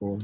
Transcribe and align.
Cool. 0.00 0.18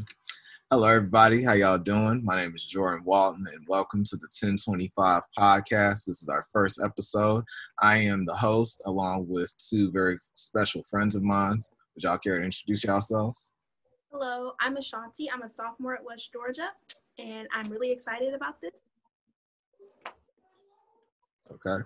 Hello, 0.71 0.89
everybody. 0.89 1.43
How 1.43 1.53
y'all 1.53 1.77
doing? 1.77 2.25
My 2.25 2.41
name 2.41 2.55
is 2.55 2.65
Jordan 2.65 3.05
Walton, 3.05 3.47
and 3.53 3.69
welcome 3.69 4.03
to 4.05 4.17
the 4.17 4.25
1025 4.25 5.23
podcast. 5.39 6.07
This 6.07 6.23
is 6.23 6.31
our 6.31 6.43
first 6.51 6.81
episode. 6.83 7.45
I 7.83 7.99
am 7.99 8.25
the 8.25 8.35
host, 8.35 8.83
along 8.87 9.27
with 9.29 9.53
two 9.59 9.91
very 9.91 10.17
special 10.35 10.83
friends 10.83 11.15
of 11.15 11.23
mine. 11.23 11.59
Would 11.95 12.05
y'all 12.05 12.17
care 12.17 12.39
to 12.39 12.45
introduce 12.47 12.85
yourselves? 12.85 13.51
Hello, 14.11 14.53
I'm 14.61 14.79
Ashanti. 14.79 15.31
I'm 15.31 15.43
a 15.43 15.49
sophomore 15.49 15.95
at 15.95 16.03
West 16.03 16.33
Georgia, 16.33 16.71
and 17.19 17.47
I'm 17.53 17.69
really 17.69 17.93
excited 17.93 18.33
about 18.33 18.59
this. 18.63 18.81
Okay. 21.53 21.85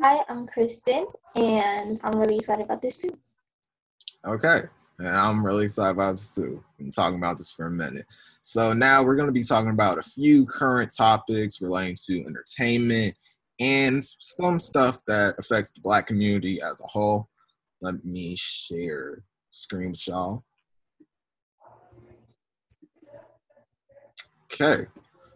Hi, 0.00 0.24
I'm 0.30 0.46
Kristen, 0.46 1.04
and 1.36 2.00
I'm 2.02 2.18
really 2.18 2.38
excited 2.38 2.64
about 2.64 2.80
this 2.80 2.96
too. 2.96 3.14
Okay. 4.26 4.62
And 4.98 5.08
I'm 5.08 5.44
really 5.44 5.64
excited 5.64 5.90
about 5.90 6.12
this 6.12 6.34
too. 6.34 6.62
Been 6.78 6.90
talking 6.90 7.18
about 7.18 7.38
this 7.38 7.50
for 7.50 7.66
a 7.66 7.70
minute. 7.70 8.06
So 8.42 8.72
now 8.72 9.02
we're 9.02 9.16
going 9.16 9.28
to 9.28 9.32
be 9.32 9.42
talking 9.42 9.70
about 9.70 9.98
a 9.98 10.02
few 10.02 10.46
current 10.46 10.92
topics 10.96 11.60
relating 11.60 11.96
to 12.06 12.24
entertainment 12.24 13.16
and 13.60 14.04
some 14.04 14.58
stuff 14.58 15.00
that 15.06 15.34
affects 15.38 15.72
the 15.72 15.80
black 15.80 16.06
community 16.06 16.60
as 16.62 16.80
a 16.80 16.86
whole. 16.86 17.28
Let 17.80 18.04
me 18.04 18.36
share 18.36 19.22
screen 19.50 19.90
with 19.90 20.06
y'all. 20.06 20.44
Okay. 24.52 24.86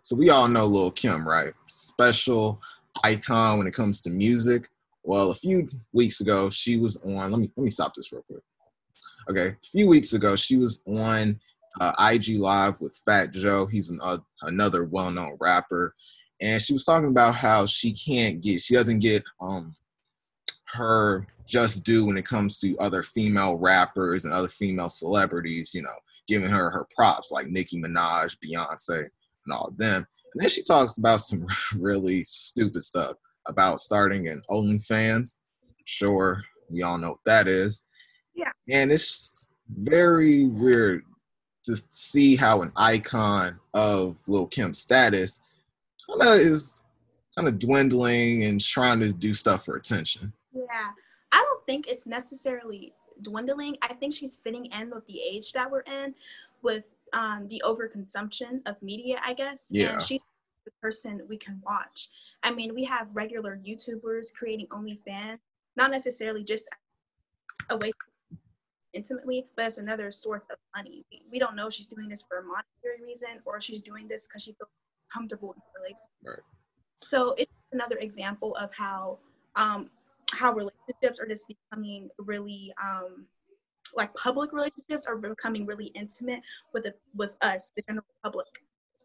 So 0.03 0.17
we 0.17 0.31
all 0.31 0.49
know 0.49 0.67
Lil 0.67 0.91
Kim, 0.93 1.27
right? 1.29 1.53
Special 1.67 2.61
icon 3.03 3.59
when 3.59 3.67
it 3.67 3.75
comes 3.75 4.01
to 4.03 4.11
music. 4.11 4.69
Well, 5.03 5.31
a 5.31 5.35
few 5.35 5.69
weeks 5.93 6.21
ago, 6.21 6.51
she 6.51 6.77
was 6.77 6.97
on. 7.05 7.31
Let 7.31 7.41
me 7.41 7.51
let 7.57 7.65
me 7.65 7.71
stop 7.71 7.95
this 7.95 8.13
real 8.13 8.23
quick. 8.23 8.43
Okay, 9.31 9.49
a 9.49 9.67
few 9.71 9.89
weeks 9.89 10.15
ago, 10.15 10.37
she 10.37 10.57
was 10.57 10.81
on 10.87 11.39
uh, 11.81 11.93
IG 12.13 12.39
Live 12.39 12.81
with 12.81 12.99
Fat 13.05 13.31
Joe. 13.33 13.67
He's 13.67 13.91
an, 13.91 14.01
uh, 14.03 14.19
another 14.43 14.85
well-known 14.85 15.37
rapper, 15.39 15.95
and 16.41 16.61
she 16.63 16.73
was 16.73 16.85
talking 16.85 17.11
about 17.11 17.35
how 17.35 17.67
she 17.67 17.93
can't 17.93 18.41
get, 18.41 18.61
she 18.61 18.75
doesn't 18.75 19.01
get 19.01 19.23
um 19.41 19.75
her 20.73 21.27
just 21.47 21.85
due 21.85 22.05
when 22.05 22.19
it 22.19 22.27
comes 22.27 22.59
to 22.59 22.77
other 22.79 23.03
female 23.03 23.57
rappers 23.57 24.25
and 24.25 24.35
other 24.35 24.49
female 24.49 24.89
celebrities. 24.89 25.73
You 25.75 25.83
know, 25.83 25.97
giving 26.27 26.51
her 26.51 26.71
her 26.71 26.87
props 26.95 27.31
like 27.31 27.49
Nicki 27.49 27.81
Minaj, 27.81 28.37
Beyonce, 28.45 28.99
and 28.99 29.53
all 29.53 29.73
them. 29.77 30.07
And 30.35 30.43
then 30.43 30.49
she 30.49 30.63
talks 30.63 30.99
about 30.99 31.21
some 31.21 31.47
really 31.77 32.23
stupid 32.25 32.83
stuff 32.83 33.17
about 33.47 33.81
starting 33.81 34.29
an 34.29 34.43
OnlyFans. 34.51 35.39
Sure, 35.85 36.43
we 36.71 36.83
all 36.83 36.99
know 36.99 37.11
what 37.11 37.25
that 37.25 37.49
is. 37.49 37.83
Yeah. 38.39 38.53
And 38.69 38.93
it's 38.93 39.49
very 39.69 40.47
weird 40.47 41.05
to 41.65 41.77
see 41.91 42.37
how 42.37 42.63
an 42.63 42.73
icon 42.77 43.59
of 43.75 44.17
Lil 44.29 44.47
Kim's 44.47 44.79
status 44.79 45.43
kind 46.07 46.23
of 46.23 46.39
is 46.39 46.85
kind 47.37 47.49
of 47.49 47.59
dwindling 47.59 48.45
and 48.45 48.61
trying 48.61 49.01
to 49.01 49.13
do 49.13 49.35
stuff 49.35 49.65
for 49.65 49.77
attention. 49.77 50.33
Yeah, 50.53 50.91
I 51.33 51.43
don't 51.43 51.67
think 51.67 51.89
it's 51.89 52.07
necessarily 52.07 52.95
dwindling. 53.23 53.77
I 53.83 53.93
think 53.95 54.15
she's 54.15 54.37
fitting 54.37 54.67
in 54.67 54.91
with 54.91 55.07
the 55.07 55.21
age 55.21 55.53
that 55.53 55.71
we're 55.71 55.81
in, 55.81 56.15
with 56.63 56.85
um, 57.13 57.49
the 57.49 57.61
overconsumption 57.67 58.61
of 58.67 58.81
media, 58.81 59.21
I 59.25 59.35
guess. 59.35 59.69
Yeah. 59.71 59.95
And 59.95 60.03
she's 60.03 60.21
the 60.65 60.71
person 60.81 61.23
we 61.29 61.37
can 61.37 61.61
watch. 61.67 62.09
I 62.45 62.53
mean, 62.53 62.75
we 62.75 62.85
have 62.85 63.09
regular 63.13 63.59
YouTubers 63.65 64.33
creating 64.33 64.69
OnlyFans, 64.69 65.39
not 65.77 65.91
necessarily 65.91 66.45
just 66.45 66.69
a 67.71 67.77
way 67.77 67.91
intimately, 68.95 69.47
but 69.57 69.67
it's 69.67 69.79
another 69.79 70.11
source 70.11 70.47
of 70.51 70.59
money. 70.75 71.05
We, 71.31 71.39
don't 71.39 71.57
know 71.57 71.67
if 71.69 71.75
she's 71.75 71.87
doing 71.87 72.09
this 72.09 72.23
for 72.23 72.39
a 72.39 72.43
monetary 72.43 73.05
reason 73.05 73.41
or 73.45 73.61
she's 73.61 73.83
doing 73.83 74.09
this 74.09 74.27
because 74.27 74.43
she 74.43 74.53
feels 74.53 74.71
comfortable 75.13 75.53
in 75.53 75.61
her 75.61 75.81
relationship. 75.81 76.01
Right. 76.25 76.39
So 77.01 77.35
it's 77.39 77.53
another 77.73 77.97
example 77.97 78.57
of 78.57 78.71
how 78.77 79.19
um, 79.57 79.91
how 80.33 80.53
relationships 80.53 81.19
are 81.21 81.27
just 81.27 81.47
becoming 81.49 82.11
really 82.19 82.73
um, 82.83 83.27
like 83.97 84.15
public 84.15 84.53
relationships 84.53 85.07
are 85.07 85.17
becoming 85.17 85.65
really 85.65 85.87
intimate 85.95 86.41
with 86.73 86.85
the, 86.85 86.95
with 87.17 87.31
us, 87.41 87.73
the 87.77 87.83
general 87.89 88.05
public. 88.23 88.47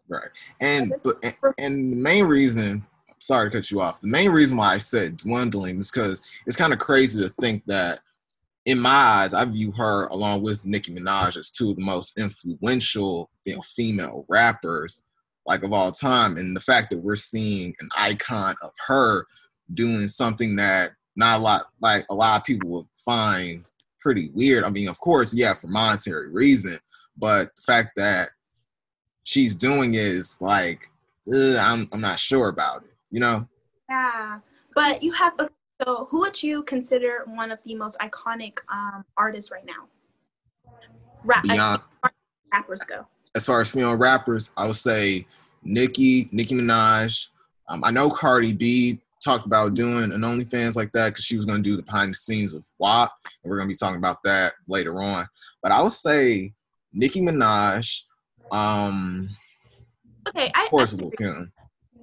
Right. 0.10 0.30
And 0.60 0.94
but 1.04 1.18
and, 1.24 1.36
and 1.58 1.94
the 1.94 1.98
main 1.98 2.26
reason 2.26 2.86
sorry 3.20 3.50
to 3.50 3.58
cut 3.58 3.72
you 3.72 3.80
off. 3.80 4.02
The 4.02 4.08
main 4.08 4.32
reason 4.32 4.58
why 4.58 4.74
I 4.74 4.78
said 4.78 5.18
dwindling 5.18 5.80
is 5.80 5.90
because 5.90 6.22
it's 6.46 6.58
kind 6.58 6.74
of 6.74 6.80
crazy 6.80 7.22
to 7.22 7.30
think 7.30 7.66
that 7.68 8.02
in 8.66 8.80
my 8.80 8.90
eyes, 8.90 9.34
I 9.34 9.44
view 9.46 9.72
her 9.74 10.08
along 10.08 10.42
with 10.42 10.66
Nicki 10.66 10.94
Minaj 10.94 11.38
as 11.38 11.52
two 11.52 11.72
of 11.72 11.76
the 11.76 11.82
most 11.82 12.18
influential, 12.18 13.30
you 13.46 13.56
know, 13.56 13.62
female 13.62 14.26
rappers 14.30 15.04
like 15.46 15.64
of 15.64 15.74
all 15.74 15.92
time. 15.92 16.38
And 16.38 16.56
the 16.56 16.62
fact 16.62 16.90
that 16.90 17.00
we're 17.00 17.18
seeing 17.18 17.76
an 17.80 17.90
icon 17.98 18.56
of 18.62 18.72
her 18.88 19.28
doing 19.74 20.08
something 20.08 20.56
that 20.56 20.92
not 21.16 21.40
a 21.40 21.44
lot 21.44 21.66
like 21.82 22.06
a 22.10 22.14
lot 22.14 22.40
of 22.40 22.46
people 22.46 22.70
would 22.70 22.86
find 22.94 23.66
pretty 24.00 24.30
weird. 24.34 24.64
I 24.64 24.70
mean, 24.70 24.88
of 24.88 25.00
course, 25.00 25.34
yeah, 25.34 25.54
for 25.54 25.68
monetary 25.68 26.30
reason, 26.30 26.80
but 27.18 27.56
the 27.56 27.62
fact 27.62 27.92
that 27.98 28.30
she's 29.24 29.54
doing 29.56 29.94
it 29.94 30.02
is 30.02 30.38
like 30.40 30.90
I'm 31.28 31.90
I'm 31.92 32.02
not 32.02 32.20
sure 32.20 32.48
about 32.48 32.84
it. 32.84 32.92
You 33.12 33.20
know? 33.20 33.48
Yeah, 33.90 34.40
but 34.74 35.04
you 35.04 35.12
have 35.12 35.34
so 35.82 36.08
who 36.10 36.20
would 36.20 36.42
you 36.42 36.64
consider 36.64 37.24
one 37.26 37.52
of 37.52 37.60
the 37.64 37.76
most 37.76 37.98
iconic 38.00 38.60
um, 38.72 39.04
artists 39.18 39.52
right 39.52 39.66
now? 39.66 39.88
Rap, 41.24 41.44
Beyond, 41.44 41.82
rappers 42.54 42.82
go. 42.82 43.08
as 43.36 43.46
far 43.46 43.62
as 43.62 43.72
female 43.72 43.96
rappers, 43.96 44.52
I 44.58 44.66
would 44.66 44.76
say 44.76 45.26
Nicki, 45.64 46.30
Nicki 46.32 46.54
Minaj. 46.56 47.30
Um, 47.70 47.84
I 47.84 47.92
know 47.92 48.10
Cardi 48.10 48.52
B 48.52 49.00
talked 49.24 49.46
about 49.46 49.74
doing 49.74 50.12
an 50.12 50.22
OnlyFans 50.22 50.76
like 50.76 50.92
that 50.92 51.10
because 51.10 51.24
she 51.24 51.38
was 51.38 51.46
going 51.46 51.64
to 51.64 51.70
do 51.70 51.78
the 51.78 51.84
behind 51.84 52.12
the 52.12 52.18
scenes 52.18 52.54
of 52.54 52.66
WAP, 52.78 53.12
and 53.44 53.50
we're 53.50 53.58
going 53.58 53.70
to 53.70 53.74
be 53.74 53.78
talking 53.78 53.98
about 53.98 54.22
that 54.24 54.54
later 54.68 55.02
on. 55.02 55.28
But 55.62 55.72
I 55.72 55.82
would 55.82 55.94
say 55.94 56.54
Nicki 56.92 57.22
Minaj. 57.22 58.02
Um, 58.52 59.30
Okay, 60.28 60.52
I, 60.56 60.64
of 60.66 60.70
course, 60.70 60.94
I, 60.94 60.98
Lil 60.98 61.12
Kim. 61.12 61.52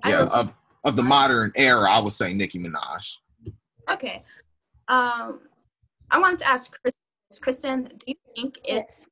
Yeah, 0.06 0.26
of 0.34 0.56
of 0.84 0.96
the 0.96 1.02
modern 1.02 1.52
era, 1.56 1.90
I 1.90 1.98
would 1.98 2.12
say 2.12 2.32
Nicki 2.32 2.58
Minaj. 2.58 3.18
Okay. 3.92 4.22
Um, 4.88 5.40
I 6.10 6.18
wanted 6.18 6.38
to 6.40 6.48
ask 6.48 6.72
Kristen. 6.80 7.00
Kristen, 7.40 7.82
do 7.84 8.04
you 8.06 8.14
think 8.34 8.58
it's, 8.64 9.06
Yes. 9.06 9.08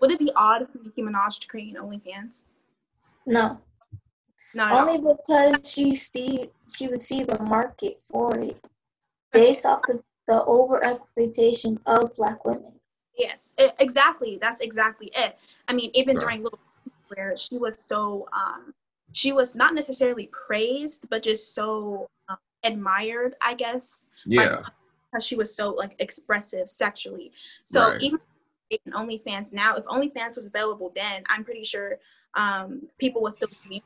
would 0.00 0.10
it 0.10 0.18
be 0.18 0.30
odd 0.36 0.68
for 0.70 0.78
Nicki 0.78 1.02
Minaj 1.02 1.40
to 1.40 1.46
create 1.48 1.74
an 1.76 1.82
OnlyFans? 1.82 2.44
No. 3.26 3.60
Not. 4.54 4.72
Only 4.72 4.98
because 5.14 5.72
she 5.72 5.94
see 5.94 6.50
she 6.72 6.86
would 6.88 7.00
see 7.00 7.24
the 7.24 7.42
market 7.42 8.02
for 8.02 8.38
it 8.38 8.62
based 9.32 9.66
off 9.66 9.80
the, 9.88 10.00
the 10.28 10.44
over 10.44 10.84
exploitation 10.84 11.80
of 11.86 12.14
black 12.14 12.44
women. 12.44 12.72
Yes, 13.18 13.54
e- 13.58 13.70
exactly. 13.80 14.38
That's 14.40 14.60
exactly 14.60 15.10
it. 15.16 15.36
I 15.66 15.72
mean, 15.72 15.90
even 15.94 16.16
Right. 16.16 16.22
during 16.22 16.42
little 16.44 16.60
where 17.08 17.36
she 17.36 17.58
was 17.58 17.78
so 17.78 18.28
um 18.32 18.74
she 19.12 19.32
was 19.32 19.54
not 19.54 19.74
necessarily 19.74 20.28
praised, 20.46 21.08
but 21.08 21.22
just 21.22 21.54
so 21.54 22.08
um, 22.28 22.36
admired, 22.64 23.34
I 23.40 23.54
guess, 23.54 24.04
Yeah, 24.26 24.62
because 25.12 25.24
she 25.24 25.36
was 25.36 25.54
so 25.54 25.70
like 25.70 25.94
expressive 25.98 26.68
sexually. 26.68 27.32
So 27.64 27.90
Right. 27.90 28.02
even 28.02 28.18
in 28.70 28.92
OnlyFans 28.92 29.52
now, 29.52 29.76
if 29.76 29.84
OnlyFans 29.84 30.36
was 30.36 30.46
available 30.46 30.92
then, 30.94 31.22
I'm 31.28 31.44
pretty 31.44 31.64
sure 31.64 31.98
um, 32.34 32.82
people 32.98 33.22
would 33.22 33.32
still 33.32 33.48
be. 33.68 33.82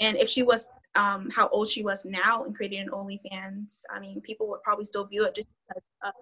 And 0.00 0.16
if 0.16 0.28
she 0.28 0.42
was 0.42 0.70
um, 0.94 1.30
how 1.30 1.48
old 1.48 1.68
she 1.68 1.82
was 1.82 2.04
now 2.04 2.44
and 2.44 2.54
created 2.54 2.80
an 2.80 2.90
OnlyFans, 2.90 3.82
I 3.90 4.00
mean, 4.00 4.20
people 4.20 4.48
would 4.48 4.62
probably 4.62 4.84
still 4.84 5.04
view 5.04 5.24
it 5.24 5.34
just 5.34 5.48
because 5.68 5.82
of 6.04 6.12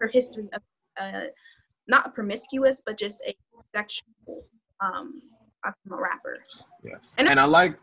her 0.00 0.08
history 0.08 0.48
of 0.52 0.62
uh, 1.00 1.26
not 1.86 2.14
promiscuous, 2.14 2.82
but 2.84 2.96
just 2.96 3.20
a 3.26 3.34
sexual 3.74 4.44
um, 4.80 5.20
rapper. 5.86 6.36
and 7.30 7.40
I 7.40 7.44
like. 7.44 7.76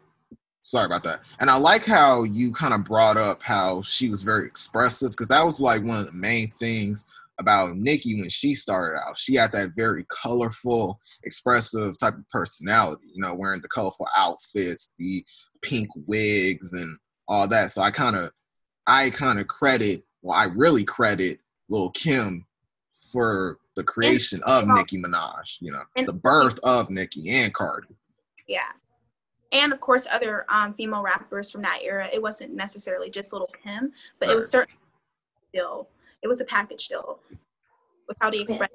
Sorry 0.67 0.85
about 0.85 1.03
that. 1.03 1.21
And 1.39 1.49
I 1.49 1.55
like 1.55 1.85
how 1.85 2.23
you 2.23 2.51
kind 2.51 2.73
of 2.73 2.83
brought 2.83 3.15
up 3.15 3.41
how 3.41 3.81
she 3.83 4.09
was 4.09 4.21
very 4.21 4.45
expressive 4.45 5.11
because 5.11 5.29
that 5.29 5.45
was 5.45 5.61
like 5.61 5.81
one 5.81 5.97
of 5.97 6.07
the 6.07 6.11
main 6.11 6.49
things 6.49 7.05
about 7.39 7.77
Nicki 7.77 8.19
when 8.19 8.29
she 8.29 8.53
started 8.53 8.99
out. 8.99 9.17
She 9.17 9.35
had 9.35 9.53
that 9.53 9.69
very 9.77 10.05
colorful, 10.09 10.99
expressive 11.23 11.97
type 11.97 12.15
of 12.17 12.27
personality, 12.27 13.07
you 13.13 13.21
know, 13.21 13.33
wearing 13.33 13.61
the 13.61 13.69
colorful 13.69 14.09
outfits, 14.17 14.91
the 14.99 15.23
pink 15.61 15.87
wigs, 16.05 16.73
and 16.73 16.99
all 17.29 17.47
that. 17.47 17.71
So 17.71 17.81
I 17.81 17.89
kind 17.89 18.17
of, 18.17 18.31
I 18.85 19.09
kind 19.11 19.39
of 19.39 19.47
credit, 19.47 20.03
well, 20.21 20.37
I 20.37 20.47
really 20.53 20.83
credit 20.83 21.39
Lil 21.69 21.91
Kim 21.91 22.45
for 23.13 23.57
the 23.77 23.85
creation 23.85 24.41
of 24.43 24.67
Nicki 24.67 25.01
Minaj, 25.01 25.61
you 25.61 25.71
know, 25.71 25.83
And- 25.95 26.09
the 26.09 26.11
birth 26.11 26.59
of 26.61 26.89
Nicki 26.89 27.29
and 27.29 27.53
Cardi. 27.53 27.95
Yeah. 28.47 28.67
And 29.51 29.71
of 29.71 29.79
course, 29.79 30.07
other 30.11 30.45
um, 30.49 30.73
female 30.73 31.01
rappers 31.01 31.51
from 31.51 31.61
that 31.61 31.79
era. 31.81 32.09
It 32.11 32.21
wasn't 32.21 32.53
necessarily 32.53 33.09
just 33.09 33.31
Little 33.31 33.49
Kim, 33.63 33.93
but 34.19 34.29
it 34.29 34.35
was 34.35 34.49
certainly 34.49 34.79
still, 35.49 35.89
it 36.21 36.27
was 36.27 36.41
a 36.41 36.45
package 36.45 36.87
deal 36.87 37.19
with 38.07 38.17
how 38.19 38.29
they 38.29 38.39
expressed 38.39 38.73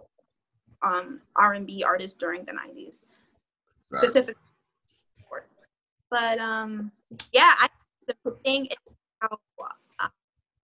um, 0.82 1.20
R&B 1.36 1.84
artists 1.84 2.16
during 2.16 2.44
the 2.44 2.52
90s, 2.52 3.06
specifically. 3.92 4.34
But 6.10 6.38
um, 6.38 6.92
yeah, 7.32 7.54
I, 7.58 7.68
the 8.06 8.32
thing 8.44 8.66
is 8.66 8.76
how 9.20 9.38
uh, 9.98 10.08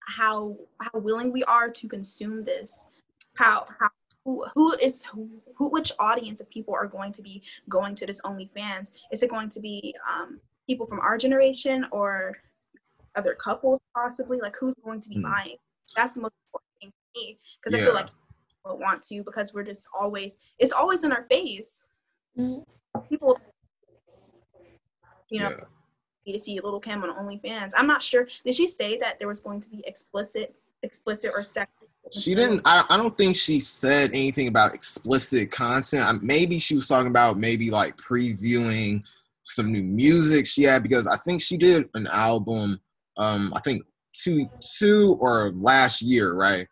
how 0.00 0.56
how 0.80 0.98
willing 0.98 1.32
we 1.32 1.44
are 1.44 1.70
to 1.70 1.88
consume 1.88 2.44
this, 2.44 2.86
how 3.34 3.66
how 3.78 3.90
who, 4.26 4.44
who 4.54 4.72
is 4.74 5.04
who, 5.04 5.30
who 5.54 5.70
which 5.70 5.92
audience 6.00 6.40
of 6.40 6.50
people 6.50 6.74
are 6.74 6.88
going 6.88 7.12
to 7.12 7.22
be 7.22 7.42
going 7.68 7.94
to 7.94 8.06
this 8.06 8.20
OnlyFans? 8.22 8.90
Is 9.12 9.22
it 9.22 9.30
going 9.30 9.48
to 9.50 9.60
be 9.60 9.94
um, 10.10 10.40
people 10.66 10.84
from 10.84 10.98
our 10.98 11.16
generation 11.16 11.86
or 11.92 12.36
other 13.14 13.34
couples 13.34 13.78
possibly? 13.94 14.38
Like 14.40 14.56
who's 14.58 14.74
going 14.84 15.00
to 15.00 15.08
be 15.08 15.18
mm. 15.18 15.22
buying? 15.22 15.56
That's 15.94 16.14
the 16.14 16.22
most 16.22 16.34
important 16.48 16.72
thing 16.80 16.90
to 16.90 17.20
me 17.20 17.38
because 17.60 17.78
yeah. 17.78 17.84
I 17.84 17.86
feel 17.86 17.94
like 17.94 18.06
people 18.06 18.78
want 18.78 19.04
to 19.04 19.22
because 19.22 19.54
we're 19.54 19.62
just 19.62 19.86
always 19.98 20.38
it's 20.58 20.72
always 20.72 21.04
in 21.04 21.12
our 21.12 21.22
face. 21.30 21.86
Mm. 22.36 22.64
People, 23.08 23.38
you 25.30 25.40
know. 25.40 25.50
Yeah. 25.50 25.64
To 26.32 26.40
see 26.40 26.56
little 26.56 26.80
Kim 26.80 27.04
on 27.04 27.10
OnlyFans. 27.24 27.70
I'm 27.76 27.86
not 27.86 28.02
sure. 28.02 28.26
Did 28.44 28.56
she 28.56 28.66
say 28.66 28.98
that 28.98 29.20
there 29.20 29.28
was 29.28 29.38
going 29.38 29.60
to 29.60 29.68
be 29.68 29.84
explicit, 29.86 30.56
explicit 30.82 31.30
or 31.32 31.40
sexual 31.40 31.75
she 32.12 32.34
didn't. 32.34 32.62
I, 32.64 32.84
I 32.88 32.96
don't 32.96 33.16
think 33.16 33.36
she 33.36 33.60
said 33.60 34.10
anything 34.10 34.48
about 34.48 34.74
explicit 34.74 35.50
content. 35.50 36.22
maybe 36.22 36.58
she 36.58 36.74
was 36.74 36.88
talking 36.88 37.08
about 37.08 37.38
maybe 37.38 37.70
like 37.70 37.96
previewing 37.96 39.06
some 39.42 39.72
new 39.72 39.82
music 39.82 40.46
she 40.46 40.64
had 40.64 40.82
because 40.82 41.06
I 41.06 41.16
think 41.16 41.40
she 41.40 41.56
did 41.56 41.88
an 41.94 42.06
album. 42.08 42.80
Um, 43.16 43.52
I 43.54 43.60
think 43.60 43.82
two 44.12 44.48
two 44.78 45.16
or 45.20 45.52
last 45.54 46.02
year, 46.02 46.34
right? 46.34 46.68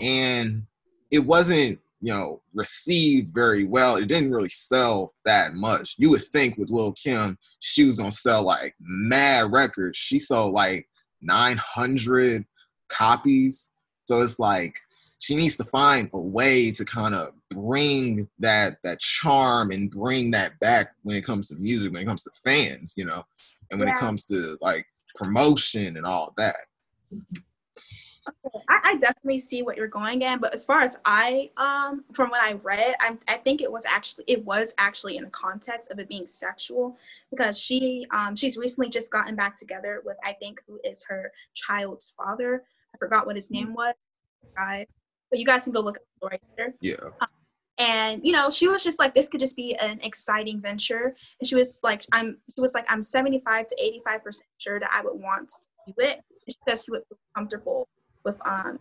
And 0.00 0.66
it 1.10 1.20
wasn't 1.20 1.78
you 2.00 2.12
know 2.12 2.42
received 2.54 3.34
very 3.34 3.64
well. 3.64 3.96
It 3.96 4.06
didn't 4.06 4.32
really 4.32 4.48
sell 4.48 5.14
that 5.24 5.52
much. 5.54 5.96
You 5.98 6.10
would 6.10 6.22
think 6.22 6.56
with 6.56 6.70
Lil 6.70 6.92
Kim, 6.92 7.38
she 7.58 7.84
was 7.84 7.96
gonna 7.96 8.12
sell 8.12 8.44
like 8.44 8.74
mad 8.80 9.52
records. 9.52 9.96
She 9.96 10.18
sold 10.18 10.54
like 10.54 10.86
900 11.22 12.46
copies 12.88 13.70
so 14.04 14.20
it's 14.20 14.38
like 14.38 14.76
she 15.18 15.36
needs 15.36 15.56
to 15.58 15.64
find 15.64 16.08
a 16.12 16.18
way 16.18 16.70
to 16.72 16.84
kind 16.84 17.14
of 17.14 17.34
bring 17.50 18.28
that 18.38 18.78
that 18.82 19.00
charm 19.00 19.70
and 19.70 19.90
bring 19.90 20.30
that 20.30 20.58
back 20.60 20.94
when 21.02 21.16
it 21.16 21.24
comes 21.24 21.48
to 21.48 21.54
music, 21.56 21.92
when 21.92 22.02
it 22.02 22.06
comes 22.06 22.24
to 22.24 22.30
fans, 22.42 22.94
you 22.96 23.04
know, 23.04 23.24
and 23.70 23.78
when 23.78 23.88
yeah. 23.88 23.94
it 23.94 24.00
comes 24.00 24.24
to 24.24 24.56
like 24.60 24.86
promotion 25.14 25.96
and 25.96 26.06
all 26.06 26.32
that. 26.36 26.56
Okay. 28.46 28.64
I, 28.68 28.80
I, 28.84 28.96
definitely 28.96 29.38
see 29.38 29.62
what 29.62 29.76
you're 29.76 29.88
going 29.88 30.22
at, 30.24 30.40
but 30.40 30.54
as 30.54 30.64
far 30.64 30.82
as 30.82 30.98
I, 31.04 31.50
um, 31.56 32.04
from 32.12 32.30
what 32.30 32.42
I 32.42 32.52
read, 32.52 32.94
I, 33.00 33.16
I 33.26 33.36
think 33.38 33.60
it 33.60 33.70
was 33.70 33.84
actually 33.86 34.24
it 34.28 34.44
was 34.44 34.72
actually 34.78 35.16
in 35.16 35.24
the 35.24 35.30
context 35.30 35.90
of 35.90 35.98
it 35.98 36.08
being 36.08 36.26
sexual 36.26 36.96
because 37.30 37.58
she, 37.58 38.06
um, 38.12 38.36
she's 38.36 38.56
recently 38.56 38.88
just 38.88 39.10
gotten 39.10 39.34
back 39.34 39.56
together 39.56 40.02
with 40.04 40.16
I 40.22 40.34
think 40.34 40.62
who 40.66 40.78
is 40.84 41.02
her 41.04 41.32
child's 41.54 42.12
father, 42.16 42.62
I 42.94 42.98
forgot 42.98 43.26
what 43.26 43.36
his 43.36 43.46
mm-hmm. 43.46 43.66
name 43.66 43.74
was, 43.74 43.94
guy, 44.56 44.86
but 45.30 45.38
you 45.38 45.46
guys 45.46 45.64
can 45.64 45.72
go 45.72 45.80
look 45.80 45.96
at 45.96 46.02
the 46.02 46.26
story 46.26 46.40
later. 46.56 46.74
Yeah. 46.80 46.94
Um, 47.20 47.28
and 47.78 48.20
you 48.24 48.32
know, 48.32 48.50
she 48.50 48.68
was 48.68 48.84
just 48.84 48.98
like, 48.98 49.14
this 49.14 49.28
could 49.28 49.40
just 49.40 49.56
be 49.56 49.74
an 49.76 50.00
exciting 50.02 50.60
venture. 50.60 51.16
And 51.40 51.48
she 51.48 51.54
was 51.54 51.80
like, 51.82 52.02
I'm. 52.12 52.36
She 52.54 52.60
was 52.60 52.74
like, 52.74 52.84
I'm 52.90 53.02
75 53.02 53.68
to 53.68 53.76
85 53.80 54.24
percent 54.24 54.48
sure 54.58 54.78
that 54.80 54.90
I 54.92 55.02
would 55.02 55.18
want 55.18 55.48
to 55.48 55.56
do 55.86 55.94
it. 55.98 56.16
And 56.16 56.38
she 56.46 56.56
says 56.68 56.84
she 56.84 56.90
would 56.90 57.02
feel 57.08 57.18
comfortable 57.34 57.88
with 58.24 58.36
um 58.46 58.78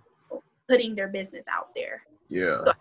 putting 0.68 0.96
their 0.96 1.08
business 1.08 1.46
out 1.50 1.70
there. 1.76 2.04
Yeah. 2.28 2.64
So, 2.66 2.74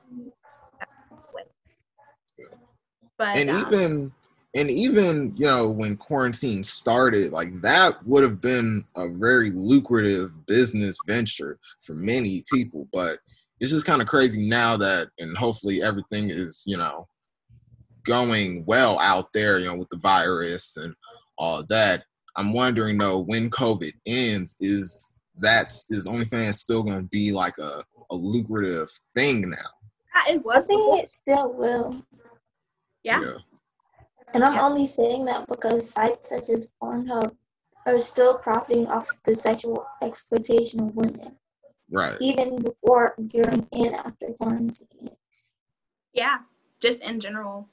but 3.17 3.37
and 3.37 3.51
um, 3.51 3.67
even 3.67 4.13
and 4.55 4.71
even 4.71 5.35
you 5.37 5.47
know 5.47 5.69
when 5.69 5.97
quarantine 5.97 6.65
started 6.65 7.33
like 7.33 7.61
that 7.61 8.05
would 8.07 8.23
have 8.23 8.41
been 8.41 8.85
a 8.97 9.09
very 9.09 9.51
lucrative 9.51 10.47
business 10.47 10.97
venture 11.07 11.59
for 11.81 11.95
many 11.95 12.45
people. 12.53 12.89
But 12.93 13.19
it's 13.61 13.71
just 13.71 13.87
kind 13.87 14.01
of 14.01 14.09
crazy 14.09 14.49
now 14.49 14.77
that 14.79 15.09
and 15.19 15.37
hopefully 15.37 15.83
everything 15.83 16.31
is 16.31 16.63
you 16.67 16.77
know 16.77 17.07
going 18.05 18.65
well 18.65 18.99
out 19.01 19.33
there 19.35 19.59
you 19.59 19.67
know 19.67 19.77
with 19.77 19.91
the 19.91 19.99
virus 19.99 20.77
and 20.77 20.95
all 21.37 21.63
that. 21.69 22.05
I'm 22.37 22.53
wondering 22.53 22.99
though 22.99 23.19
when 23.19 23.51
covid 23.51 23.93
ends 24.07 24.55
is 24.61 25.19
that 25.41 25.73
is 25.91 26.07
onlyfans 26.07 26.55
still 26.55 26.83
going 26.83 27.03
to 27.03 27.09
be 27.09 27.33
like 27.33 27.59
a, 27.59 27.83
a 28.11 28.15
lucrative 28.15 28.89
thing 29.15 29.51
now? 29.51 29.57
Uh, 30.15 30.33
it 30.33 30.45
was 30.45 30.65
i 30.65 30.75
think 30.75 31.03
it 31.03 31.09
still 31.09 31.53
will. 31.53 31.95
Yeah. 33.05 33.21
yeah. 33.21 33.39
And 34.35 34.45
I'm 34.45 34.59
only 34.59 34.87
saying 34.87 35.25
that 35.27 35.47
because 35.49 35.91
sites 35.91 36.29
such 36.29 36.55
as 36.55 36.73
Pornhub 36.83 37.33
are 37.87 37.99
still 37.99 38.39
profiting 38.39 38.87
off 38.89 39.09
the 39.25 39.35
sexual 39.35 39.87
exploitation 40.03 40.81
of 40.81 40.95
women. 40.95 41.37
Right. 41.91 42.17
Even 42.21 42.63
before, 42.63 43.15
during, 43.27 43.67
and 43.73 43.95
after 43.95 44.29
quarantine. 44.39 45.11
Yeah, 46.13 46.39
just 46.81 47.03
in 47.03 47.21
general. 47.21 47.69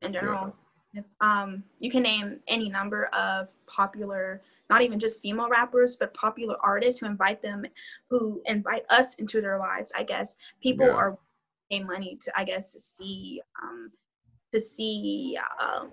In 0.00 0.12
general. 0.12 0.56
Yeah. 0.92 1.02
um, 1.20 1.64
you 1.78 1.90
can 1.90 2.04
name 2.04 2.40
any 2.48 2.68
number 2.68 3.06
of 3.06 3.48
popular, 3.66 4.42
not 4.70 4.82
even 4.82 4.98
just 4.98 5.20
female 5.20 5.48
rappers, 5.48 5.96
but 5.96 6.14
popular 6.14 6.56
artists 6.62 7.00
who 7.00 7.06
invite 7.06 7.42
them, 7.42 7.66
who 8.08 8.40
invite 8.46 8.84
us 8.90 9.14
into 9.16 9.40
their 9.40 9.58
lives. 9.58 9.92
I 9.94 10.04
guess 10.04 10.36
people 10.62 10.86
yeah. 10.86 10.92
are 10.94 11.18
paying 11.70 11.86
money 11.86 12.16
to, 12.22 12.32
I 12.38 12.44
guess, 12.44 12.72
to 12.72 12.80
see 12.80 13.42
um, 13.62 13.90
to 14.54 14.60
see 14.60 15.36
um, 15.60 15.90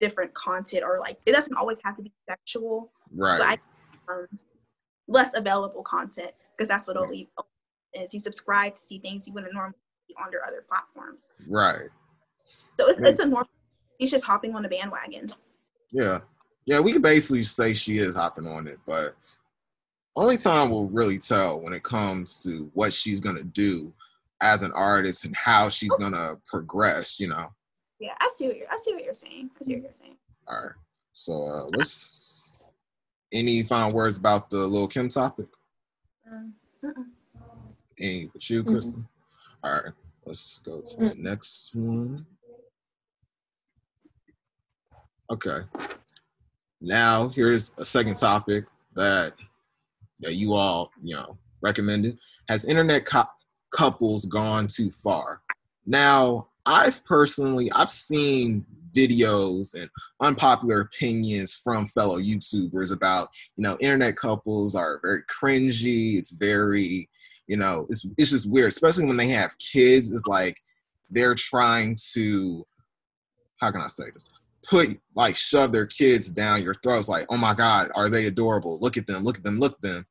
different 0.00 0.32
content 0.34 0.84
or 0.84 0.98
like 1.00 1.18
it 1.26 1.32
doesn't 1.32 1.56
always 1.56 1.80
have 1.84 1.96
to 1.96 2.02
be 2.02 2.12
sexual 2.28 2.92
right. 3.16 3.58
But 4.06 4.12
um, 4.12 4.26
less 5.08 5.34
available 5.34 5.82
content 5.82 6.30
because 6.56 6.68
that's 6.68 6.86
what 6.86 6.96
only 6.96 7.28
is. 7.92 8.14
You 8.14 8.20
subscribe 8.20 8.76
to 8.76 8.82
see 8.82 8.98
things 8.98 9.26
you 9.26 9.34
wouldn't 9.34 9.52
normally 9.52 9.74
see 10.08 10.14
on 10.22 10.30
their 10.30 10.44
other 10.46 10.64
platforms. 10.68 11.32
Right. 11.48 11.88
So 12.78 12.88
it's, 12.88 13.00
it's 13.00 13.18
a 13.18 13.26
normal 13.26 13.48
she's 14.00 14.10
just 14.10 14.24
hopping 14.24 14.54
on 14.54 14.62
the 14.62 14.68
bandwagon. 14.68 15.28
Yeah. 15.90 16.20
Yeah 16.64 16.80
we 16.80 16.92
can 16.92 17.02
basically 17.02 17.42
say 17.42 17.74
she 17.74 17.98
is 17.98 18.14
hopping 18.14 18.46
on 18.46 18.68
it 18.68 18.78
but 18.86 19.16
only 20.14 20.38
time 20.38 20.70
will 20.70 20.86
really 20.86 21.18
tell 21.18 21.60
when 21.60 21.72
it 21.72 21.82
comes 21.82 22.42
to 22.44 22.70
what 22.74 22.92
she's 22.92 23.20
gonna 23.20 23.42
do 23.42 23.92
as 24.40 24.62
an 24.62 24.72
artist 24.72 25.24
and 25.24 25.34
how 25.34 25.68
she's 25.68 25.94
gonna 25.96 26.36
progress 26.46 27.18
you 27.18 27.28
know 27.28 27.50
yeah, 27.98 28.14
I 28.20 28.30
see 28.34 28.46
what 28.48 28.56
you're. 28.56 28.70
I 28.70 28.76
see 28.76 28.94
what 28.94 29.04
you're 29.04 29.14
saying. 29.14 29.50
I 29.60 29.64
see 29.64 29.74
what 29.74 29.82
you're 29.84 29.92
saying. 29.98 30.16
All 30.48 30.62
right. 30.62 30.72
So 31.12 31.32
uh, 31.32 31.64
let's. 31.76 32.52
Any 33.32 33.62
final 33.64 33.90
words 33.90 34.16
about 34.16 34.50
the 34.50 34.58
little 34.58 34.86
Kim 34.86 35.08
topic? 35.08 35.48
Um, 36.30 36.54
uh-uh. 36.84 37.02
Any 37.98 38.30
with 38.32 38.48
you, 38.48 38.62
Kristen? 38.62 38.92
Mm-hmm. 38.94 39.66
All 39.66 39.72
right. 39.72 39.92
Let's 40.24 40.58
go 40.60 40.80
to 40.80 41.00
the 41.00 41.14
next 41.16 41.74
one. 41.74 42.24
Okay. 45.30 45.60
Now 46.80 47.28
here's 47.28 47.72
a 47.78 47.84
second 47.84 48.16
topic 48.16 48.66
that 48.94 49.32
that 50.20 50.34
you 50.34 50.54
all 50.54 50.90
you 51.00 51.14
know 51.14 51.36
recommended. 51.62 52.18
Has 52.48 52.64
internet 52.64 53.06
co- 53.06 53.24
couples 53.74 54.24
gone 54.26 54.68
too 54.68 54.90
far? 54.90 55.42
Now 55.84 56.48
I've 56.66 57.02
personally 57.04 57.70
I've 57.72 57.90
seen 57.90 58.66
videos 58.94 59.74
and 59.74 59.88
unpopular 60.20 60.80
opinions 60.80 61.54
from 61.54 61.86
fellow 61.86 62.18
YouTubers 62.18 62.92
about, 62.92 63.28
you 63.56 63.62
know, 63.62 63.76
internet 63.80 64.16
couples 64.16 64.74
are 64.74 65.00
very 65.02 65.22
cringy. 65.22 66.18
It's 66.18 66.30
very, 66.30 67.08
you 67.46 67.56
know, 67.56 67.86
it's 67.88 68.06
it's 68.18 68.30
just 68.30 68.50
weird, 68.50 68.68
especially 68.68 69.04
when 69.04 69.16
they 69.16 69.28
have 69.28 69.56
kids. 69.58 70.12
It's 70.12 70.26
like 70.26 70.56
they're 71.10 71.36
trying 71.36 71.96
to 72.14 72.66
how 73.58 73.70
can 73.70 73.80
I 73.80 73.88
say 73.88 74.04
this? 74.12 74.28
Put 74.68 75.00
like 75.14 75.36
shove 75.36 75.70
their 75.70 75.86
kids 75.86 76.30
down 76.30 76.62
your 76.62 76.74
throats, 76.74 77.08
like, 77.08 77.26
oh 77.30 77.36
my 77.36 77.54
God, 77.54 77.90
are 77.94 78.08
they 78.08 78.26
adorable? 78.26 78.78
Look 78.80 78.96
at 78.96 79.06
them, 79.06 79.22
look 79.22 79.38
at 79.38 79.44
them, 79.44 79.60
look 79.60 79.74
at 79.74 79.80
them. 79.80 80.06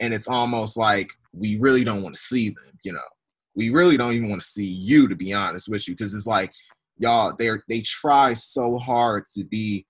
And 0.00 0.12
it's 0.12 0.28
almost 0.28 0.76
like 0.76 1.10
we 1.32 1.56
really 1.58 1.82
don't 1.82 2.02
want 2.02 2.14
to 2.14 2.20
see 2.20 2.50
them, 2.50 2.78
you 2.82 2.92
know 2.92 3.00
we 3.56 3.70
really 3.70 3.96
don't 3.96 4.12
even 4.12 4.28
want 4.28 4.40
to 4.40 4.46
see 4.46 4.66
you 4.66 5.08
to 5.08 5.16
be 5.16 5.32
honest 5.32 5.68
with 5.68 5.88
you 5.88 5.94
because 5.94 6.14
it's 6.14 6.26
like 6.26 6.52
y'all 6.98 7.34
they 7.36 7.50
they 7.68 7.80
try 7.80 8.32
so 8.32 8.76
hard 8.76 9.24
to 9.34 9.44
be 9.44 9.84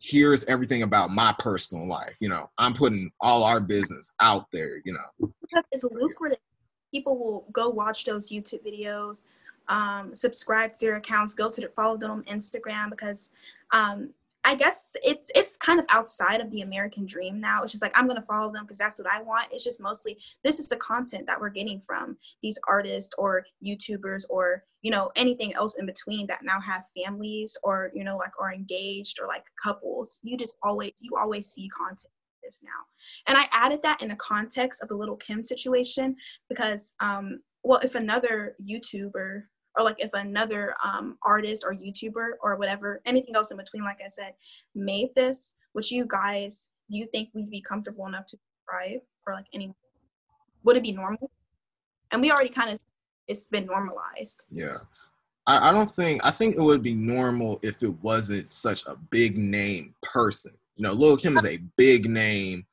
here's 0.00 0.44
everything 0.46 0.82
about 0.82 1.10
my 1.10 1.34
personal 1.38 1.86
life 1.86 2.16
you 2.20 2.28
know? 2.28 2.50
I'm 2.58 2.74
putting 2.74 3.10
all 3.20 3.44
our 3.44 3.60
business 3.60 4.10
out 4.20 4.46
there 4.52 4.80
you 4.84 4.92
know? 4.92 5.30
Because 5.40 5.64
it's 5.70 5.84
lucrative. 5.84 6.38
People 6.90 7.18
will 7.18 7.46
go 7.52 7.68
watch 7.68 8.04
those 8.04 8.30
youtube 8.30 8.66
videos 8.66 9.22
um, 9.66 10.14
subscribe 10.14 10.74
to 10.74 10.80
their 10.80 10.96
accounts 10.96 11.32
go 11.32 11.50
to 11.50 11.60
the 11.60 11.68
follow 11.68 11.96
them 11.96 12.10
on 12.10 12.22
instagram 12.24 12.90
because 12.90 13.30
um, 13.70 14.10
I 14.44 14.54
guess 14.54 14.94
it's 15.02 15.30
it's 15.34 15.56
kind 15.56 15.80
of 15.80 15.86
outside 15.88 16.40
of 16.40 16.50
the 16.50 16.60
American 16.60 17.06
dream 17.06 17.40
now. 17.40 17.62
It's 17.62 17.72
just 17.72 17.82
like 17.82 17.96
I'm 17.98 18.06
gonna 18.06 18.24
follow 18.28 18.52
them 18.52 18.64
because 18.64 18.76
that's 18.76 18.98
what 18.98 19.10
I 19.10 19.22
want. 19.22 19.48
It's 19.50 19.64
just 19.64 19.80
mostly 19.80 20.18
this 20.44 20.60
is 20.60 20.68
the 20.68 20.76
content 20.76 21.26
that 21.26 21.40
we're 21.40 21.48
getting 21.48 21.80
from 21.86 22.18
these 22.42 22.58
artists 22.68 23.14
or 23.16 23.46
YouTubers 23.64 24.24
or 24.28 24.64
you 24.82 24.90
know 24.90 25.10
anything 25.16 25.54
else 25.54 25.76
in 25.78 25.86
between 25.86 26.26
that 26.26 26.44
now 26.44 26.60
have 26.60 26.84
families 26.94 27.56
or 27.62 27.90
you 27.94 28.04
know 28.04 28.18
like 28.18 28.32
are 28.38 28.52
engaged 28.52 29.18
or 29.18 29.26
like 29.26 29.44
couples. 29.62 30.18
You 30.22 30.36
just 30.36 30.56
always 30.62 30.92
you 31.00 31.16
always 31.18 31.46
see 31.46 31.70
content 31.70 32.12
like 32.12 32.42
this 32.42 32.60
now, 32.62 32.70
and 33.26 33.38
I 33.38 33.48
added 33.50 33.80
that 33.82 34.02
in 34.02 34.08
the 34.10 34.16
context 34.16 34.82
of 34.82 34.88
the 34.88 34.96
Little 34.96 35.16
Kim 35.16 35.42
situation 35.42 36.16
because 36.50 36.92
um 37.00 37.40
well 37.62 37.80
if 37.82 37.94
another 37.94 38.56
YouTuber 38.62 39.44
or 39.76 39.84
like 39.84 39.96
if 39.98 40.12
another 40.14 40.74
um, 40.84 41.18
artist 41.22 41.64
or 41.66 41.74
YouTuber 41.74 42.32
or 42.42 42.56
whatever, 42.56 43.00
anything 43.06 43.34
else 43.36 43.50
in 43.50 43.56
between, 43.56 43.84
like 43.84 44.00
I 44.04 44.08
said, 44.08 44.34
made 44.74 45.14
this, 45.14 45.54
would 45.74 45.90
you 45.90 46.04
guys, 46.06 46.68
do 46.90 46.96
you 46.96 47.06
think 47.06 47.30
we'd 47.34 47.50
be 47.50 47.60
comfortable 47.60 48.06
enough 48.06 48.26
to 48.28 48.38
thrive 48.68 49.00
or 49.26 49.34
like 49.34 49.46
any, 49.52 49.74
would 50.62 50.76
it 50.76 50.82
be 50.82 50.92
normal? 50.92 51.30
And 52.10 52.22
we 52.22 52.30
already 52.30 52.50
kind 52.50 52.70
of, 52.70 52.78
it's 53.26 53.46
been 53.46 53.66
normalized. 53.66 54.42
Yeah. 54.48 54.70
I, 55.46 55.68
I 55.68 55.72
don't 55.72 55.90
think, 55.90 56.24
I 56.24 56.30
think 56.30 56.56
it 56.56 56.62
would 56.62 56.82
be 56.82 56.94
normal 56.94 57.58
if 57.62 57.82
it 57.82 57.94
wasn't 58.02 58.52
such 58.52 58.86
a 58.86 58.96
big 59.10 59.36
name 59.36 59.94
person. 60.02 60.52
You 60.76 60.84
know, 60.84 60.92
Lil 60.92 61.16
Kim 61.16 61.36
is 61.36 61.44
a 61.44 61.58
big 61.76 62.08
name 62.08 62.64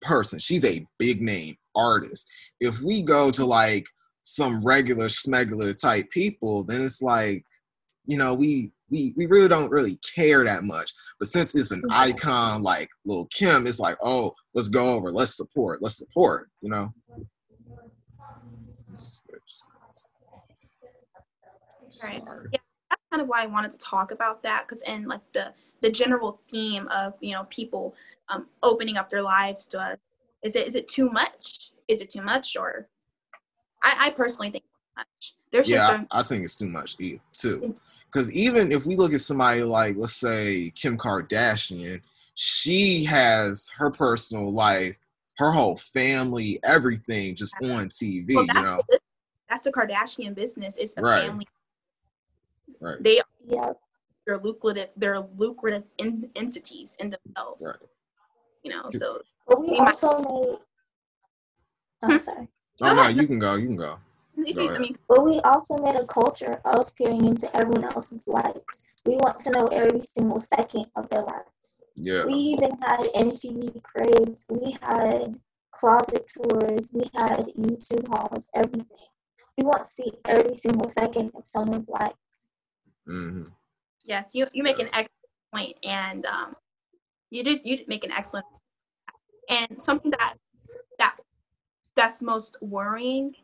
person. 0.00 0.38
She's 0.38 0.64
a 0.64 0.86
big 0.98 1.20
name 1.20 1.56
artist. 1.74 2.28
If 2.60 2.80
we 2.80 3.02
go 3.02 3.30
to 3.30 3.44
like 3.44 3.86
some 4.28 4.60
regular 4.62 5.06
smegular 5.06 5.80
type 5.80 6.10
people, 6.10 6.64
then 6.64 6.82
it's 6.82 7.00
like, 7.00 7.44
you 8.06 8.18
know, 8.18 8.34
we 8.34 8.72
we 8.90 9.14
we 9.16 9.26
really 9.26 9.46
don't 9.46 9.70
really 9.70 10.00
care 10.14 10.44
that 10.44 10.64
much. 10.64 10.92
But 11.20 11.28
since 11.28 11.54
it's 11.54 11.70
an 11.70 11.82
icon 11.90 12.64
like 12.64 12.90
Lil 13.04 13.26
Kim, 13.26 13.68
it's 13.68 13.78
like, 13.78 13.96
oh, 14.02 14.32
let's 14.52 14.68
go 14.68 14.90
over, 14.94 15.12
let's 15.12 15.36
support, 15.36 15.80
let's 15.80 15.96
support, 15.96 16.50
you 16.60 16.70
know. 16.70 16.92
Right. 22.02 22.22
Yeah, 22.52 22.58
that's 22.90 23.02
kind 23.12 23.22
of 23.22 23.28
why 23.28 23.44
I 23.44 23.46
wanted 23.46 23.70
to 23.72 23.78
talk 23.78 24.10
about 24.10 24.42
that 24.42 24.64
because 24.66 24.82
in 24.82 25.06
like 25.06 25.20
the 25.34 25.54
the 25.82 25.90
general 25.90 26.40
theme 26.50 26.88
of 26.88 27.14
you 27.20 27.32
know 27.32 27.44
people 27.44 27.94
um, 28.28 28.48
opening 28.64 28.96
up 28.96 29.08
their 29.08 29.22
lives 29.22 29.68
to 29.68 29.80
us, 29.80 29.98
is 30.42 30.56
it 30.56 30.66
is 30.66 30.74
it 30.74 30.88
too 30.88 31.10
much? 31.10 31.70
Is 31.86 32.00
it 32.00 32.10
too 32.10 32.22
much 32.22 32.56
or 32.56 32.88
I, 33.86 34.06
I 34.06 34.10
personally 34.10 34.50
think 34.50 34.64
much. 34.96 35.34
There's 35.52 35.70
yeah, 35.70 35.86
certain- 35.86 36.08
I, 36.10 36.20
I 36.20 36.22
think 36.22 36.44
it's 36.44 36.56
too 36.56 36.68
much 36.68 36.96
too. 36.96 37.74
Because 38.06 38.32
even 38.32 38.72
if 38.72 38.86
we 38.86 38.96
look 38.96 39.12
at 39.12 39.20
somebody 39.20 39.62
like, 39.62 39.96
let's 39.96 40.14
say 40.14 40.72
Kim 40.74 40.96
Kardashian, 40.96 42.00
she 42.34 43.04
has 43.04 43.68
her 43.76 43.90
personal 43.90 44.52
life, 44.52 44.96
her 45.38 45.52
whole 45.52 45.76
family, 45.76 46.58
everything 46.64 47.34
just 47.34 47.54
on 47.62 47.88
TV. 47.88 48.34
Well, 48.34 48.46
you 48.46 48.54
know, 48.54 48.80
the, 48.88 48.98
that's 49.48 49.64
the 49.64 49.72
Kardashian 49.72 50.34
business. 50.34 50.76
It's 50.78 50.94
the 50.94 51.02
right. 51.02 51.26
family. 51.26 51.46
Right. 52.80 53.02
They 53.02 53.20
yeah. 53.46 53.72
They're 54.26 54.38
lucrative. 54.38 54.88
They're 54.96 55.20
lucrative 55.36 55.84
in, 55.98 56.28
entities 56.34 56.96
in 56.98 57.10
themselves. 57.10 57.66
Right. 57.66 57.88
You 58.64 58.70
know, 58.72 58.90
so. 58.90 59.20
But 59.46 59.60
we 59.60 59.76
also 59.76 60.18
made. 60.18 60.58
I'm 62.02 62.10
oh, 62.10 62.12
hmm. 62.12 62.16
sorry. 62.16 62.48
Oh 62.80 62.94
no, 62.94 63.08
you 63.20 63.26
can 63.26 63.38
go. 63.38 63.54
You 63.54 63.66
can 63.66 63.76
go. 63.76 63.98
go 64.36 64.86
but 65.08 65.24
we 65.24 65.38
also 65.44 65.78
made 65.78 65.96
a 65.96 66.06
culture 66.06 66.60
of 66.64 66.94
peering 66.96 67.24
into 67.24 67.54
everyone 67.56 67.84
else's 67.84 68.28
lives. 68.28 68.92
We 69.04 69.16
want 69.16 69.40
to 69.40 69.50
know 69.50 69.66
every 69.68 70.00
single 70.00 70.40
second 70.40 70.86
of 70.94 71.08
their 71.08 71.22
lives. 71.22 71.82
Yeah. 71.94 72.26
We 72.26 72.34
even 72.34 72.76
had 72.82 73.00
MTV 73.16 73.82
cribs. 73.82 74.44
We 74.48 74.76
had 74.82 75.40
closet 75.72 76.30
tours. 76.30 76.90
We 76.92 77.04
had 77.14 77.46
YouTube 77.58 78.08
hauls. 78.08 78.48
Everything. 78.54 78.86
We 79.56 79.64
want 79.64 79.84
to 79.84 79.90
see 79.90 80.12
every 80.26 80.54
single 80.54 80.88
second 80.90 81.32
of 81.34 81.46
someone's 81.46 81.88
life. 81.88 82.12
Mm-hmm. 83.08 83.44
Yes, 84.04 84.32
you 84.34 84.46
you 84.52 84.62
make 84.62 84.78
an 84.78 84.88
excellent 84.88 85.10
point, 85.52 85.76
and 85.82 86.26
um, 86.26 86.56
you 87.30 87.42
just 87.42 87.64
you 87.64 87.84
make 87.88 88.04
an 88.04 88.12
excellent 88.12 88.46
and 89.48 89.82
something 89.82 90.10
that 90.10 90.20
that 90.20 90.34
that's 91.96 92.22
most 92.22 92.56
worrying 92.60 93.34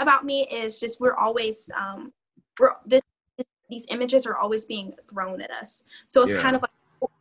about 0.00 0.24
me 0.24 0.48
is 0.48 0.80
just 0.80 1.00
we're 1.00 1.14
always 1.14 1.70
um 1.76 2.12
we're 2.58 2.72
this, 2.86 3.02
this 3.36 3.46
these 3.68 3.86
images 3.90 4.26
are 4.26 4.36
always 4.36 4.64
being 4.64 4.94
thrown 5.08 5.40
at 5.40 5.50
us. 5.50 5.84
So 6.06 6.22
it's 6.22 6.32
yeah. 6.32 6.40
kind 6.40 6.56
of 6.56 6.62
like 6.62 6.70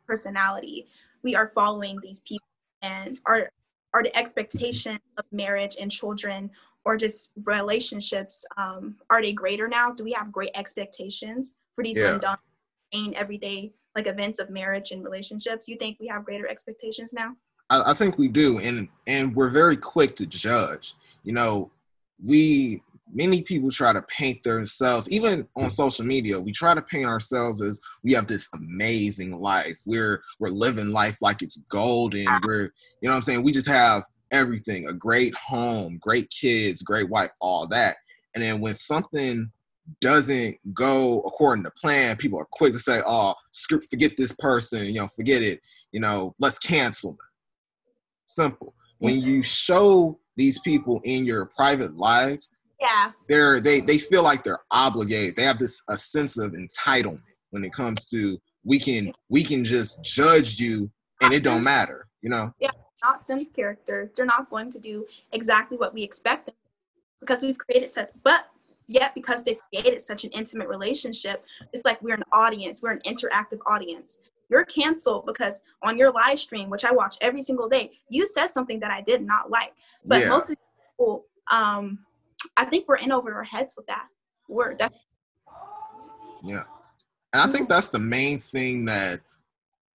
personality. 0.08 0.88
We 1.24 1.36
are 1.36 1.52
following 1.54 2.00
these 2.02 2.22
people 2.22 2.48
and 2.82 3.20
are 3.26 3.52
are 3.94 4.04
the 4.04 4.16
expectation 4.18 5.00
of 5.18 5.26
marriage 5.32 5.78
and 5.80 5.92
children 5.92 6.50
or 6.86 6.96
just 6.96 7.32
relationships 7.44 8.46
um, 8.58 8.96
are 9.10 9.22
they 9.22 9.34
greater 9.34 9.68
now? 9.68 9.92
Do 9.92 10.04
we 10.04 10.14
have 10.14 10.32
great 10.32 10.52
expectations 10.56 11.56
for 11.76 11.84
these 11.84 11.98
yeah. 11.98 12.18
mundane 12.94 13.16
everyday 13.16 13.74
like 13.96 14.08
events 14.08 14.40
of 14.40 14.50
marriage 14.50 14.92
and 14.92 15.04
relationships? 15.04 15.68
You 15.68 15.76
think 15.78 15.98
we 16.00 16.08
have 16.08 16.24
greater 16.24 16.48
expectations 16.48 17.12
now 17.12 17.36
I, 17.70 17.92
I 17.92 17.94
think 17.94 18.18
we 18.18 18.28
do, 18.28 18.60
and 18.60 18.88
and 19.06 19.36
we're 19.36 19.50
very 19.50 19.78
quick 19.78 20.16
to 20.18 20.26
judge. 20.26 20.96
You 21.24 21.34
know, 21.34 21.72
we 22.24 22.82
many 23.14 23.42
people 23.42 23.72
try 23.72 23.94
to 23.94 24.02
paint 24.04 24.44
themselves 24.44 25.10
even 25.10 25.48
on 25.56 25.70
social 25.70 26.06
media 26.06 26.38
we 26.40 26.52
try 26.52 26.74
to 26.74 26.82
paint 26.82 27.06
ourselves 27.06 27.62
as 27.62 27.80
we 28.04 28.14
have 28.14 28.28
this 28.28 28.50
amazing 28.54 29.40
life. 29.40 29.80
We're 29.86 30.22
we're 30.40 30.50
living 30.50 30.90
life 30.90 31.22
like 31.22 31.42
it's 31.42 31.58
golden. 31.70 32.26
We're 32.46 32.64
you 32.64 33.04
know 33.04 33.12
what 33.12 33.16
i'm 33.18 33.22
saying? 33.22 33.44
We 33.44 33.52
just 33.52 33.68
have 33.68 34.04
everything 34.32 34.90
a 34.90 34.94
great 34.94 35.34
home 35.36 35.98
great 36.02 36.30
kids 36.30 36.84
great 36.84 37.10
wife 37.10 37.32
all 37.40 37.68
that. 37.68 37.98
And 38.36 38.44
then 38.44 38.60
when 38.60 38.74
something 38.74 39.52
doesn't 40.02 40.58
go 40.74 41.22
according 41.22 41.64
to 41.64 41.72
plan 41.72 42.18
people 42.18 42.38
are 42.38 42.48
quick 42.52 42.74
to 42.74 42.80
say 42.80 43.02
oh 43.08 43.34
forget 43.90 44.18
this 44.18 44.34
person 44.34 44.86
you 44.86 44.96
know 44.96 45.08
forget 45.08 45.42
it. 45.42 45.62
You 45.92 46.02
know 46.02 46.36
let's 46.40 46.60
cancel 46.60 47.12
them 47.12 47.27
Simple. 48.28 48.74
When 49.00 49.22
you 49.22 49.42
show 49.42 50.20
these 50.36 50.60
people 50.60 51.02
in 51.04 51.26
your 51.26 51.46
private 51.46 51.96
lives, 51.96 52.52
yeah, 52.80 53.12
they're 53.28 53.60
they 53.60 53.80
they 53.80 53.98
feel 53.98 54.24
like 54.24 54.44
they're 54.44 54.60
obligated. 54.70 55.36
They 55.36 55.44
have 55.44 55.60
this 55.60 55.82
a 55.90 55.98
sense 55.98 56.38
of 56.38 56.54
entitlement 56.54 57.22
when 57.50 57.64
it 57.64 57.74
comes 57.74 58.06
to 58.10 58.38
we 58.64 58.80
can 58.80 59.14
we 59.30 59.44
can 59.44 59.64
just 59.64 60.04
judge 60.04 60.60
you 60.60 60.92
and 61.22 61.34
it 61.34 61.44
don't 61.44 61.64
matter, 61.64 62.08
you 62.22 62.30
know. 62.30 62.52
Yeah, 62.60 62.72
not 63.04 63.22
Sims 63.22 63.48
characters. 63.56 64.10
They're 64.16 64.26
not 64.26 64.50
going 64.50 64.72
to 64.72 64.80
do 64.80 65.06
exactly 65.32 65.78
what 65.78 65.94
we 65.94 66.04
expect 66.04 66.48
them 66.48 66.56
because 67.20 67.42
we've 67.42 67.58
created 67.58 67.90
such 67.90 68.10
but 68.24 68.48
yet 68.88 69.14
because 69.16 69.44
they've 69.44 69.60
created 69.74 70.02
such 70.02 70.24
an 70.24 70.32
intimate 70.32 70.68
relationship, 70.68 71.44
it's 71.74 71.84
like 71.86 72.02
we're 72.02 72.16
an 72.16 72.24
audience, 72.32 72.82
we're 72.82 72.92
an 72.92 73.02
interactive 73.06 73.60
audience 73.66 74.20
you're 74.50 74.66
canceled 74.66 75.26
because 75.26 75.64
on 75.84 75.98
your 75.98 76.12
live 76.12 76.40
stream, 76.40 76.70
which 76.70 76.86
I 76.86 76.92
watch 76.92 77.18
every 77.22 77.42
single 77.42 77.68
day, 77.68 77.92
you 78.10 78.26
said 78.26 78.48
something 78.48 78.80
that 78.80 78.92
I 78.92 79.02
did 79.02 79.26
not 79.26 79.50
like. 79.50 79.74
But 80.06 80.22
yeah. 80.22 80.30
most 80.30 80.50
of 80.50 80.58
people, 80.92 81.26
um, 81.52 82.00
I 82.56 82.66
think 82.66 82.88
we're 82.88 82.98
in 82.98 83.12
over 83.12 83.34
our 83.34 83.44
heads 83.44 83.76
with 83.76 83.88
that. 83.88 84.08
We're 84.48 84.74
definitely. 84.74 85.02
Yeah. 86.44 86.64
And 87.34 87.42
I 87.42 87.48
think 87.48 87.68
that's 87.68 87.90
the 87.90 88.00
main 88.00 88.40
thing 88.40 88.86
that 88.86 89.22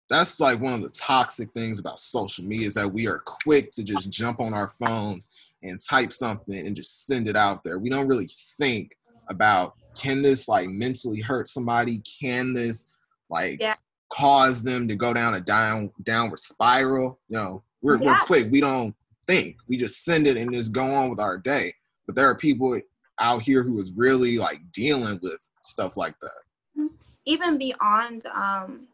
that's 0.09 0.39
like 0.39 0.59
one 0.59 0.73
of 0.73 0.81
the 0.81 0.89
toxic 0.89 1.51
things 1.53 1.79
about 1.79 1.99
social 1.99 2.43
media 2.43 2.67
is 2.67 2.75
that 2.75 2.91
we 2.91 3.07
are 3.07 3.19
quick 3.25 3.71
to 3.71 3.83
just 3.83 4.11
jump 4.11 4.39
on 4.39 4.53
our 4.53 4.67
phones 4.67 5.29
and 5.63 5.79
type 5.79 6.13
something 6.13 6.55
and 6.55 6.75
just 6.75 7.07
send 7.07 7.27
it 7.27 7.35
out 7.35 7.63
there. 7.63 7.79
We 7.79 7.89
don't 7.89 8.07
really 8.07 8.29
think 8.59 8.95
about 9.29 9.73
can 9.95 10.21
this 10.21 10.47
like 10.47 10.69
mentally 10.69 11.21
hurt 11.21 11.47
somebody? 11.47 12.01
Can 12.21 12.53
this 12.53 12.91
like 13.29 13.59
yeah 13.59 13.75
cause 14.13 14.61
them 14.61 14.87
to 14.87 14.95
go 14.95 15.13
down 15.13 15.33
a 15.33 15.41
down 15.41 15.91
downward 16.03 16.39
spiral. 16.39 17.19
You 17.29 17.37
know, 17.37 17.63
we're 17.81 18.01
yeah. 18.01 18.11
we're 18.11 18.19
quick. 18.19 18.47
We 18.51 18.61
don't 18.61 18.95
think. 19.27 19.57
We 19.67 19.77
just 19.77 20.03
send 20.03 20.27
it 20.27 20.37
and 20.37 20.53
just 20.53 20.71
go 20.71 20.83
on 20.83 21.09
with 21.09 21.19
our 21.19 21.37
day. 21.37 21.73
But 22.05 22.15
there 22.15 22.29
are 22.29 22.35
people 22.35 22.79
out 23.19 23.41
here 23.41 23.63
who 23.63 23.79
is 23.79 23.91
really 23.95 24.37
like 24.37 24.59
dealing 24.71 25.19
with 25.21 25.39
stuff 25.63 25.97
like 25.97 26.15
that. 26.19 26.29
Mm-hmm. 26.77 26.95
Even 27.25 27.57
beyond 27.57 28.25
um 28.27 28.87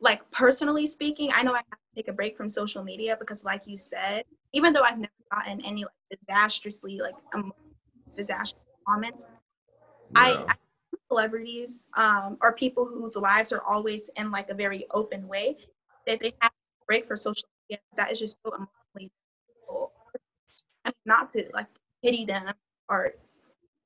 like 0.00 0.28
personally 0.30 0.86
speaking, 0.86 1.30
I 1.34 1.42
know 1.42 1.52
I 1.52 1.58
have 1.58 1.64
to 1.66 1.94
take 1.96 2.08
a 2.08 2.12
break 2.12 2.36
from 2.36 2.48
social 2.48 2.82
media 2.82 3.16
because 3.18 3.44
like 3.44 3.62
you 3.66 3.76
said, 3.76 4.24
even 4.52 4.72
though 4.72 4.82
I've 4.82 4.98
never 4.98 5.12
gotten 5.32 5.64
any 5.64 5.84
like 5.84 6.20
disastrously 6.20 7.00
like 7.00 7.14
um, 7.34 7.52
disastrous 8.16 8.60
comments, 8.86 9.28
yeah. 10.10 10.20
I, 10.20 10.44
I 10.48 10.54
celebrities 11.08 11.88
um, 11.96 12.36
or 12.40 12.52
people 12.52 12.84
whose 12.84 13.16
lives 13.16 13.52
are 13.52 13.62
always 13.62 14.10
in 14.16 14.30
like 14.30 14.50
a 14.50 14.54
very 14.54 14.86
open 14.92 15.26
way 15.28 15.56
that 16.06 16.20
they 16.20 16.32
have 16.40 16.50
to 16.50 16.86
break 16.86 17.06
for 17.06 17.16
social 17.16 17.48
media 17.68 17.80
that 17.96 18.10
is 18.10 18.18
just 18.18 18.38
so 18.44 18.52
emotionally 18.54 19.10
difficult. 19.48 19.92
I 20.84 20.88
mean, 20.88 20.94
not 21.06 21.30
to 21.32 21.48
like 21.52 21.66
pity 22.02 22.24
them 22.24 22.52
or 22.88 23.14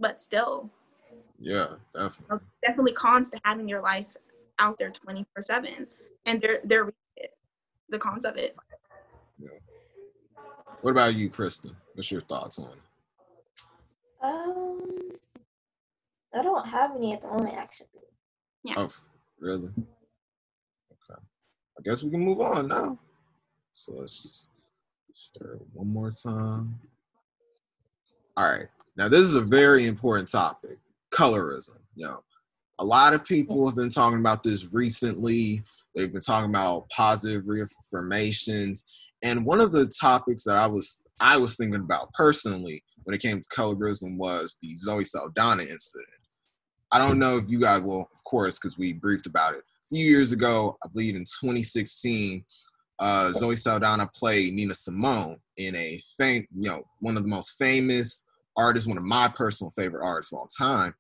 but 0.00 0.20
still 0.22 0.70
yeah 1.38 1.75
definitely 1.94 2.38
definitely 2.62 2.92
cons 2.92 3.30
to 3.30 3.40
having 3.44 3.68
your 3.68 3.80
life 3.80 4.16
out 4.58 4.76
there 4.76 4.90
24 4.90 5.40
7 5.40 5.87
and 6.26 6.40
they're 6.40 6.58
they're 6.64 6.92
the 7.88 7.98
cons 7.98 8.25
of 8.25 8.37
it. 8.37 8.56
Yeah. 9.38 9.48
What 10.82 10.90
about 10.90 11.14
you, 11.14 11.30
Kristen? 11.30 11.75
What's 11.94 12.12
your 12.12 12.20
thoughts 12.20 12.58
on 12.58 12.66
it? 12.66 12.78
Um, 14.22 15.07
I 16.35 16.42
don't 16.42 16.66
have 16.66 16.94
any 16.97 17.14
at 17.14 17.23
the 17.23 17.28
moment, 17.28 17.56
actually. 17.56 17.88
Yeah. 18.62 18.75
Oh, 18.76 18.88
really? 19.40 19.68
Okay. 19.68 21.20
I 21.78 21.82
guess 21.82 22.02
we 22.02 22.11
can 22.11 22.20
move 22.20 22.40
on 22.40 22.68
now. 22.68 22.99
So 23.73 23.92
let's 23.92 24.49
share 25.14 25.58
one 25.73 25.88
more 25.88 26.11
time. 26.11 26.78
All 28.37 28.50
right. 28.50 28.68
Now 28.97 29.08
this 29.08 29.20
is 29.20 29.35
a 29.35 29.40
very 29.40 29.87
important 29.87 30.30
topic. 30.30 30.78
Colorism. 31.12 31.78
You 31.94 32.06
know, 32.06 32.23
a 32.78 32.85
lot 32.85 33.14
of 33.14 33.25
people 33.25 33.66
have 33.66 33.76
been 33.76 33.88
talking 33.88 34.20
about 34.20 34.42
this 34.42 34.73
recently. 34.73 35.62
They've 35.94 36.12
been 36.12 36.20
talking 36.20 36.50
about 36.50 36.88
positive 36.90 37.44
reaffirmations. 37.44 38.85
And 39.23 39.44
one 39.44 39.61
of 39.61 39.73
the 39.73 39.87
topics 39.87 40.44
that 40.44 40.56
I 40.56 40.66
was 40.66 41.06
I 41.20 41.37
was 41.37 41.56
thinking 41.56 41.80
about 41.80 42.12
personally 42.12 42.82
when 43.04 43.14
it 43.14 43.23
came 43.23 43.40
to 43.40 43.49
colorism 43.49 44.16
was 44.16 44.56
the 44.62 44.76
Zoe 44.76 45.04
Saldana 45.04 45.62
incident. 45.62 46.08
I 46.90 46.99
don't 46.99 47.18
know 47.18 47.37
if 47.37 47.50
you 47.50 47.61
guys 47.61 47.83
will, 47.83 48.09
of 48.14 48.25
course, 48.25 48.59
because 48.59 48.78
we 48.78 48.92
briefed 48.92 49.26
about 49.26 49.54
it. 49.54 49.61
A 49.61 49.88
few 49.88 50.04
years 50.04 50.33
ago, 50.33 50.76
I 50.85 50.88
believe 50.88 51.16
in 51.16 51.23
2016, 51.23 52.45
uh, 52.99 53.33
Zoe 53.33 53.57
Saldana 53.57 54.11
played 54.14 54.54
Nina 54.54 54.75
Simone 54.75 55.38
in 55.57 55.76
a 55.76 56.00
fam- 56.16 56.47
you 56.57 56.68
know, 56.68 56.83
one 57.00 57.16
of 57.16 57.23
the 57.23 57.28
most 57.28 57.59
famous 57.59 58.25
artists, 58.57 58.88
one 58.88 58.99
of 58.99 59.04
my 59.04 59.28
personal 59.28 59.71
favorite 59.71 60.04
artists 60.04 60.33
of 60.33 60.38
all 60.38 60.49
time, 60.49 60.95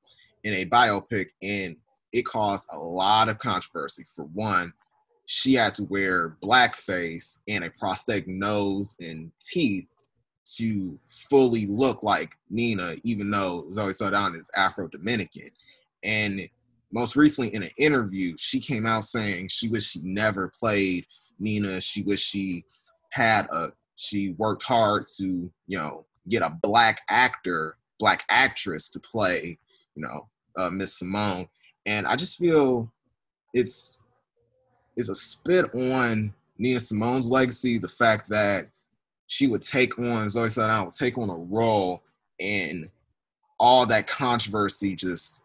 in 0.44 0.54
a 0.54 0.66
biopic, 0.66 1.28
and 1.42 1.76
it 2.12 2.24
caused 2.24 2.68
a 2.72 2.78
lot 2.78 3.28
of 3.28 3.38
controversy. 3.38 4.04
For 4.04 4.24
one, 4.26 4.72
she 5.26 5.54
had 5.54 5.74
to 5.74 5.84
wear 5.84 6.36
blackface 6.42 7.38
and 7.48 7.64
a 7.64 7.70
prosthetic 7.70 8.28
nose 8.28 8.96
and 9.00 9.30
teeth 9.42 9.94
to 10.56 10.98
fully 11.02 11.66
look 11.66 12.02
like 12.02 12.34
Nina, 12.48 12.94
even 13.04 13.30
though 13.30 13.66
Zoe 13.70 13.92
Saldana 13.92 14.38
is 14.38 14.50
Afro 14.56 14.88
Dominican. 14.88 15.50
And 16.02 16.48
most 16.92 17.16
recently, 17.16 17.54
in 17.54 17.62
an 17.62 17.70
interview, 17.78 18.34
she 18.38 18.60
came 18.60 18.86
out 18.86 19.04
saying 19.04 19.48
she 19.48 19.68
wished 19.68 19.92
she 19.92 20.00
never 20.02 20.52
played 20.58 21.06
Nina. 21.38 21.80
She 21.80 22.02
wished 22.02 22.28
she 22.28 22.64
had 23.10 23.46
a, 23.52 23.72
she 23.96 24.34
worked 24.38 24.62
hard 24.62 25.06
to, 25.18 25.50
you 25.66 25.78
know, 25.78 26.06
get 26.28 26.42
a 26.42 26.56
black 26.62 27.02
actor, 27.08 27.76
black 27.98 28.24
actress 28.28 28.88
to 28.90 29.00
play, 29.00 29.58
you 29.94 30.06
know, 30.06 30.28
uh, 30.56 30.70
Miss 30.70 30.98
Simone. 30.98 31.48
And 31.86 32.06
I 32.06 32.16
just 32.16 32.38
feel 32.38 32.92
it's 33.54 33.98
it's 34.96 35.08
a 35.08 35.14
spit 35.14 35.74
on 35.74 36.34
Nina 36.58 36.80
Simone's 36.80 37.30
legacy. 37.30 37.78
The 37.78 37.88
fact 37.88 38.28
that 38.30 38.68
she 39.28 39.46
would 39.46 39.62
take 39.62 39.98
on 39.98 40.28
Zoe 40.28 40.48
Saldana 40.48 40.84
would 40.84 40.94
take 40.94 41.16
on 41.18 41.30
a 41.30 41.36
role 41.36 42.02
and 42.40 42.90
all 43.60 43.86
that 43.86 44.06
controversy 44.06 44.94
just 44.94 45.40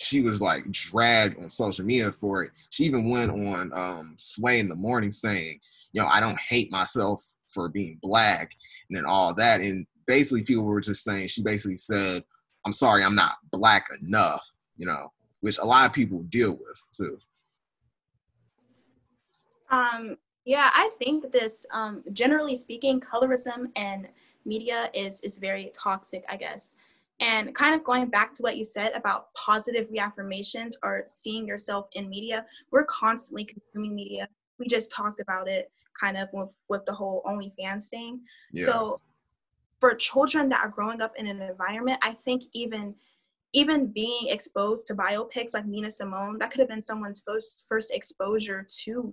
she 0.00 0.22
was 0.22 0.40
like 0.40 0.70
dragged 0.70 1.38
on 1.38 1.50
social 1.50 1.84
media 1.84 2.10
for 2.10 2.42
it. 2.42 2.52
She 2.70 2.84
even 2.84 3.10
went 3.10 3.30
on 3.30 3.70
um, 3.74 4.14
Sway 4.16 4.58
in 4.58 4.66
the 4.66 4.74
morning 4.74 5.10
saying, 5.10 5.60
you 5.92 6.00
know, 6.00 6.08
I 6.08 6.20
don't 6.20 6.40
hate 6.40 6.72
myself 6.72 7.22
for 7.48 7.68
being 7.68 7.98
black 8.00 8.56
and 8.88 8.96
then 8.96 9.04
all 9.04 9.34
that. 9.34 9.60
And 9.60 9.86
basically 10.06 10.42
people 10.42 10.64
were 10.64 10.80
just 10.80 11.04
saying, 11.04 11.28
she 11.28 11.42
basically 11.42 11.76
said, 11.76 12.24
I'm 12.64 12.72
sorry, 12.72 13.04
I'm 13.04 13.14
not 13.14 13.34
black 13.52 13.88
enough, 14.00 14.50
you 14.78 14.86
know, 14.86 15.12
which 15.40 15.58
a 15.58 15.66
lot 15.66 15.86
of 15.86 15.92
people 15.92 16.22
deal 16.30 16.52
with 16.52 16.88
too. 16.96 17.18
Um, 19.70 20.16
yeah, 20.46 20.70
I 20.72 20.90
think 20.98 21.30
this, 21.30 21.66
um, 21.74 22.02
generally 22.14 22.54
speaking, 22.54 23.02
colorism 23.02 23.66
and 23.76 24.08
media 24.46 24.88
is 24.94 25.20
is 25.20 25.36
very 25.36 25.70
toxic, 25.74 26.24
I 26.26 26.38
guess. 26.38 26.76
And 27.20 27.54
kind 27.54 27.74
of 27.74 27.84
going 27.84 28.06
back 28.06 28.32
to 28.34 28.42
what 28.42 28.56
you 28.56 28.64
said 28.64 28.92
about 28.94 29.32
positive 29.34 29.88
reaffirmations 29.90 30.74
or 30.82 31.04
seeing 31.06 31.46
yourself 31.46 31.88
in 31.92 32.08
media, 32.08 32.46
we're 32.72 32.84
constantly 32.84 33.44
consuming 33.44 33.94
media. 33.94 34.26
We 34.58 34.66
just 34.66 34.90
talked 34.90 35.20
about 35.20 35.46
it 35.46 35.70
kind 36.00 36.16
of 36.16 36.28
with, 36.32 36.48
with 36.68 36.86
the 36.86 36.94
whole 36.94 37.22
OnlyFans 37.26 37.88
thing. 37.88 38.20
Yeah. 38.52 38.66
So 38.66 39.00
for 39.80 39.94
children 39.94 40.48
that 40.48 40.60
are 40.60 40.68
growing 40.68 41.02
up 41.02 41.12
in 41.18 41.26
an 41.26 41.42
environment, 41.42 41.98
I 42.02 42.16
think 42.24 42.44
even 42.52 42.94
even 43.52 43.88
being 43.88 44.28
exposed 44.28 44.86
to 44.86 44.94
biopics 44.94 45.54
like 45.54 45.66
Nina 45.66 45.90
Simone, 45.90 46.38
that 46.38 46.52
could 46.52 46.60
have 46.60 46.68
been 46.68 46.82
someone's 46.82 47.20
first 47.26 47.66
first 47.68 47.90
exposure 47.90 48.66
to 48.84 49.12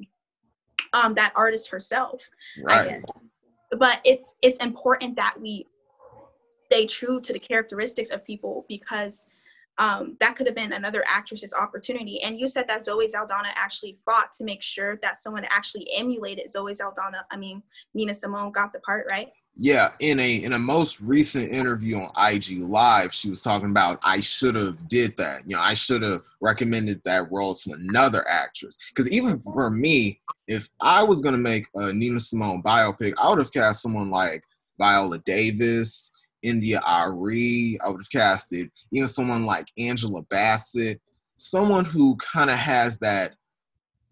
um, 0.94 1.14
that 1.16 1.34
artist 1.36 1.70
herself. 1.70 2.30
right. 2.64 3.04
But 3.78 4.00
it's 4.06 4.38
it's 4.42 4.58
important 4.60 5.16
that 5.18 5.36
we 5.42 5.66
stay 6.68 6.86
true 6.86 7.20
to 7.22 7.34
the 7.34 7.40
characteristics 7.40 8.12
of 8.12 8.26
people 8.26 8.66
because 8.68 9.28
um, 9.80 10.18
that 10.20 10.36
could 10.36 10.48
have 10.48 10.56
been 10.56 10.74
another 10.74 11.04
actress's 11.08 11.54
opportunity. 11.54 12.22
And 12.22 12.40
you 12.40 12.48
said 12.48 12.68
that 12.68 12.84
Zoe 12.84 13.08
Saldana 13.08 13.50
actually 13.56 13.98
fought 14.06 14.34
to 14.34 14.44
make 14.44 14.62
sure 14.62 14.98
that 15.02 15.18
someone 15.18 15.46
actually 15.50 15.88
emulated 15.96 16.50
Zoe 16.50 16.74
Saldana. 16.74 17.26
I 17.32 17.38
mean, 17.38 17.62
Nina 17.94 18.14
Simone 18.14 18.52
got 18.52 18.74
the 18.74 18.80
part, 18.80 19.08
right? 19.12 19.30
Yeah, 19.60 19.90
in 20.00 20.20
a 20.20 20.44
in 20.44 20.54
a 20.54 20.60
most 20.60 21.02
recent 21.02 21.50
interview 21.50 21.98
on 21.98 22.12
IG 22.16 22.60
Live, 22.60 23.12
she 23.12 23.32
was 23.32 23.42
talking 23.42 23.72
about 23.72 24.00
I 24.04 24.20
should 24.20 24.54
have 24.54 24.88
did 24.88 25.18
that. 25.18 25.50
You 25.50 25.56
know, 25.56 25.62
I 25.62 25.74
should 25.74 26.04
have 26.04 26.22
recommended 26.42 27.02
that 27.06 27.32
role 27.32 27.56
to 27.56 27.72
another 27.72 28.28
actress. 28.28 28.78
Because 28.90 29.10
even 29.10 29.40
for 29.40 29.72
me, 29.72 30.22
if 30.48 30.70
I 30.80 31.02
was 31.02 31.22
gonna 31.22 31.40
make 31.40 31.66
a 31.74 31.92
Nina 31.92 32.20
Simone 32.20 32.62
biopic, 32.62 33.16
I 33.18 33.30
would 33.30 33.40
have 33.40 33.52
cast 33.52 33.82
someone 33.82 34.12
like 34.12 34.44
Viola 34.78 35.18
Davis, 35.20 36.12
India 36.44 36.82
Arie. 36.88 37.80
I 37.84 37.90
would 37.90 38.02
have 38.02 38.12
casted 38.12 38.70
even 38.92 39.08
someone 39.08 39.46
like 39.46 39.68
Angela 39.78 40.24
Bassett, 40.24 41.02
someone 41.36 41.86
who 41.86 42.16
kind 42.18 42.50
of 42.50 42.58
has 42.58 42.98
that 43.00 43.34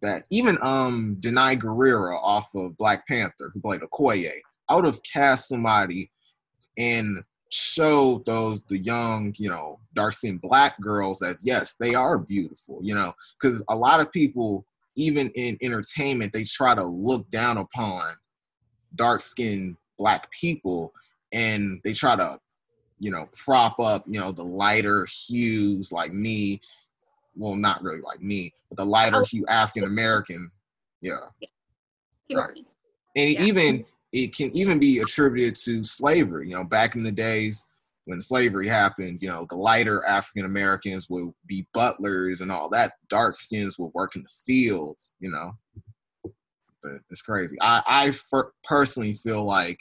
that 0.02 0.26
even 0.30 0.58
um 0.62 1.18
Danai 1.20 1.60
Gurira 1.60 2.18
off 2.22 2.54
of 2.56 2.78
Black 2.78 3.08
Panther, 3.08 3.52
who 3.54 3.62
played 3.62 3.82
Okoye. 3.82 4.40
I 4.68 4.76
would 4.76 4.86
have 4.86 5.00
cast 5.04 5.48
somebody 5.48 6.12
and 6.78 7.24
showed 7.50 8.26
those 8.26 8.62
the 8.64 8.78
young, 8.80 9.34
you 9.38 9.50
know, 9.50 9.80
dark 9.94 10.14
skinned 10.14 10.42
black 10.42 10.80
girls 10.82 11.20
that 11.20 11.38
yes, 11.42 11.76
they 11.80 11.96
are 11.96 12.18
beautiful, 12.18 12.80
you 12.82 12.94
know, 12.94 13.14
because 13.40 13.64
a 13.70 13.76
lot 13.76 14.00
of 14.00 14.12
people, 14.12 14.66
even 14.96 15.30
in 15.36 15.58
entertainment, 15.62 16.34
they 16.34 16.44
try 16.44 16.76
to 16.76 16.84
look 16.84 17.30
down 17.30 17.58
upon 17.58 18.02
dark 18.96 19.22
skinned 19.22 19.78
black 19.98 20.30
people 20.32 20.94
and 21.32 21.80
they 21.84 21.94
try 21.94 22.16
to, 22.16 22.38
you 23.00 23.12
know, 23.12 23.28
prop 23.38 23.80
up, 23.80 24.04
you 24.08 24.20
know, 24.20 24.32
the 24.32 24.44
lighter 24.44 25.06
hues 25.28 25.92
like 25.92 26.14
me. 26.14 26.62
Well, 27.36 27.56
not 27.56 27.84
really 27.84 28.02
like 28.02 28.22
me, 28.22 28.54
but 28.70 28.78
the 28.78 28.86
lighter 28.86 29.22
Oh. 29.22 29.26
hue 29.26 29.46
African 29.48 29.84
American. 29.84 30.50
Yeah. 31.02 31.18
People- 32.28 32.44
Right. 32.44 32.58
and 33.16 33.32
Yeah. 33.32 33.44
even 33.44 33.86
it 34.12 34.34
can 34.34 34.50
even 34.56 34.80
be 34.80 35.00
attributed 35.00 35.58
to 35.58 35.84
slavery. 35.84 36.48
You 36.50 36.56
know, 36.56 36.64
back 36.64 36.96
in 36.96 37.04
the 37.04 37.12
days 37.12 37.66
when 38.06 38.22
slavery 38.22 38.68
happened, 38.68 39.22
you 39.22 39.28
know, 39.28 39.46
the 39.50 39.58
lighter 39.58 40.06
African 40.06 40.46
Americans 40.46 41.10
would 41.10 41.34
be 41.46 41.68
butlers 41.74 42.40
and 42.40 42.50
all 42.52 42.70
that. 42.70 42.94
Dark 43.10 43.36
skins 43.36 43.78
would 43.78 43.94
work 43.94 44.16
in 44.16 44.24
the 44.24 44.30
fields. 44.30 45.14
You 45.20 45.32
know, 45.32 45.58
but 46.82 47.02
it's 47.10 47.22
crazy. 47.22 47.58
I 47.62 47.84
I 47.86 48.14
personally 48.64 49.12
feel 49.14 49.44
like 49.44 49.80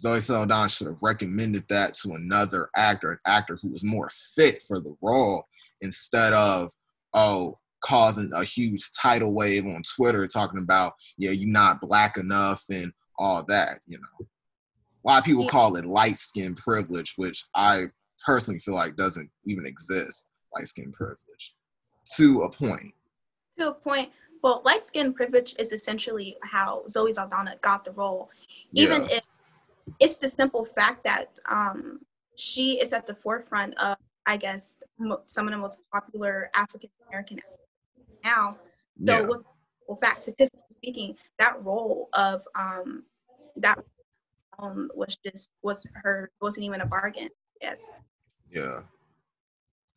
Zoe 0.00 0.20
Saldana 0.20 0.68
should 0.68 0.86
have 0.86 1.02
recommended 1.02 1.64
that 1.68 1.94
to 1.94 2.12
another 2.12 2.70
actor, 2.74 3.12
an 3.12 3.18
actor 3.26 3.58
who 3.60 3.68
was 3.68 3.84
more 3.84 4.10
fit 4.34 4.62
for 4.62 4.80
the 4.80 4.96
role, 5.02 5.44
instead 5.82 6.32
of 6.32 6.72
oh 7.14 7.58
causing 7.82 8.30
a 8.34 8.44
huge 8.44 8.90
tidal 8.92 9.32
wave 9.32 9.64
on 9.64 9.82
Twitter 9.96 10.26
talking 10.26 10.60
about 10.62 10.92
yeah 11.18 11.30
you're 11.30 11.48
not 11.48 11.80
black 11.80 12.16
enough 12.16 12.64
and 12.70 12.92
all 13.18 13.44
that. 13.48 13.80
You 13.86 13.98
know, 13.98 14.26
a 15.04 15.08
lot 15.08 15.18
of 15.18 15.24
people 15.24 15.48
call 15.48 15.76
it 15.76 15.84
light 15.84 16.18
skin 16.18 16.54
privilege, 16.54 17.14
which 17.16 17.44
I 17.54 17.86
personally 18.24 18.60
feel 18.60 18.74
like 18.74 18.96
doesn't 18.96 19.30
even 19.44 19.66
exist. 19.66 20.28
Light 20.54 20.68
skin 20.68 20.92
privilege 20.92 21.54
to 22.16 22.42
a 22.42 22.50
point. 22.50 22.94
to 23.58 23.68
a 23.68 23.72
point. 23.72 24.10
Well, 24.42 24.62
light 24.64 24.86
skin 24.86 25.12
privilege 25.12 25.54
is 25.58 25.72
essentially 25.72 26.36
how 26.42 26.84
Zoe 26.88 27.12
Saldana 27.12 27.56
got 27.60 27.84
the 27.84 27.92
role, 27.92 28.30
even 28.72 29.02
Yeah. 29.02 29.19
It's 29.98 30.16
the 30.18 30.28
simple 30.28 30.64
fact 30.64 31.04
that 31.04 31.30
um, 31.48 32.00
she 32.36 32.80
is 32.80 32.92
at 32.92 33.06
the 33.06 33.14
forefront 33.14 33.76
of, 33.78 33.96
I 34.26 34.36
guess, 34.36 34.82
mo- 34.98 35.22
some 35.26 35.46
of 35.46 35.52
the 35.52 35.58
most 35.58 35.82
popular 35.92 36.50
African 36.54 36.90
American 37.08 37.38
actors 37.38 38.06
now. 38.24 38.56
So, 38.98 39.12
Yeah, 39.12 39.20
with, 39.22 39.40
well, 39.88 39.98
fact, 40.00 40.22
statistically 40.22 40.62
speaking, 40.70 41.16
that 41.38 41.62
role 41.64 42.08
of 42.12 42.46
um, 42.54 43.04
that 43.56 43.78
um, 44.58 44.90
was 44.94 45.16
just 45.24 45.50
was 45.62 45.86
her 45.94 46.30
wasn't 46.40 46.66
even 46.66 46.80
a 46.80 46.86
bargain. 46.86 47.28
Yes, 47.60 47.92
yeah. 48.50 48.80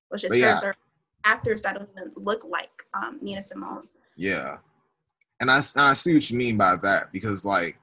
was 0.09 0.21
just 0.21 0.35
yeah. 0.35 0.59
hers 0.59 0.75
actors 1.25 1.61
that 1.61 1.75
don't 1.75 1.89
even 1.95 2.11
look 2.15 2.43
like 2.49 2.83
um, 2.93 3.19
Nina 3.21 3.41
Simone. 3.41 3.87
Yeah. 4.15 4.57
and 5.39 5.49
I, 5.49 5.61
I 5.75 5.93
see 5.93 6.13
what 6.13 6.29
you 6.29 6.37
mean 6.37 6.57
by 6.57 6.75
that 6.77 7.11
because 7.11 7.45
like 7.45 7.77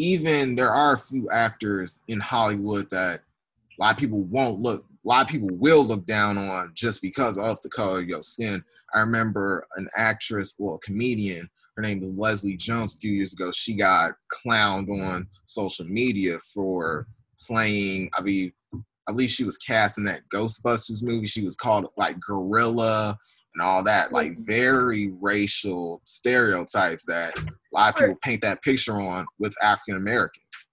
even 0.00 0.54
there 0.54 0.72
are 0.72 0.94
a 0.94 0.98
few 0.98 1.28
actors 1.30 2.00
in 2.08 2.20
Hollywood 2.20 2.88
that 2.90 3.20
a 3.20 3.82
lot 3.82 3.94
of 3.94 3.98
people 3.98 4.22
won't 4.22 4.60
look 4.60 4.84
a 5.04 5.08
lot 5.08 5.24
of 5.24 5.28
people 5.28 5.48
will 5.52 5.82
look 5.82 6.04
down 6.04 6.36
on 6.36 6.72
just 6.74 7.00
because 7.00 7.38
of 7.38 7.60
the 7.62 7.70
color 7.70 8.00
of 8.00 8.08
your 8.08 8.22
skin. 8.22 8.62
I 8.92 9.00
remember 9.00 9.66
an 9.76 9.88
actress, 9.96 10.54
well, 10.58 10.74
a 10.74 10.78
comedian, 10.80 11.48
her 11.74 11.82
name 11.82 12.02
is 12.02 12.18
Leslie 12.18 12.58
Jones. 12.58 12.94
A 12.94 12.98
few 12.98 13.12
years 13.12 13.32
ago, 13.32 13.50
she 13.50 13.74
got 13.74 14.12
clowned 14.30 14.90
on 14.90 15.26
social 15.46 15.86
media 15.86 16.38
for 16.38 17.06
playing. 17.46 18.10
I 18.12 18.20
mean, 18.20 18.52
I 18.74 19.12
believe 19.12 19.30
she 19.30 19.44
was 19.44 19.56
cast 19.56 19.96
in 19.96 20.04
that 20.04 20.28
Ghostbusters 20.32 21.02
movie. 21.02 21.26
She 21.26 21.44
was 21.44 21.56
called 21.56 21.86
like 21.96 22.20
Gorilla 22.20 23.16
and 23.54 23.62
all 23.62 23.82
that, 23.82 24.12
like 24.12 24.36
very 24.46 25.12
racial 25.20 26.00
stereotypes 26.04 27.04
that 27.06 27.38
a 27.38 27.44
lot 27.72 27.94
of 27.94 28.00
people 28.00 28.18
paint 28.22 28.42
that 28.42 28.62
picture 28.62 29.00
on 29.00 29.26
with 29.38 29.54
African 29.62 29.96
Americans. 29.96 30.66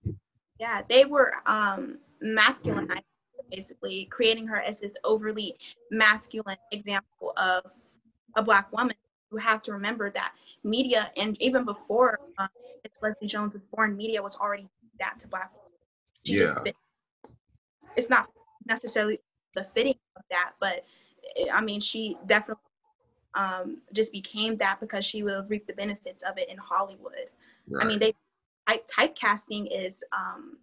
Yeah, 0.60 0.82
they 0.88 1.06
were 1.06 1.34
um, 1.46 2.00
masculinized, 2.24 3.02
basically 3.52 4.08
creating 4.12 4.48
her 4.48 4.62
as 4.62 4.80
this 4.80 4.96
overly 5.04 5.58
masculine 5.92 6.58
example 6.72 7.34
of 7.38 7.64
a 8.36 8.44
black 8.44 8.72
woman. 8.72 8.96
You 9.32 9.38
have 9.40 9.62
to 9.64 9.74
remember 9.74 10.10
that 10.12 10.34
media, 10.64 11.12
and 11.18 11.40
even 11.42 11.66
before 11.66 12.20
um, 12.38 12.48
Leslie 13.02 13.28
Jones 13.28 13.54
was 13.54 13.66
born, 13.66 13.98
media 13.98 14.22
was 14.22 14.38
already 14.38 14.70
that 15.00 15.20
to 15.20 15.28
black 15.28 15.52
women. 15.54 15.72
She 16.26 16.36
Yeah. 16.36 16.54
fit- 16.64 16.76
it's 17.96 18.10
not 18.10 18.30
necessarily 18.66 19.20
the 19.54 19.66
fitting 19.74 19.96
of 20.16 20.24
that, 20.30 20.54
but 20.60 20.86
I 21.52 21.62
mean, 21.62 21.80
she 21.80 22.18
definitely 22.26 22.64
um, 23.38 23.78
just 23.94 24.12
became 24.12 24.58
that 24.58 24.80
because 24.80 25.06
she 25.06 25.24
will 25.24 25.44
reap 25.48 25.68
the 25.68 25.74
benefits 25.74 26.24
of 26.24 26.38
it 26.38 26.50
in 26.50 26.58
Hollywood. 26.58 27.30
Right. 27.70 27.86
I 27.86 27.88
mean, 27.88 28.00
they 28.00 28.14
type, 28.68 28.88
typecasting 28.88 29.70
is 29.72 30.04
um, 30.12 30.58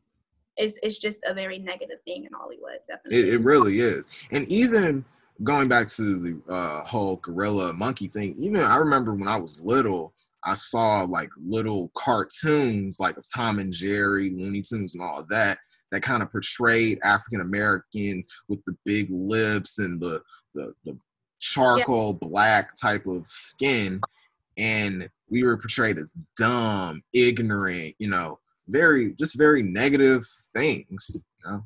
is 0.58 0.78
is 0.82 0.98
just 0.98 1.20
a 1.24 1.32
very 1.32 1.58
negative 1.58 1.98
thing 2.04 2.24
in 2.24 2.30
Hollywood. 2.32 2.80
Definitely. 2.88 3.18
It, 3.18 3.34
it 3.34 3.40
really 3.40 3.80
is. 3.80 4.08
And 4.32 4.46
even 4.48 5.04
going 5.42 5.68
back 5.68 5.86
to 5.88 6.18
the 6.18 6.52
uh, 6.52 6.84
whole 6.84 7.16
gorilla 7.16 7.72
monkey 7.72 8.08
thing, 8.08 8.34
even 8.38 8.60
I 8.60 8.76
remember 8.76 9.14
when 9.14 9.28
I 9.28 9.36
was 9.36 9.60
little, 9.60 10.12
I 10.44 10.54
saw 10.54 11.02
like 11.02 11.30
little 11.36 11.90
cartoons 11.94 12.98
like 12.98 13.16
of 13.16 13.24
Tom 13.32 13.60
and 13.60 13.72
Jerry, 13.72 14.30
Looney 14.30 14.62
Tunes, 14.62 14.94
and 14.94 15.02
all 15.02 15.24
that 15.30 15.58
that 15.92 16.02
kind 16.02 16.24
of 16.24 16.30
portrayed 16.30 16.98
African 17.04 17.40
Americans 17.40 18.26
with 18.48 18.64
the 18.64 18.76
big 18.84 19.08
lips 19.10 19.78
and 19.78 20.00
the 20.00 20.20
the, 20.54 20.72
the 20.84 20.98
charcoal 21.44 22.14
black 22.14 22.70
type 22.80 23.06
of 23.06 23.26
skin. 23.26 24.00
And 24.56 25.08
we 25.28 25.42
were 25.42 25.56
portrayed 25.56 25.98
as 25.98 26.14
dumb, 26.36 27.02
ignorant, 27.12 27.94
you 27.98 28.08
know, 28.08 28.38
very 28.68 29.12
just 29.14 29.36
very 29.36 29.62
negative 29.62 30.24
things. 30.54 31.10
You 31.12 31.20
know? 31.44 31.64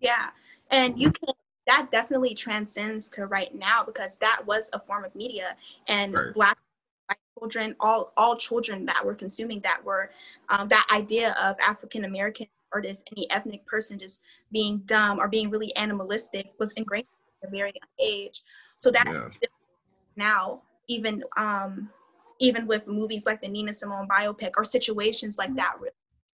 Yeah, 0.00 0.30
and 0.70 0.98
you 0.98 1.10
can. 1.10 1.34
That 1.66 1.88
definitely 1.90 2.32
transcends 2.32 3.08
to 3.08 3.26
right 3.26 3.52
now 3.52 3.82
because 3.84 4.18
that 4.18 4.40
was 4.46 4.70
a 4.72 4.78
form 4.78 5.04
of 5.04 5.12
media, 5.16 5.56
and 5.88 6.14
Right. 6.14 6.32
black, 6.32 6.58
black 7.08 7.18
children, 7.36 7.74
all 7.80 8.12
all 8.16 8.36
children 8.36 8.86
that 8.86 9.04
were 9.04 9.16
consuming 9.16 9.60
that 9.60 9.84
were 9.84 10.10
um, 10.48 10.68
that 10.68 10.86
idea 10.92 11.32
of 11.32 11.56
African 11.58 12.04
American 12.04 12.46
or 12.72 12.82
this 12.82 13.02
any 13.12 13.28
ethnic 13.30 13.66
person 13.66 13.98
just 13.98 14.22
being 14.52 14.78
dumb 14.86 15.18
or 15.18 15.26
being 15.28 15.50
really 15.50 15.74
animalistic 15.76 16.52
was 16.58 16.70
ingrained 16.72 17.08
at 17.42 17.48
a 17.48 17.50
very 17.50 17.72
young 17.74 17.90
age. 17.98 18.42
So 18.76 18.90
that's 18.90 19.06
Yeah. 19.06 19.48
now 20.16 20.62
even 20.88 21.24
um, 21.36 21.90
even 22.40 22.66
with 22.66 22.86
movies 22.86 23.26
like 23.26 23.40
the 23.40 23.48
Nina 23.48 23.72
Simone 23.72 24.08
biopic 24.08 24.52
or 24.56 24.64
situations 24.64 25.38
like 25.38 25.54
that 25.56 25.80
where, 25.80 25.90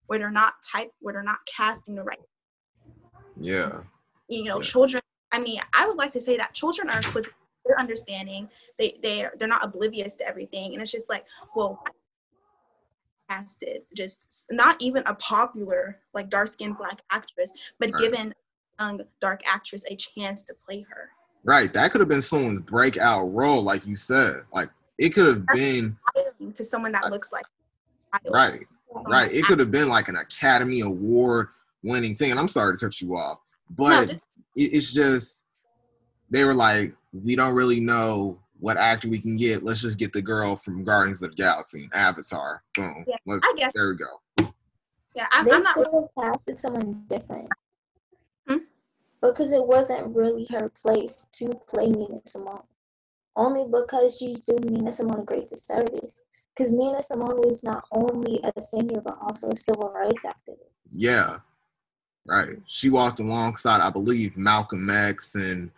where 0.07 0.18
they're 0.18 0.31
not 0.31 0.55
type 0.62 0.92
where 1.00 1.14
they're 1.14 1.22
not 1.22 1.38
casting 1.46 1.94
the 1.94 2.02
right 2.02 2.18
Yeah. 3.37 3.81
you 4.28 4.44
know 4.44 4.57
Yeah. 4.57 4.62
children 4.62 5.02
i 5.33 5.38
mean 5.38 5.61
i 5.72 5.87
would 5.87 5.96
like 5.96 6.12
to 6.12 6.20
say 6.20 6.37
that 6.37 6.55
children 6.55 6.88
are 6.90 6.98
inquisitive 6.98 7.35
they're 7.64 7.78
understanding 7.78 8.48
they 8.78 8.98
they're 9.02 9.33
they're 9.38 9.48
not 9.48 9.64
oblivious 9.64 10.16
to 10.16 10.26
everything 10.26 10.72
and 10.72 10.83
it's 10.83 10.90
just 10.90 11.09
like 11.11 11.24
well 11.55 11.83
casted 13.31 13.83
just 13.96 14.46
not 14.50 14.76
even 14.81 15.02
a 15.07 15.14
popular 15.14 16.00
like 16.14 16.28
dark 16.28 16.48
skinned 16.48 16.76
black 16.76 17.00
actress 17.11 17.52
but 17.78 17.92
Right. 17.92 18.02
given 18.02 18.35
a 18.78 18.85
young 18.85 19.00
dark 19.20 19.40
actress 19.46 19.85
a 19.88 19.96
chance 19.96 20.44
to 20.44 20.55
play 20.66 20.85
her 20.88 21.11
Right. 21.44 21.72
That 21.72 21.90
could 21.90 22.00
have 22.00 22.09
been 22.09 22.22
someone's 22.22 22.61
breakout 22.61 23.33
role, 23.35 23.62
like 23.62 23.87
you 23.87 23.96
said. 23.96 24.42
Like 24.52 24.70
it 24.98 25.11
could 25.11 25.26
have 25.26 25.46
been 25.48 25.96
to 26.55 26.64
someone 26.64 26.92
that 26.92 27.11
looks 27.11 27.33
like 27.33 27.44
right. 28.31 28.66
Right. 29.07 29.33
It 29.33 29.44
could 29.46 29.59
have 29.59 29.70
been 29.70 29.88
like 29.88 30.09
an 30.09 30.16
Academy 30.16 30.81
Award 30.81 31.48
winning 31.83 32.14
thing. 32.14 32.31
And 32.31 32.38
I'm 32.38 32.48
sorry 32.48 32.76
to 32.76 32.85
cut 32.85 33.00
you 33.00 33.16
off, 33.16 33.38
no, 33.70 33.74
but 33.76 34.07
just- 34.09 34.20
it's 34.55 34.92
just 34.92 35.44
they 36.31 36.44
were 36.44 36.55
like, 36.55 36.94
we 37.12 37.35
don't 37.37 37.55
really 37.55 37.81
know 37.81 38.38
what 38.61 38.76
actor 38.76 39.09
we 39.09 39.18
can 39.18 39.37
get. 39.37 39.64
Let's 39.64 39.83
just 39.83 39.98
get 39.98 40.12
the 40.12 40.22
girl 40.22 40.55
from 40.57 40.85
Guardians 40.85 41.22
of 41.22 41.31
the 41.31 41.37
Galaxy, 41.37 41.88
Avatar. 41.92 42.62
Boom. 42.76 43.05
Yeah, 43.09 43.16
Let's, 43.26 43.42
I 43.44 43.55
guess 43.57 43.72
there 43.74 43.88
we 43.88 43.96
go. 43.96 44.52
yeah 45.16 45.26
i'm, 45.33 45.44
they 45.44 45.50
I'm 45.52 45.62
not 45.62 45.74
could 45.74 45.88
have 45.92 46.09
casted 46.16 46.59
someone 46.59 47.02
different. 47.09 47.48
Because 49.22 49.52
it 49.52 49.64
wasn't 49.64 50.14
really 50.14 50.46
her 50.50 50.68
place 50.70 51.26
to 51.32 51.50
play 51.68 51.88
Nina 51.88 52.20
Simone. 52.26 52.64
Only 53.37 53.64
because 53.64 54.18
she's 54.18 54.40
doing 54.40 54.62
Nina 54.64 54.92
Simone 54.92 55.20
a 55.20 55.24
great 55.24 55.48
disservice. 55.48 56.22
Because 56.54 56.72
Nina 56.72 57.02
Simone 57.02 57.38
was 57.38 57.62
not 57.62 57.85
only 57.92 58.40
a 58.42 58.61
singer 58.61 59.00
but 59.00 59.16
also 59.22 59.48
a 59.50 59.56
civil 59.56 59.90
rights 59.90 60.24
activist. 60.24 60.68
Yeah. 60.90 61.38
Right. 62.26 62.58
She 62.66 62.90
walked 62.90 63.20
alongside, 63.20 63.80
I 63.80 63.90
believe, 63.90 64.37
Malcolm 64.37 64.88
X 64.90 65.35
and 65.35 65.70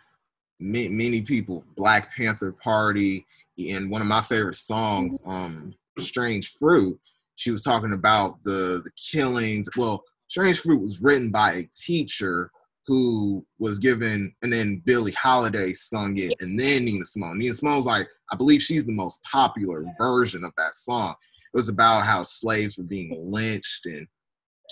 ma- 0.59 0.89
many 0.89 1.21
people, 1.21 1.63
Black 1.75 2.15
Panther 2.15 2.51
Party, 2.51 3.25
and 3.57 3.89
one 3.89 4.01
of 4.01 4.07
my 4.07 4.21
favorite 4.21 4.55
songs, 4.55 5.19
um, 5.25 5.73
Strange 5.97 6.51
Fruit. 6.53 6.99
She 7.35 7.51
was 7.51 7.63
talking 7.63 7.93
about 7.93 8.43
the 8.43 8.81
the 8.83 8.91
killings. 8.91 9.69
Well, 9.75 10.03
Strange 10.27 10.59
Fruit 10.59 10.81
was 10.81 11.01
written 11.01 11.31
by 11.31 11.53
a 11.53 11.63
teacher 11.73 12.51
who 12.87 13.45
was 13.59 13.79
given, 13.79 14.33
and 14.41 14.53
then 14.53 14.81
Billie 14.85 15.11
Holiday 15.13 15.73
sung 15.73 16.17
it, 16.17 16.33
and 16.39 16.59
then 16.59 16.85
Nina 16.85 17.03
Simone. 17.05 17.39
Nina 17.39 17.53
Simone's 17.53 17.85
like, 17.85 18.07
I 18.31 18.35
believe 18.35 18.61
she's 18.61 18.85
the 18.85 18.91
most 18.91 19.19
popular 19.23 19.83
version 19.97 20.43
of 20.43 20.51
that 20.57 20.75
song. 20.75 21.15
It 21.53 21.57
was 21.57 21.69
about 21.69 22.05
how 22.05 22.23
slaves 22.23 22.77
were 22.77 22.83
being 22.83 23.15
lynched 23.31 23.85
and 23.85 24.07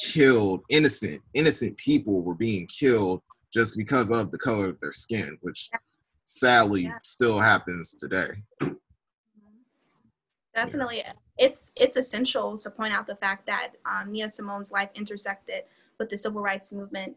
killed 0.03 0.61
innocent 0.71 1.21
innocent 1.35 1.77
people 1.77 2.23
were 2.23 2.33
being 2.33 2.65
killed 2.65 3.21
just 3.53 3.77
because 3.77 4.09
of 4.09 4.31
the 4.31 4.39
color 4.39 4.69
of 4.69 4.79
their 4.79 4.91
skin 4.91 5.37
which 5.41 5.69
sadly 6.25 6.85
Yeah. 6.85 6.97
still 7.03 7.39
happens 7.39 7.93
today 7.93 8.31
Definitely, 10.55 11.03
it's 11.37 11.71
it's 11.75 11.97
essential 11.97 12.57
to 12.59 12.69
point 12.69 12.93
out 12.93 13.07
the 13.07 13.15
fact 13.15 13.47
that 13.47 13.71
um, 13.85 14.11
Nina 14.11 14.29
Simone's 14.29 14.71
life 14.71 14.89
intersected 14.93 15.63
with 15.97 16.09
the 16.09 16.17
civil 16.17 16.41
rights 16.41 16.71
movement. 16.71 17.15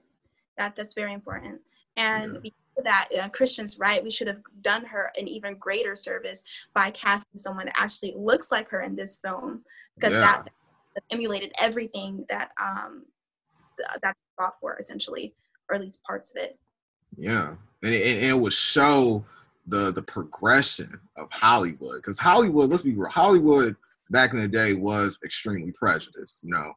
That 0.59 0.77
that's 0.77 0.95
very 0.95 1.12
important. 1.12 1.61
And 1.97 2.38
Yeah. 2.45 2.51
that, 2.85 3.09
uh, 3.19 3.29
Kristen's 3.31 3.79
right. 3.79 4.03
We 4.05 4.11
should 4.11 4.27
have 4.27 4.42
done 4.61 4.85
her 4.85 5.11
an 5.16 5.27
even 5.29 5.57
greater 5.57 5.97
service 5.97 6.42
by 6.75 6.90
casting 6.90 7.38
someone 7.38 7.66
that 7.66 7.75
actually 7.79 8.14
looks 8.16 8.53
like 8.53 8.69
her 8.69 8.83
in 8.83 8.95
this 8.95 9.19
film, 9.19 9.64
because 9.97 10.12
Yeah. 10.14 10.21
that 10.21 10.49
emulated 11.11 11.53
everything 11.59 12.25
that 12.29 12.51
um 12.61 13.05
th- 13.77 14.01
that 14.03 14.16
fought 14.38 14.55
for 14.61 14.79
essentially, 14.79 15.35
or 15.69 15.77
at 15.77 15.81
least 15.83 16.03
parts 16.05 16.31
of 16.31 16.37
it. 16.37 16.59
yeah 17.12 17.55
and 17.83 17.95
it, 17.95 18.16
and 18.16 18.25
it 18.31 18.38
would 18.38 18.53
show 18.53 19.25
the 19.66 19.92
the 19.92 20.03
progression 20.03 21.01
of 21.16 21.31
hollywood 21.31 21.97
because 21.97 22.19
hollywood 22.19 22.69
let's 22.69 22.83
be 22.83 22.95
real 22.95 23.09
hollywood 23.11 23.77
back 24.11 24.33
in 24.33 24.40
the 24.40 24.49
day 24.49 24.75
was 24.75 25.19
extremely 25.25 25.73
prejudiced 25.73 26.42
you 26.42 26.51
know 26.51 26.73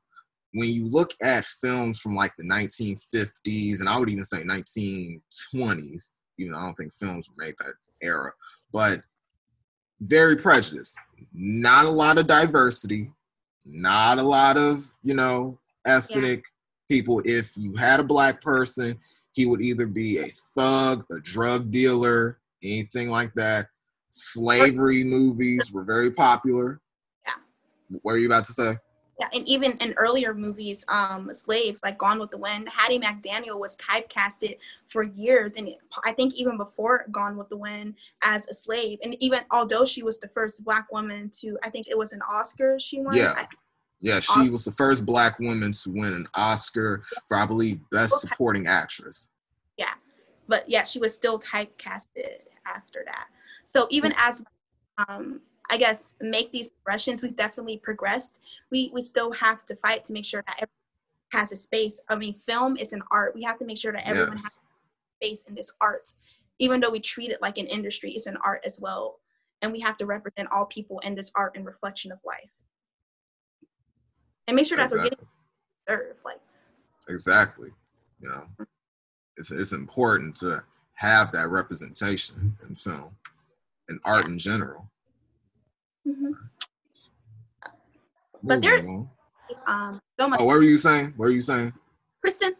when 0.53 0.69
you 0.69 0.87
look 0.87 1.11
at 1.21 1.45
films 1.45 1.99
from 1.99 2.15
like 2.15 2.31
the 2.37 2.43
1950s 2.43 3.79
and 3.79 3.89
i 3.89 3.97
would 3.97 4.09
even 4.09 4.23
say 4.23 4.37
1920s 4.43 6.11
even 6.37 6.51
though 6.51 6.57
i 6.57 6.65
don't 6.65 6.75
think 6.75 6.93
films 6.93 7.29
were 7.29 7.45
made 7.45 7.55
that 7.59 7.73
era 8.01 8.31
but 8.71 9.01
very 10.01 10.37
prejudiced. 10.37 10.97
Not 11.33 11.85
a 11.85 11.89
lot 11.89 12.17
of 12.17 12.27
diversity 12.27 13.11
not 13.65 14.17
a 14.17 14.23
lot 14.23 14.57
of 14.57 14.89
you 15.03 15.13
know 15.13 15.59
ethnic 15.85 16.43
people. 16.87 17.21
If 17.25 17.55
you 17.55 17.75
had 17.75 17.99
a 17.99 18.03
black 18.03 18.41
person 18.41 18.97
he 19.33 19.45
would 19.45 19.61
either 19.61 19.85
be 19.85 20.19
a 20.19 20.29
thug 20.55 21.05
a 21.11 21.19
drug 21.19 21.71
dealer 21.71 22.39
anything 22.63 23.09
like 23.09 23.33
that. 23.35 23.67
Slavery 24.09 25.03
movies 25.03 25.71
were 25.71 25.83
very 25.83 26.11
popular. 26.11 26.81
Yeah. 27.25 27.33
what 28.01 28.13
are 28.13 28.17
you 28.17 28.25
about 28.25 28.45
to 28.45 28.53
say 28.53 28.77
Yeah, 29.19 29.27
and 29.33 29.45
even 29.49 29.73
in 29.79 29.93
earlier 29.97 30.33
movies, 30.33 30.85
um, 30.87 31.33
slaves 31.33 31.81
like 31.83 31.97
Gone 31.97 32.19
with 32.19 32.31
the 32.31 32.37
Wind, 32.37 32.69
Hattie 32.69 32.99
McDaniel 32.99 33.59
was 33.59 33.75
typecasted 33.75 34.57
for 34.87 35.03
years, 35.03 35.53
and 35.57 35.69
I 36.05 36.13
think 36.13 36.33
even 36.35 36.55
before 36.55 37.05
Gone 37.11 37.35
with 37.35 37.49
the 37.49 37.57
Wind 37.57 37.95
as 38.23 38.47
a 38.47 38.53
slave, 38.53 38.97
and 39.03 39.17
even 39.19 39.41
although 39.51 39.83
she 39.83 40.03
was 40.03 40.21
the 40.21 40.29
first 40.29 40.63
black 40.63 40.89
woman 40.89 41.29
to, 41.41 41.57
I 41.61 41.69
think 41.69 41.87
it 41.89 41.97
was 41.97 42.13
an 42.13 42.21
Oscar 42.21 42.79
she 42.79 43.01
won. 43.01 43.17
Yeah. 43.17 43.33
I, 43.35 43.47
Yeah, 43.99 44.21
she 44.21 44.49
was 44.49 44.63
the 44.63 44.71
first 44.71 45.05
black 45.05 45.37
woman 45.39 45.73
to 45.73 45.89
win 45.89 46.13
an 46.13 46.27
Oscar 46.33 47.03
for, 47.27 47.35
I 47.35 47.45
believe, 47.45 47.81
Best 47.91 48.21
Supporting 48.21 48.67
Actress. 48.67 49.27
Yeah, 49.77 49.95
but 50.47 50.63
yeah, 50.69 50.83
she 50.83 50.99
was 50.99 51.13
still 51.13 51.37
typecasted 51.37 52.39
after 52.65 53.03
that. 53.05 53.25
So 53.65 53.85
even 53.89 54.13
as 54.17 54.45
um, 55.09 55.41
I 55.69 55.77
guess 55.77 56.15
make 56.19 56.51
these 56.51 56.69
progressions, 56.69 57.21
we've 57.21 57.35
definitely 57.35 57.77
progressed. 57.77 58.37
We 58.71 58.89
we 58.93 59.01
still 59.01 59.31
have 59.33 59.65
to 59.65 59.75
fight 59.75 60.03
to 60.05 60.13
make 60.13 60.25
sure 60.25 60.43
that 60.47 60.55
everyone 60.55 60.69
has 61.31 61.51
a 61.51 61.57
space. 61.57 62.01
I 62.09 62.15
mean, 62.15 62.33
film 62.33 62.75
is 62.77 62.91
an 62.93 63.03
art. 63.11 63.35
We 63.35 63.43
have 63.43 63.59
to 63.59 63.65
make 63.65 63.77
sure 63.77 63.91
that 63.91 64.07
everyone 64.07 64.31
Yes. 64.31 64.43
has 64.43 64.61
space 65.21 65.43
in 65.47 65.55
this 65.55 65.71
art. 65.79 66.11
Even 66.57 66.79
though 66.79 66.89
we 66.89 66.99
treat 66.99 67.29
it 67.31 67.41
like 67.41 67.57
an 67.57 67.67
industry, 67.67 68.11
it's 68.13 68.25
an 68.25 68.37
art 68.37 68.61
as 68.65 68.79
well. 68.81 69.19
And 69.61 69.71
we 69.71 69.79
have 69.81 69.97
to 69.97 70.05
represent 70.05 70.49
all 70.51 70.65
people 70.65 70.99
in 70.99 71.15
this 71.15 71.31
art 71.35 71.55
and 71.55 71.65
reflection 71.65 72.11
of 72.11 72.19
life. 72.25 72.49
And 74.47 74.55
make 74.55 74.65
sure 74.65 74.77
that 74.77 74.89
they're 74.89 74.99
Exactly. 74.99 75.25
getting 75.25 75.27
served. 75.87 76.19
Like 76.25 76.41
Exactly. 77.07 77.71
You 78.21 78.29
know, 78.29 78.47
it's 79.37 79.51
it's 79.51 79.71
important 79.71 80.35
to 80.37 80.63
have 80.93 81.31
that 81.31 81.49
representation 81.49 82.57
in 82.67 82.75
film 82.75 83.15
and 83.87 83.99
art 84.03 84.25
in 84.25 84.37
general. 84.39 84.89
Mhm. 86.09 86.31
But 88.43 88.61
there- 88.61 88.77
Moving 88.81 89.09
on. 89.67 89.93
um 89.93 90.01
so 90.19 90.27
much 90.27 90.39
Oh, 90.39 90.45
what 90.45 90.55
were 90.57 90.63
you 90.63 90.77
saying? 90.77 91.13
What 91.17 91.25
were 91.25 91.31
you 91.31 91.41
saying? 91.41 91.73
Kristen. 92.21 92.53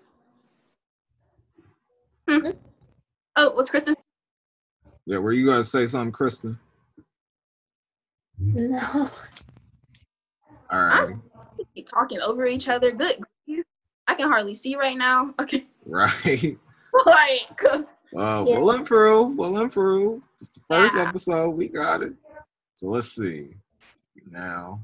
Hmm. 2.28 2.38
Hmm? 2.40 2.52
Oh, 3.36 3.52
was 3.52 3.70
Kristen? 3.70 3.96
Yeah, 5.06 5.18
were 5.18 5.32
you 5.34 5.46
gonna 5.46 5.64
say 5.64 5.86
something, 5.88 6.12
Kristen? 6.12 6.60
No. 8.38 9.10
All 10.72 10.80
right, 10.80 11.10
Keep 11.74 11.88
talking 11.88 12.20
over 12.22 12.46
each 12.46 12.70
other. 12.70 12.92
Good. 12.92 13.18
I 14.08 14.14
can 14.16 14.28
hardly 14.30 14.54
see 14.54 14.76
right 14.76 14.98
now. 14.98 15.34
Okay. 15.42 15.66
right. 15.86 16.58
like 17.06 17.62
Uh, 18.18 18.44
Yeah. 18.48 18.58
We'll 18.58 18.72
improve. 18.72 19.36
We'll 19.36 19.60
improve. 19.60 20.24
Just 20.40 20.56
the 20.56 20.62
first 20.68 20.96
Yeah. 20.96 21.08
episode. 21.08 21.52
We 21.52 21.68
got 21.68 22.02
it. 22.02 22.14
So 22.80 22.88
let's 22.88 23.12
see. 23.12 23.50
Now, 24.32 24.80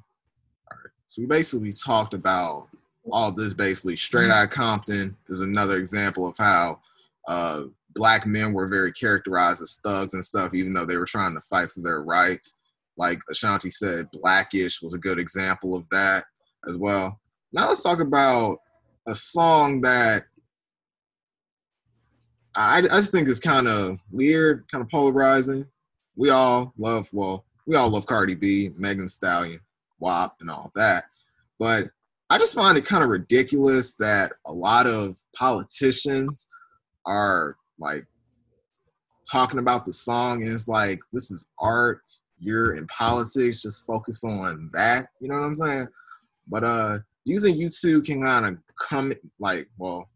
all 0.70 0.78
right. 0.78 0.92
So 1.08 1.22
we 1.22 1.28
basically 1.28 1.72
talked 1.72 2.14
about 2.14 2.68
all 3.10 3.32
this. 3.32 3.54
Basically, 3.54 3.96
Straight 3.96 4.30
Outta 4.30 4.50
Compton 4.50 5.16
is 5.30 5.40
another 5.40 5.78
example 5.78 6.28
of 6.28 6.36
how 6.38 6.82
uh, 7.26 7.62
black 7.94 8.28
men 8.28 8.52
were 8.52 8.68
very 8.68 8.92
characterized 8.92 9.62
as 9.62 9.80
thugs 9.82 10.14
and 10.14 10.26
stuff, 10.26 10.54
even 10.54 10.74
though 10.74 10.86
they 10.86 10.98
were 10.98 11.06
trying 11.06 11.36
to 11.36 11.40
fight 11.40 11.70
for 11.70 11.80
their 11.80 12.04
rights. 12.04 12.56
Like 12.98 13.22
Ashanti 13.32 13.70
said, 13.70 14.12
Blackish 14.12 14.82
was 14.82 14.94
a 14.94 15.00
good 15.00 15.18
example 15.18 15.74
of 15.74 15.88
that 15.88 16.26
as 16.68 16.78
well. 16.78 17.22
Now 17.54 17.70
let's 17.70 17.82
talk 17.82 18.02
about 18.02 18.58
a 19.08 19.16
song 19.16 19.80
that 19.82 20.26
I, 22.58 22.80
I 22.80 22.82
just 22.82 23.14
think 23.14 23.30
is 23.30 23.40
kind 23.40 23.70
of 23.70 24.00
weird, 24.12 24.66
kind 24.70 24.82
of 24.82 24.90
polarizing. 24.90 25.66
We 26.18 26.30
all 26.30 26.74
love, 26.78 27.08
well, 27.14 27.45
we 27.66 27.76
all 27.76 27.90
love 27.90 28.06
Cardi 28.06 28.36
B, 28.36 28.72
Megan 28.78 29.08
Stallion, 29.08 29.60
WAP, 30.00 30.36
and 30.40 30.50
all 30.50 30.72
that. 30.76 31.06
But 31.60 31.90
I 32.30 32.38
just 32.38 32.56
find 32.56 32.78
it 32.78 32.86
kind 32.86 33.04
of 33.04 33.10
ridiculous 33.10 33.94
that 33.96 34.34
a 34.46 34.52
lot 34.52 34.88
of 34.88 35.18
politicians 35.36 36.48
are 37.06 37.56
like 37.80 38.06
talking 39.30 39.60
about 39.60 39.86
the 39.86 39.94
song 39.94 40.42
and 40.42 40.52
it's 40.52 40.68
like, 40.68 41.00
this 41.14 41.32
is 41.32 41.48
art. 41.60 42.02
You're 42.38 42.76
in 42.76 42.86
politics, 42.88 43.62
just 43.62 43.86
focus 43.86 44.24
on 44.24 44.70
that. 44.74 45.08
You 45.20 45.30
know 45.30 45.36
what 45.36 45.46
I'm 45.46 45.56
saying? 45.56 45.88
But 46.48 46.64
uh, 46.64 46.98
do 47.26 47.34
you 47.34 47.40
think 47.40 47.58
you 47.58 47.70
two 47.70 48.02
can 48.02 48.22
kind 48.22 48.46
of 48.46 48.58
come, 48.90 49.14
like, 49.40 49.68
well, 49.78 50.10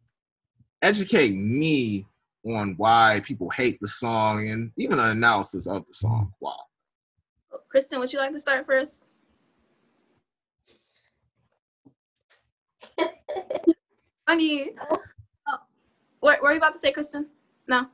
educate 0.81 1.33
me 1.33 2.05
on 2.45 2.75
why 2.77 3.21
people 3.25 3.49
hate 3.49 3.79
the 3.79 3.88
song 3.88 4.49
and 4.49 4.71
even 4.77 4.99
an 4.99 5.09
analysis 5.09 5.67
of 5.67 5.85
the 5.85 5.93
song. 5.93 6.33
Wow. 6.39 6.57
Kristen, 7.69 7.99
would 7.99 8.12
you 8.12 8.19
like 8.19 8.32
to 8.32 8.39
start 8.39 8.65
first? 8.65 9.05
Honey. 14.27 14.71
Oh. 14.79 14.97
What, 16.19 16.41
what 16.41 16.41
were 16.41 16.51
you 16.51 16.58
about 16.58 16.73
to 16.73 16.79
say, 16.79 16.91
Kristen? 16.91 17.27
No. 17.67 17.86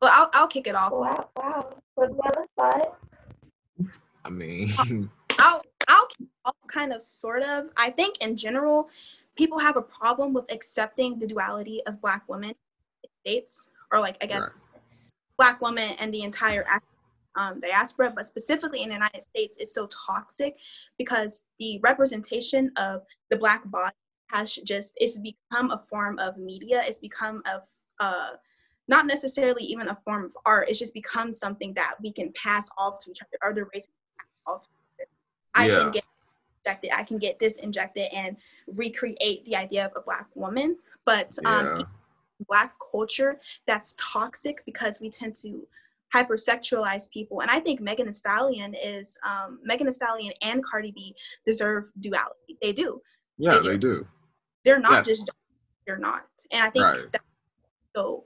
Well, 0.00 0.10
I'll, 0.14 0.30
I'll 0.32 0.48
kick 0.48 0.66
it 0.66 0.74
off. 0.74 0.92
wow, 0.92 1.28
wow. 1.36 1.74
Put 1.96 2.12
me 2.12 2.18
on 2.18 2.32
the 2.34 2.46
spot. 2.48 2.98
I 4.24 4.30
mean, 4.30 4.72
I'll 5.38 5.62
I'll 5.88 6.06
keep 6.06 6.28
off 6.44 6.54
kind 6.66 6.92
of 6.92 7.02
sort 7.02 7.42
of. 7.42 7.66
I 7.76 7.90
think 7.90 8.18
in 8.18 8.36
general, 8.36 8.88
people 9.36 9.58
have 9.58 9.76
a 9.76 9.82
problem 9.82 10.32
with 10.32 10.50
accepting 10.52 11.18
the 11.18 11.26
duality 11.26 11.82
of 11.86 12.00
black 12.00 12.22
women 12.28 12.50
in 12.50 13.10
states, 13.20 13.68
or 13.90 14.00
like 14.00 14.16
I 14.20 14.26
guess 14.26 14.62
black 15.36 15.60
women 15.60 15.96
and 15.98 16.12
the 16.12 16.22
entire 16.22 16.62
Af- 16.62 16.82
um, 17.36 17.60
diaspora, 17.60 18.12
but 18.14 18.26
specifically 18.26 18.82
in 18.82 18.88
the 18.88 18.94
United 18.94 19.22
States, 19.22 19.58
is 19.58 19.72
so 19.72 19.88
toxic 19.88 20.56
because 20.96 21.46
the 21.58 21.78
representation 21.82 22.72
of 22.76 23.02
the 23.30 23.36
black 23.36 23.68
body 23.70 23.94
has 24.30 24.54
just 24.54 24.92
it's 24.96 25.18
become 25.18 25.70
a 25.70 25.82
form 25.88 26.18
of 26.18 26.36
media. 26.36 26.82
It's 26.86 26.98
become 26.98 27.42
a 27.46 27.62
uh, 28.02 28.30
not 28.88 29.06
necessarily 29.06 29.64
even 29.64 29.88
a 29.88 29.98
form 30.04 30.24
of 30.24 30.36
art. 30.46 30.68
It's 30.68 30.78
just 30.78 30.94
become 30.94 31.32
something 31.32 31.74
that 31.74 31.94
we 32.00 32.12
can 32.12 32.32
pass 32.32 32.68
off 32.78 33.02
to 33.04 33.10
each 33.10 33.22
other, 33.22 33.38
or 33.42 33.54
the 33.54 33.64
race 33.72 33.86
can 33.86 34.18
pass 34.18 34.28
off 34.46 34.62
to 34.62 34.68
each 34.68 35.00
other. 35.00 35.08
I 35.54 35.68
Yeah. 35.68 35.82
can 35.82 35.90
get 35.92 36.04
injected, 36.64 36.90
I 36.94 37.02
can 37.04 37.18
get 37.18 37.38
this 37.38 37.56
injected 37.58 38.12
and 38.12 38.36
recreate 38.66 39.44
the 39.44 39.56
idea 39.56 39.86
of 39.86 39.92
a 39.96 40.00
black 40.00 40.26
woman. 40.34 40.78
But 41.04 41.36
um, 41.44 41.66
yeah, 41.78 41.82
black 42.46 42.74
culture 42.90 43.40
that's 43.66 43.96
toxic 43.98 44.62
because 44.64 45.00
we 45.00 45.10
tend 45.10 45.34
to 45.36 45.66
hypersexualize 46.14 47.10
people. 47.10 47.40
And 47.40 47.50
I 47.50 47.60
think 47.60 47.80
Megan 47.80 48.06
Thee 48.06 48.12
Stallion 48.12 48.74
is 48.74 49.16
um, 49.26 49.58
Megan 49.62 49.86
Thee 49.86 49.92
Stallion 49.92 50.32
and 50.42 50.64
Cardi 50.64 50.92
B 50.92 51.14
deserve 51.46 51.90
duality. 52.00 52.56
They 52.62 52.72
do. 52.72 53.00
yeah, 53.36 53.60
they 53.62 53.76
do. 53.78 54.06
They're 54.64 54.80
not 54.80 54.92
Yeah. 54.92 55.02
just 55.02 55.30
they're 55.86 55.98
not. 55.98 56.26
And 56.52 56.62
I 56.62 56.70
think 56.70 56.84
Right. 56.84 57.12
that's 57.12 57.24
so 57.96 58.24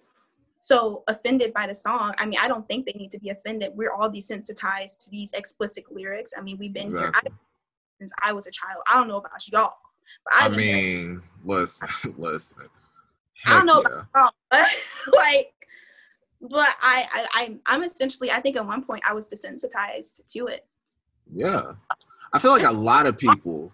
so 0.59 1.03
offended 1.09 1.53
by 1.53 1.67
the 1.67 1.75
song. 1.75 2.15
I 2.19 2.25
mean, 2.27 2.39
I 2.41 2.47
don't 2.47 2.67
think 2.69 2.87
they 2.87 2.93
need 2.93 3.11
to 3.11 3.19
be 3.19 3.31
offended. 3.31 3.73
We're 3.75 3.93
all 3.93 4.09
desensitized 4.09 5.03
to 5.05 5.11
these 5.11 5.33
explicit 5.33 5.85
lyrics. 5.91 6.33
I 6.37 6.41
mean, 6.41 6.57
we've 6.59 6.73
been 6.73 6.89
here 6.89 7.11
I, 7.13 7.21
since 7.99 8.13
I 8.23 8.33
was 8.33 8.47
a 8.47 8.53
child. 8.53 8.81
I 8.89 8.97
don't 8.97 9.09
know 9.09 9.17
about 9.17 9.47
y'all, 9.49 9.75
but 10.25 10.35
I 10.35 10.49
been 10.49 10.59
here 10.61 10.77
mean, 10.77 11.23
listen, 11.45 11.89
listen. 12.17 12.69
I 13.45 13.57
don't 13.59 13.67
know 13.67 13.83
Heck 13.83 13.87
about 13.93 14.07
wrong, 14.15 14.31
but 14.53 14.69
like, 15.17 15.53
but 16.43 16.69
I, 16.83 17.07
I, 17.13 17.27
I'm, 17.35 17.61
I'm 17.67 17.83
essentially, 17.85 18.31
I 18.31 18.41
think 18.41 18.57
at 18.57 18.67
one 18.67 18.83
point 18.83 19.03
I 19.09 19.15
was 19.15 19.29
desensitized 19.29 20.21
to 20.33 20.47
it. 20.47 20.67
yeah. 21.29 21.63
yeah. 21.63 21.73
I 22.35 22.39
feel 22.39 22.51
like 22.51 22.65
a 22.65 22.73
lot 22.73 23.07
of 23.07 23.19
people, 23.19 23.71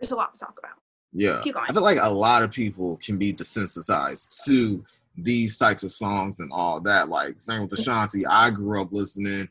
There's 0.00 0.10
a 0.10 0.16
lot 0.16 0.34
to 0.34 0.40
talk 0.40 0.58
about. 0.58 0.78
yeah, 1.12 1.40
Keep 1.44 1.54
going. 1.54 1.66
I 1.68 1.72
feel 1.72 1.82
like 1.82 1.98
a 2.00 2.10
lot 2.10 2.42
of 2.42 2.50
people 2.50 2.96
can 2.96 3.18
be 3.18 3.32
desensitized 3.32 4.44
to 4.46 4.84
these 5.16 5.56
types 5.56 5.84
of 5.84 5.92
songs 5.92 6.40
and 6.40 6.50
all 6.52 6.80
that. 6.80 7.08
Like, 7.08 7.40
same 7.40 7.62
with 7.62 7.72
Ashanti, 7.72 8.26
I 8.26 8.50
grew 8.50 8.82
up 8.82 8.92
listening 8.92 9.48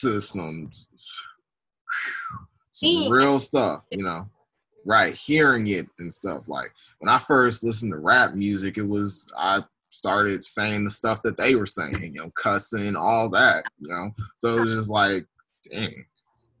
to 0.00 0.20
some, 0.20 0.70
some 2.70 3.10
real 3.10 3.38
stuff, 3.38 3.86
you 3.90 4.02
know. 4.02 4.26
Right, 4.84 5.14
hearing 5.14 5.68
it 5.68 5.86
and 6.00 6.12
stuff. 6.12 6.48
Like 6.48 6.72
when 6.98 7.08
I 7.08 7.18
first 7.18 7.62
listened 7.62 7.92
to 7.92 7.98
rap 7.98 8.34
music, 8.34 8.78
it 8.78 8.88
was 8.88 9.28
I 9.38 9.62
started 9.92 10.42
saying 10.42 10.84
the 10.84 10.90
stuff 10.90 11.22
that 11.22 11.36
they 11.36 11.54
were 11.54 11.66
saying, 11.66 12.02
you 12.02 12.12
know, 12.14 12.30
cussing, 12.30 12.96
all 12.96 13.28
that, 13.28 13.64
you 13.78 13.88
know. 13.88 14.10
So 14.38 14.56
it 14.56 14.60
was 14.60 14.74
just 14.74 14.90
like, 14.90 15.26
dang, 15.70 15.92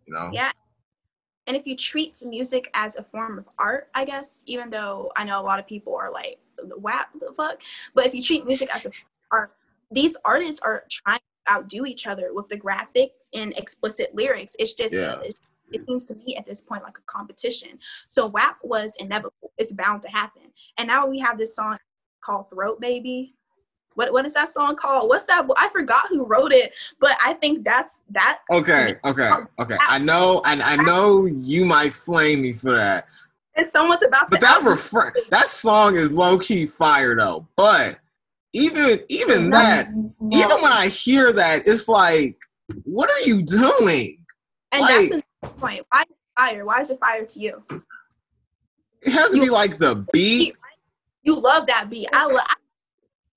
you 0.06 0.14
know. 0.14 0.30
Yeah. 0.32 0.52
And 1.46 1.56
if 1.56 1.66
you 1.66 1.74
treat 1.74 2.22
music 2.24 2.70
as 2.74 2.96
a 2.96 3.02
form 3.02 3.38
of 3.38 3.48
art, 3.58 3.88
I 3.94 4.04
guess, 4.04 4.44
even 4.46 4.70
though 4.70 5.10
I 5.16 5.24
know 5.24 5.40
a 5.40 5.42
lot 5.42 5.58
of 5.58 5.66
people 5.66 5.96
are 5.96 6.12
like, 6.12 6.38
"What 6.76 7.08
the 7.18 7.32
fuck?" 7.36 7.60
But 7.94 8.06
if 8.06 8.14
you 8.14 8.22
treat 8.22 8.46
music 8.46 8.68
as 8.72 8.86
a 8.86 8.90
art, 9.32 9.52
these 9.90 10.16
artists 10.24 10.60
are 10.62 10.84
trying 10.90 11.18
to 11.18 11.52
outdo 11.52 11.86
each 11.86 12.06
other 12.06 12.32
with 12.32 12.48
the 12.48 12.56
graphics 12.56 13.28
and 13.34 13.52
explicit 13.56 14.14
lyrics. 14.14 14.54
It's 14.58 14.74
just, 14.74 14.94
Yeah. 14.94 15.20
it, 15.22 15.34
it 15.72 15.86
seems 15.86 16.04
to 16.06 16.14
me 16.14 16.36
at 16.36 16.46
this 16.46 16.60
point 16.60 16.84
like 16.84 16.98
a 16.98 17.02
competition. 17.06 17.78
So 18.06 18.26
WAP 18.26 18.58
was 18.62 18.94
inevitable. 19.00 19.52
It's 19.58 19.72
bound 19.72 20.02
to 20.02 20.08
happen. 20.10 20.52
And 20.78 20.86
now 20.86 21.06
we 21.06 21.18
have 21.18 21.38
this 21.38 21.56
song 21.56 21.78
called 22.22 22.48
Throat 22.50 22.80
Baby. 22.80 23.34
what 23.94 24.12
what 24.12 24.24
is 24.24 24.32
that 24.34 24.48
song 24.48 24.74
called? 24.76 25.08
What's 25.08 25.26
that? 25.26 25.46
I 25.56 25.68
forgot 25.68 26.04
who 26.08 26.24
wrote 26.24 26.52
it, 26.52 26.72
but 27.00 27.16
I 27.24 27.34
think 27.34 27.64
that's 27.64 28.00
that. 28.10 28.40
Okay, 28.50 28.94
okay, 29.04 29.30
okay. 29.58 29.76
I 29.86 29.98
know, 29.98 30.40
I, 30.44 30.52
I 30.60 30.76
know 30.76 31.26
you 31.26 31.64
might 31.66 31.92
flame 31.92 32.42
me 32.42 32.52
for 32.54 32.74
that. 32.76 33.06
And 33.54 33.70
someone's 33.70 34.02
about 34.02 34.30
but 34.30 34.36
to. 34.40 34.46
that 34.46 34.62
refer 34.62 35.12
that 35.30 35.48
song 35.48 35.96
is 35.96 36.10
low 36.10 36.38
key 36.38 36.64
fire 36.64 37.14
though. 37.14 37.46
But 37.54 37.98
even 38.54 39.00
even 39.10 39.50
that, 39.50 39.88
even 40.32 40.62
when 40.62 40.72
I 40.72 40.88
hear 40.88 41.32
that, 41.34 41.66
it's 41.66 41.86
like, 41.86 42.38
what 42.84 43.10
are 43.10 43.20
you 43.28 43.42
doing? 43.42 44.16
and 44.72 44.80
like- 44.80 45.10
that's 45.10 45.22
the 45.42 45.48
point. 45.60 45.84
Why 45.90 46.00
is 46.02 46.08
it 46.08 46.16
fire? 46.34 46.64
Why 46.64 46.80
is 46.80 46.90
it 46.90 46.98
fire 46.98 47.26
to 47.26 47.38
you? 47.40 47.62
It 49.02 49.12
has 49.12 49.32
to 49.32 49.36
You- 49.36 49.42
be 49.44 49.50
like 49.50 49.76
the 49.78 49.96
beat, 50.14 50.56
You 51.22 51.38
love 51.38 51.66
that 51.66 51.88
beat. 51.90 52.08
I 52.12 52.26
love. 52.26 52.46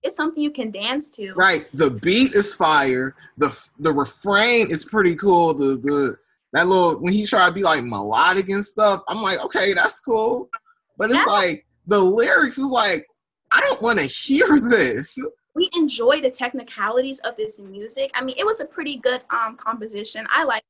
It's 0.03 0.15
something 0.15 0.41
you 0.41 0.51
can 0.51 0.69
dance 0.71 1.09
to. 1.11 1.33
right? 1.33 1.65
The 1.73 1.89
beat 1.89 2.33
is 2.33 2.53
fire. 2.53 3.15
The 3.37 3.57
the 3.79 3.91
refrain 3.91 4.69
is 4.69 4.85
pretty 4.85 5.15
cool. 5.15 5.53
The 5.53 5.77
the 5.77 6.17
that 6.53 6.67
little 6.67 6.99
when 6.99 7.11
he 7.13 7.25
tried 7.25 7.47
to 7.47 7.53
be 7.53 7.63
like 7.63 7.83
melodic 7.83 8.49
and 8.49 8.63
stuff, 8.63 9.01
I'm 9.07 9.21
like, 9.21 9.43
okay, 9.45 9.73
that's 9.73 9.99
cool. 10.01 10.49
But 10.97 11.09
it's 11.11 11.19
Yeah. 11.19 11.25
like 11.25 11.65
the 11.87 11.99
lyrics 11.99 12.57
is 12.57 12.69
like, 12.69 13.05
I 13.51 13.59
don't 13.61 13.81
want 13.81 13.99
to 13.99 14.05
hear 14.05 14.47
this. 14.59 15.17
we 15.55 15.69
enjoy 15.73 16.21
the 16.21 16.29
technicalities 16.29 17.19
of 17.19 17.35
this 17.37 17.59
music. 17.59 18.11
I 18.13 18.23
mean, 18.23 18.35
it 18.37 18.45
was 18.45 18.59
a 18.59 18.65
pretty 18.65 18.97
good 18.97 19.21
um 19.31 19.55
composition. 19.57 20.27
I 20.29 20.43
like 20.43 20.63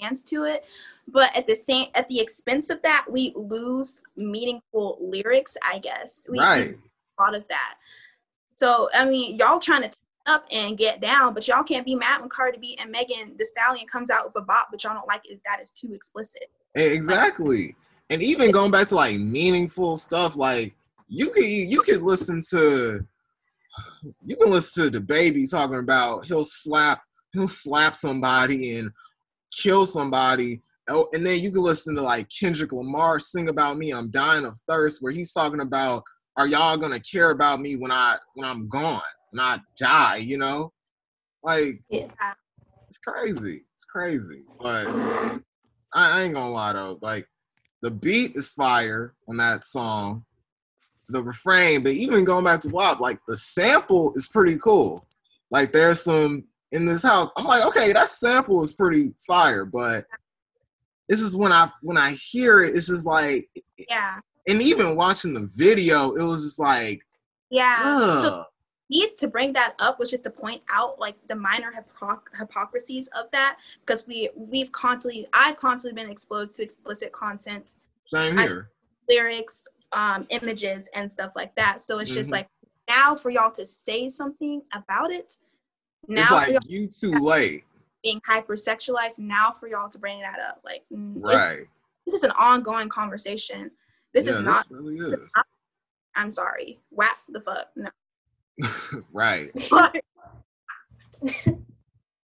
dance 0.00 0.22
to 0.24 0.44
it, 0.44 0.64
but 1.12 1.34
at 1.36 1.46
the 1.46 1.54
same 1.54 1.88
at 1.94 2.08
the 2.08 2.20
expense 2.20 2.70
of 2.70 2.80
that, 2.82 3.06
we 3.10 3.32
lose 3.36 4.02
meaningful 4.16 4.98
lyrics. 5.00 5.56
I 5.62 5.78
guess 5.78 6.26
we, 6.30 6.38
Right. 6.38 6.76
thought 7.18 7.34
of 7.34 7.46
that. 7.48 7.74
So 8.54 8.88
I 8.94 9.04
mean, 9.04 9.36
y'all 9.36 9.60
trying 9.60 9.82
to 9.82 9.88
turn 9.88 10.34
up 10.34 10.44
and 10.50 10.76
get 10.76 11.00
down, 11.00 11.34
but 11.34 11.48
y'all 11.48 11.64
can't 11.64 11.84
be 11.84 11.94
mad 11.94 12.20
when 12.20 12.28
Cardi 12.28 12.58
B 12.58 12.78
and 12.80 12.90
Megan 12.90 13.36
Thee 13.38 13.44
Stallion 13.44 13.86
comes 13.86 14.10
out 14.10 14.26
with 14.26 14.42
a 14.42 14.44
bop, 14.44 14.68
but 14.70 14.82
y'all 14.84 14.94
don't 14.94 15.08
like 15.08 15.22
is 15.30 15.40
that 15.46 15.60
is 15.60 15.70
too 15.70 15.92
explicit. 15.94 16.50
Exactly. 16.74 17.74
And 18.10 18.22
even 18.22 18.50
going 18.50 18.70
back 18.70 18.88
to 18.88 18.96
like 18.96 19.18
meaningful 19.18 19.96
stuff, 19.96 20.36
like 20.36 20.74
you 21.08 21.30
could 21.30 21.44
you 21.44 21.82
could 21.82 22.02
listen 22.02 22.42
to 22.50 23.04
you 24.24 24.36
can 24.36 24.50
listen 24.50 24.92
to 24.92 25.00
DaBaby 25.00 25.50
talking 25.50 25.78
about 25.78 26.26
he'll 26.26 26.44
slap 26.44 27.02
he'll 27.32 27.48
slap 27.48 27.96
somebody 27.96 28.76
and 28.76 28.90
kill 29.52 29.86
somebody. 29.86 30.60
Oh, 30.90 31.08
and 31.12 31.24
then 31.24 31.38
you 31.40 31.50
can 31.52 31.62
listen 31.62 31.94
to 31.94 32.02
like 32.02 32.28
Kendrick 32.28 32.72
Lamar 32.72 33.20
sing 33.20 33.48
about 33.48 33.78
me, 33.78 33.92
I'm 33.92 34.10
dying 34.10 34.44
of 34.44 34.58
thirst, 34.68 35.00
where 35.00 35.12
he's 35.12 35.32
talking 35.32 35.60
about 35.60 36.02
are 36.36 36.46
y'all 36.46 36.76
gonna 36.76 37.00
care 37.00 37.30
about 37.30 37.60
me 37.60 37.76
when 37.76 37.92
I 37.92 38.18
when 38.34 38.48
I'm 38.48 38.68
gone, 38.68 39.00
when 39.30 39.40
I 39.40 39.58
die, 39.78 40.16
you 40.16 40.36
know? 40.36 40.72
Like 41.42 41.82
Yeah. 41.88 42.08
it's 42.86 42.98
crazy. 42.98 43.62
It's 43.74 43.84
crazy. 43.84 44.42
But 44.60 44.88
I, 44.88 45.38
I 45.94 46.22
ain't 46.22 46.34
gonna 46.34 46.50
lie 46.52 46.72
though. 46.72 46.98
Like 47.00 47.26
the 47.82 47.90
beat 47.90 48.36
is 48.36 48.50
fire 48.50 49.14
on 49.28 49.36
that 49.38 49.64
song. 49.64 50.24
The 51.08 51.22
refrain, 51.22 51.82
but 51.82 51.92
even 51.92 52.24
going 52.24 52.44
back 52.44 52.60
to 52.60 52.68
WAP, 52.68 53.00
like 53.00 53.18
the 53.26 53.36
sample 53.36 54.12
is 54.14 54.28
pretty 54.28 54.58
cool. 54.58 55.06
Like 55.50 55.72
there's 55.72 56.02
some 56.02 56.44
in 56.72 56.86
this 56.86 57.02
house. 57.02 57.30
I'm 57.36 57.46
like, 57.46 57.66
okay, 57.66 57.92
that 57.92 58.08
sample 58.08 58.62
is 58.62 58.72
pretty 58.74 59.12
fire, 59.26 59.64
but 59.64 60.04
this 61.10 61.20
is 61.22 61.36
when 61.36 61.50
I 61.52 61.68
when 61.82 61.98
I 61.98 62.12
hear 62.12 62.62
it, 62.62 62.76
it's 62.76 62.86
just 62.86 63.04
like 63.04 63.50
Yeah. 63.88 64.20
and 64.46 64.62
even 64.62 64.94
watching 64.94 65.34
the 65.34 65.50
video, 65.56 66.12
it 66.12 66.22
was 66.22 66.44
just 66.44 66.60
like, 66.60 67.02
Yeah. 67.50 67.76
So 68.22 68.44
need 68.88 69.16
to 69.18 69.26
bring 69.28 69.52
that 69.52 69.74
up 69.80 69.98
was 69.98 70.08
just 70.10 70.22
to 70.24 70.30
point 70.30 70.62
out 70.70 70.98
like 71.00 71.16
the 71.26 71.34
minor 71.34 71.72
hypoc- 71.72 72.22
hypocrisies 72.38 73.08
of 73.08 73.26
that 73.32 73.58
because 73.80 74.06
we 74.06 74.30
we've 74.36 74.70
constantly 74.70 75.26
I've 75.32 75.56
constantly 75.56 76.00
been 76.00 76.10
exposed 76.10 76.54
to 76.54 76.62
explicit 76.62 77.10
content, 77.12 77.74
Same 78.06 78.38
I- 78.38 78.42
here. 78.42 78.70
lyrics, 79.08 79.66
um, 79.92 80.26
images, 80.30 80.88
and 80.94 81.10
stuff 81.10 81.32
like 81.34 81.52
that. 81.56 81.80
So 81.80 81.98
it's 81.98 82.14
just 82.14 82.30
Mhm. 82.30 82.34
like 82.34 82.48
now 82.88 83.16
for 83.16 83.30
y'all 83.30 83.50
to 83.52 83.66
say 83.66 84.08
something 84.08 84.62
about 84.72 85.10
it, 85.10 85.38
now 86.06 86.22
it's 86.22 86.30
like 86.30 86.56
you 86.68 86.86
too 86.86 87.12
late. 87.18 87.64
Being 88.02 88.20
hypersexualized, 88.28 89.18
now 89.18 89.52
for 89.52 89.68
y'all 89.68 89.88
to 89.88 89.98
bring 89.98 90.20
that 90.20 90.38
up, 90.40 90.60
like 90.64 90.82
Right. 90.90 91.66
this 92.06 92.14
is 92.14 92.22
an 92.22 92.32
ongoing 92.32 92.88
conversation. 92.88 93.70
This 94.14 94.26
yeah, 94.26 94.32
is 94.32 94.40
not. 94.40 94.68
This 94.68 94.78
really 94.78 94.98
is. 94.98 95.32
I'm 96.16 96.30
sorry. 96.30 96.80
Whap 96.90 97.18
the 97.28 97.40
fuck 97.40 97.68
no. 97.76 97.88
right. 99.12 99.50
But 99.70 99.96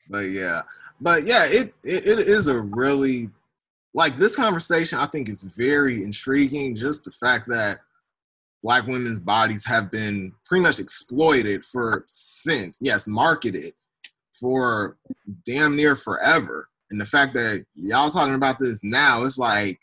But 0.09 0.31
yeah. 0.31 0.63
But 1.01 1.25
yeah, 1.25 1.47
it, 1.47 1.75
it 1.83 2.07
it 2.07 2.19
is 2.21 2.49
a 2.49 2.61
really 2.61 3.31
like 3.95 4.17
this 4.17 4.37
conversation 4.37 4.99
I 4.99 5.07
think 5.07 5.29
is 5.29 5.43
very 5.43 6.03
intriguing 6.03 6.75
just 6.75 7.05
the 7.05 7.11
fact 7.11 7.49
that 7.49 7.81
black 8.63 8.87
women's 8.87 9.21
bodies 9.21 9.65
have 9.67 9.91
been 9.91 10.33
pretty 10.47 10.63
much 10.63 10.81
exploited 10.81 11.65
for 11.65 12.05
since 12.07 12.79
yes 12.81 13.07
marketed 13.07 13.75
for 14.45 14.99
damn 15.47 15.75
near 15.75 15.97
forever 15.97 16.69
and 16.91 17.01
the 17.01 17.05
fact 17.07 17.33
that 17.33 17.65
y'all 17.73 18.11
talking 18.11 18.35
about 18.35 18.59
this 18.59 18.85
now 18.85 19.25
it's 19.25 19.39
like 19.39 19.81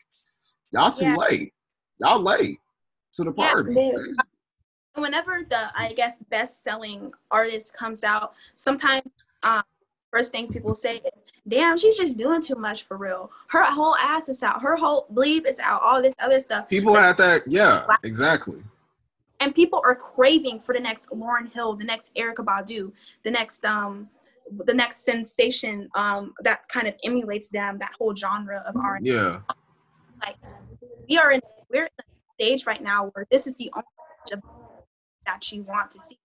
y'all 0.70 0.92
too 0.92 1.06
Yeah. 1.06 1.16
late 1.16 1.52
y'all 1.98 2.22
late 2.22 2.60
to 3.14 3.24
the 3.24 3.32
party 3.32 3.74
yeah. 3.74 5.02
whenever 5.02 5.44
the 5.50 5.76
I 5.76 5.94
guess 5.94 6.20
best 6.30 6.62
selling 6.62 7.12
artist 7.32 7.74
comes 7.74 8.04
out, 8.04 8.34
sometimes 8.54 9.02
um, 9.42 9.64
first 10.12 10.32
things 10.32 10.52
people 10.52 10.76
say 10.76 10.98
is, 10.98 11.24
"Damn, 11.48 11.78
she's 11.78 11.98
just 11.98 12.18
doing 12.18 12.42
too 12.42 12.56
much 12.56 12.84
for 12.84 12.98
real. 12.98 13.32
Her 13.48 13.64
whole 13.64 13.96
ass 13.96 14.30
is 14.30 14.44
out. 14.44 14.62
Her 14.62 14.76
whole 14.76 15.08
bleep 15.12 15.48
is 15.48 15.60
out. 15.60 15.82
All 15.82 16.02
this 16.02 16.16
other 16.20 16.40
stuff." 16.40 16.70
people 16.70 16.94
had 16.94 17.18
that 17.18 17.42
yeah 17.48 17.86
exactly 18.04 18.62
and 19.42 19.56
people 19.56 19.82
are 19.84 19.96
craving 19.96 20.60
for 20.60 20.74
the 20.74 20.80
next 20.80 21.10
Lauryn 21.10 21.52
Hill, 21.52 21.74
the 21.74 21.84
next 21.84 22.16
Erykah 22.16 22.46
Badu, 22.46 22.92
the 23.24 23.32
next 23.32 23.66
um, 23.66 24.08
the 24.66 24.74
next 24.74 25.04
sensation 25.06 25.90
um 25.96 26.34
that 26.42 26.68
kind 26.70 26.88
of 26.88 26.96
emulates 27.04 27.50
them. 27.50 27.78
That 27.80 27.94
whole 27.98 28.16
genre 28.16 28.64
of 28.68 28.76
R. 28.76 29.00
yeah 29.02 29.40
Like 30.26 30.36
we 31.08 31.18
are 31.18 31.32
in 31.32 31.42
we're 31.70 31.84
in 31.86 31.90
a 32.00 32.04
stage 32.36 32.66
right 32.66 32.82
now 32.84 33.10
where 33.14 33.26
this 33.32 33.48
is 33.48 33.56
the 33.56 33.72
only 33.76 34.42
that 35.26 35.52
you 35.52 35.64
want 35.64 35.92
to 35.92 36.00
see. 36.00 36.18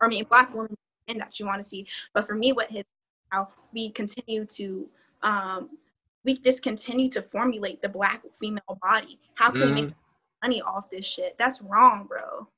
Or 0.00 0.06
I 0.06 0.10
mean, 0.10 0.24
black 0.28 0.54
women 0.54 0.76
and 1.08 1.20
that 1.20 1.38
you 1.38 1.46
want 1.46 1.62
to 1.62 1.68
see. 1.68 1.86
But 2.12 2.26
for 2.26 2.34
me, 2.34 2.52
what 2.52 2.70
his 2.70 2.84
how 3.30 3.48
we 3.72 3.90
continue 3.90 4.44
to 4.46 4.88
um 5.22 5.70
we 6.24 6.38
just 6.38 6.62
continue 6.62 7.08
to 7.10 7.20
formulate 7.22 7.82
the 7.82 7.88
black 7.88 8.22
female 8.40 8.78
body. 8.82 9.18
How 9.34 9.50
can 9.50 9.60
we 9.60 9.66
Mhm. 9.66 9.74
make 9.74 9.94
money 10.42 10.62
off 10.62 10.88
this 10.90 11.04
shit? 11.04 11.36
That's 11.38 11.60
wrong, 11.60 12.06
bro. 12.06 12.48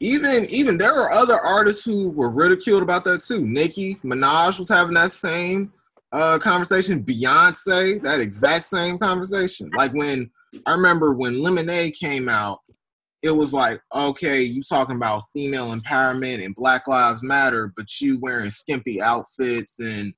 Even 0.00 0.46
even 0.46 0.78
there 0.78 0.94
are 0.94 1.12
other 1.12 1.38
artists 1.38 1.84
who 1.84 2.10
were 2.10 2.30
ridiculed 2.30 2.82
about 2.82 3.04
that 3.04 3.22
too. 3.22 3.46
Nicki 3.46 3.96
Minaj 3.96 4.58
was 4.58 4.68
having 4.68 4.94
that 4.94 5.12
same 5.12 5.72
uh 6.12 6.38
conversation. 6.38 7.04
Beyonce, 7.04 8.02
that 8.02 8.20
exact 8.20 8.64
same 8.64 8.98
conversation. 8.98 9.70
Like 9.76 9.92
when 9.92 10.30
I 10.66 10.72
remember 10.72 11.12
when 11.12 11.42
Lemonade 11.42 11.94
came 11.94 12.28
out, 12.28 12.60
it 13.22 13.30
was 13.30 13.52
like, 13.52 13.80
okay, 13.94 14.42
you 14.42 14.62
talking 14.62 14.96
about 14.96 15.24
female 15.32 15.74
empowerment 15.74 16.42
and 16.44 16.54
Black 16.54 16.88
Lives 16.88 17.22
Matter, 17.22 17.72
but 17.76 18.00
you 18.00 18.18
wearing 18.20 18.50
skimpy 18.50 19.02
outfits 19.02 19.78
and 19.80 20.14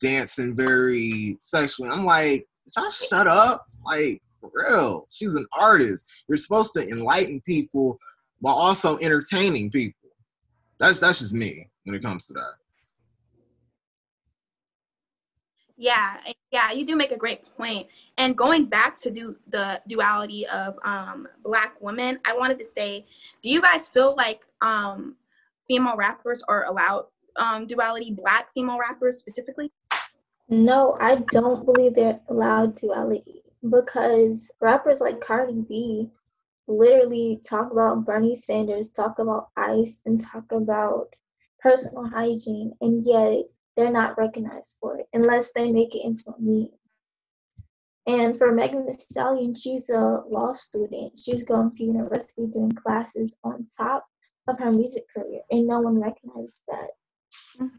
dancing 0.00 0.54
very 0.54 1.38
sexually. 1.40 1.90
I'm 1.90 2.04
like, 2.04 2.46
y'all 2.76 2.90
shut 2.90 3.26
up. 3.26 3.64
Like, 3.86 4.20
real. 4.52 5.06
She's 5.10 5.34
an 5.34 5.46
artist. 5.58 6.10
You're 6.28 6.36
supposed 6.36 6.74
to 6.74 6.86
enlighten 6.86 7.40
people 7.46 7.98
while 8.44 8.56
also 8.56 8.98
entertaining 8.98 9.70
people. 9.70 10.10
That's 10.78 10.98
that's 10.98 11.20
just 11.20 11.32
me 11.32 11.70
when 11.84 11.96
it 11.96 12.02
comes 12.02 12.26
to 12.26 12.34
that. 12.34 12.52
Yeah, 15.78 16.18
yeah, 16.50 16.70
you 16.70 16.84
do 16.84 16.94
make 16.94 17.10
a 17.10 17.16
great 17.16 17.40
point. 17.56 17.86
And 18.18 18.36
going 18.36 18.66
back 18.66 19.00
to 19.00 19.10
do 19.10 19.36
the 19.48 19.80
duality 19.88 20.46
of 20.46 20.78
um, 20.84 21.26
black 21.42 21.80
women, 21.80 22.18
I 22.26 22.36
wanted 22.36 22.58
to 22.58 22.66
say, 22.66 23.06
do 23.42 23.48
you 23.48 23.62
guys 23.62 23.86
feel 23.86 24.14
like 24.14 24.42
um, 24.60 25.16
female 25.66 25.96
rappers 25.96 26.44
are 26.46 26.66
allowed 26.66 27.06
um, 27.36 27.66
duality, 27.66 28.10
black 28.10 28.52
female 28.52 28.78
rappers 28.78 29.16
specifically? 29.16 29.72
No, 30.50 30.98
I 31.00 31.24
don't 31.30 31.64
believe 31.64 31.94
they're 31.94 32.20
allowed 32.28 32.74
duality 32.74 33.42
because 33.70 34.50
rappers 34.60 35.00
like 35.00 35.22
Cardi 35.22 35.64
B 35.66 36.10
literally 36.66 37.40
talk 37.48 37.72
about 37.72 38.04
Bernie 38.04 38.34
Sanders, 38.34 38.90
talk 38.90 39.18
about 39.18 39.48
ICE, 39.56 40.00
and 40.06 40.20
talk 40.20 40.50
about 40.52 41.14
personal 41.60 42.06
hygiene, 42.08 42.72
and 42.80 43.02
yet 43.04 43.44
they're 43.76 43.90
not 43.90 44.16
recognized 44.18 44.78
for 44.80 44.98
it 44.98 45.06
unless 45.12 45.52
they 45.52 45.72
make 45.72 45.94
it 45.94 46.04
into 46.04 46.30
a 46.30 46.40
meme. 46.40 46.68
And 48.06 48.36
for 48.36 48.52
Megan 48.52 48.86
Thee 48.86 48.92
Stallion, 48.92 49.54
she's 49.54 49.88
a 49.88 50.22
law 50.28 50.52
student. 50.52 51.16
She's 51.16 51.42
going 51.42 51.72
to 51.72 51.84
university 51.84 52.46
doing 52.46 52.72
classes 52.72 53.36
on 53.42 53.66
top 53.76 54.04
of 54.46 54.58
her 54.58 54.70
music 54.70 55.04
career, 55.14 55.40
and 55.50 55.66
no 55.66 55.80
one 55.80 56.00
recognized 56.00 56.58
that. 56.68 57.70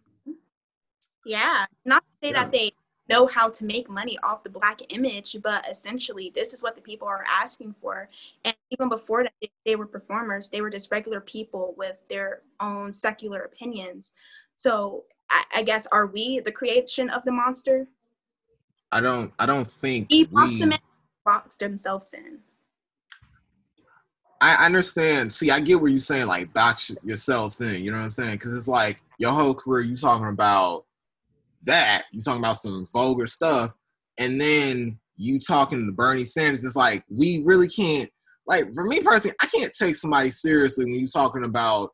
Yeah, 1.26 1.66
not 1.86 2.04
to 2.04 2.10
say 2.22 2.32
Yeah. 2.32 2.44
that 2.44 2.52
they 2.52 2.72
know 3.10 3.28
how 3.28 3.50
to 3.50 3.66
make 3.66 3.90
money 3.90 4.18
off 4.24 4.44
the 4.44 4.50
black 4.50 4.82
image, 4.90 5.38
but 5.44 5.68
essentially 5.70 6.32
this 6.34 6.54
is 6.54 6.64
what 6.64 6.76
the 6.76 6.82
people 6.82 7.08
are 7.08 7.24
asking 7.30 7.76
for. 7.82 8.08
And 8.44 8.56
even 8.72 8.90
before 8.90 9.24
that, 9.24 9.34
they- 9.66 9.76
were 9.76 9.86
performers. 9.86 10.50
They 10.50 10.62
were 10.62 10.70
just 10.70 10.92
regular 10.92 11.20
people 11.20 11.74
with 11.78 12.08
their 12.08 12.42
own 12.60 12.94
secular 12.94 13.42
opinions. 13.42 14.14
So 14.56 15.04
I, 15.30 15.44
I 15.56 15.64
guess 15.64 15.86
are 15.88 16.06
we 16.06 16.40
the 16.40 16.52
creation 16.52 17.10
of 17.10 17.24
the 17.26 17.32
monster? 17.32 17.88
I 18.92 19.02
don't 19.02 19.34
I 19.40 19.46
don't 19.46 19.68
think 19.68 20.08
He 20.10 20.24
boxed 20.26 20.54
we 20.60 20.64
in, 20.64 20.78
boxed 21.26 21.60
themselves 21.60 22.14
in. 22.14 22.40
I 24.40 24.66
understand. 24.66 25.34
See, 25.34 25.50
I 25.50 25.60
get 25.60 25.82
what 25.82 25.92
you're 25.92 26.00
saying, 26.00 26.28
like 26.28 26.54
box 26.54 26.92
yourselves 27.04 27.60
in. 27.62 27.84
You 27.84 27.92
know 27.92 27.98
what 27.98 28.04
I'm 28.04 28.12
saying? 28.12 28.34
Because 28.34 28.56
it's 28.56 28.68
like 28.68 29.02
your 29.18 29.32
whole 29.32 29.56
career, 29.56 29.82
you 29.82 29.96
talking 29.98 30.28
about 30.28 30.85
that. 31.66 32.06
You 32.12 32.22
talking 32.22 32.42
about 32.42 32.58
some 32.58 32.86
vulgar 32.94 33.28
stuff, 33.28 33.74
and 34.18 34.40
then 34.40 35.00
you 35.18 35.40
talking 35.40 35.86
to 35.86 35.92
Bernie 35.92 36.26
Sanders. 36.26 36.64
It's 36.64 36.76
like 36.76 37.04
we 37.10 37.42
really 37.44 37.68
can't. 37.68 38.10
Like 38.48 38.74
for 38.74 38.86
me 38.86 39.02
personally, 39.02 39.36
I 39.42 39.48
can't 39.48 39.74
take 39.78 39.96
somebody 39.96 40.30
seriously 40.30 40.86
when 40.86 40.96
you 40.96 41.08
talking 41.08 41.44
about. 41.44 41.92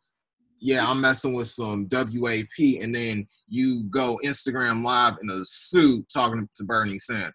Yeah, 0.63 0.87
I'm 0.87 1.01
messing 1.01 1.33
with 1.33 1.47
some 1.47 1.87
WAP, 1.91 2.81
and 2.81 2.93
then 2.93 3.27
you 3.47 3.83
go 3.85 4.19
Instagram 4.23 4.83
live 4.83 5.17
in 5.23 5.29
a 5.31 5.43
suit 5.43 6.05
talking 6.13 6.47
to 6.55 6.63
Bernie 6.63 6.99
Sanders. 6.99 7.33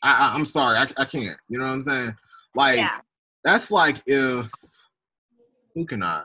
I, 0.00 0.28
I, 0.28 0.34
I'm 0.34 0.44
sorry, 0.44 0.78
I, 0.78 0.86
I 0.96 1.06
can't. 1.06 1.36
You 1.48 1.58
know 1.58 1.64
what 1.64 1.72
I'm 1.72 1.82
saying? 1.82 2.14
Like 2.54 2.76
yeah. 2.76 2.98
that's 3.42 3.72
like 3.72 4.00
if 4.06 4.48
who 5.74 5.84
can 5.86 6.02
I? 6.02 6.22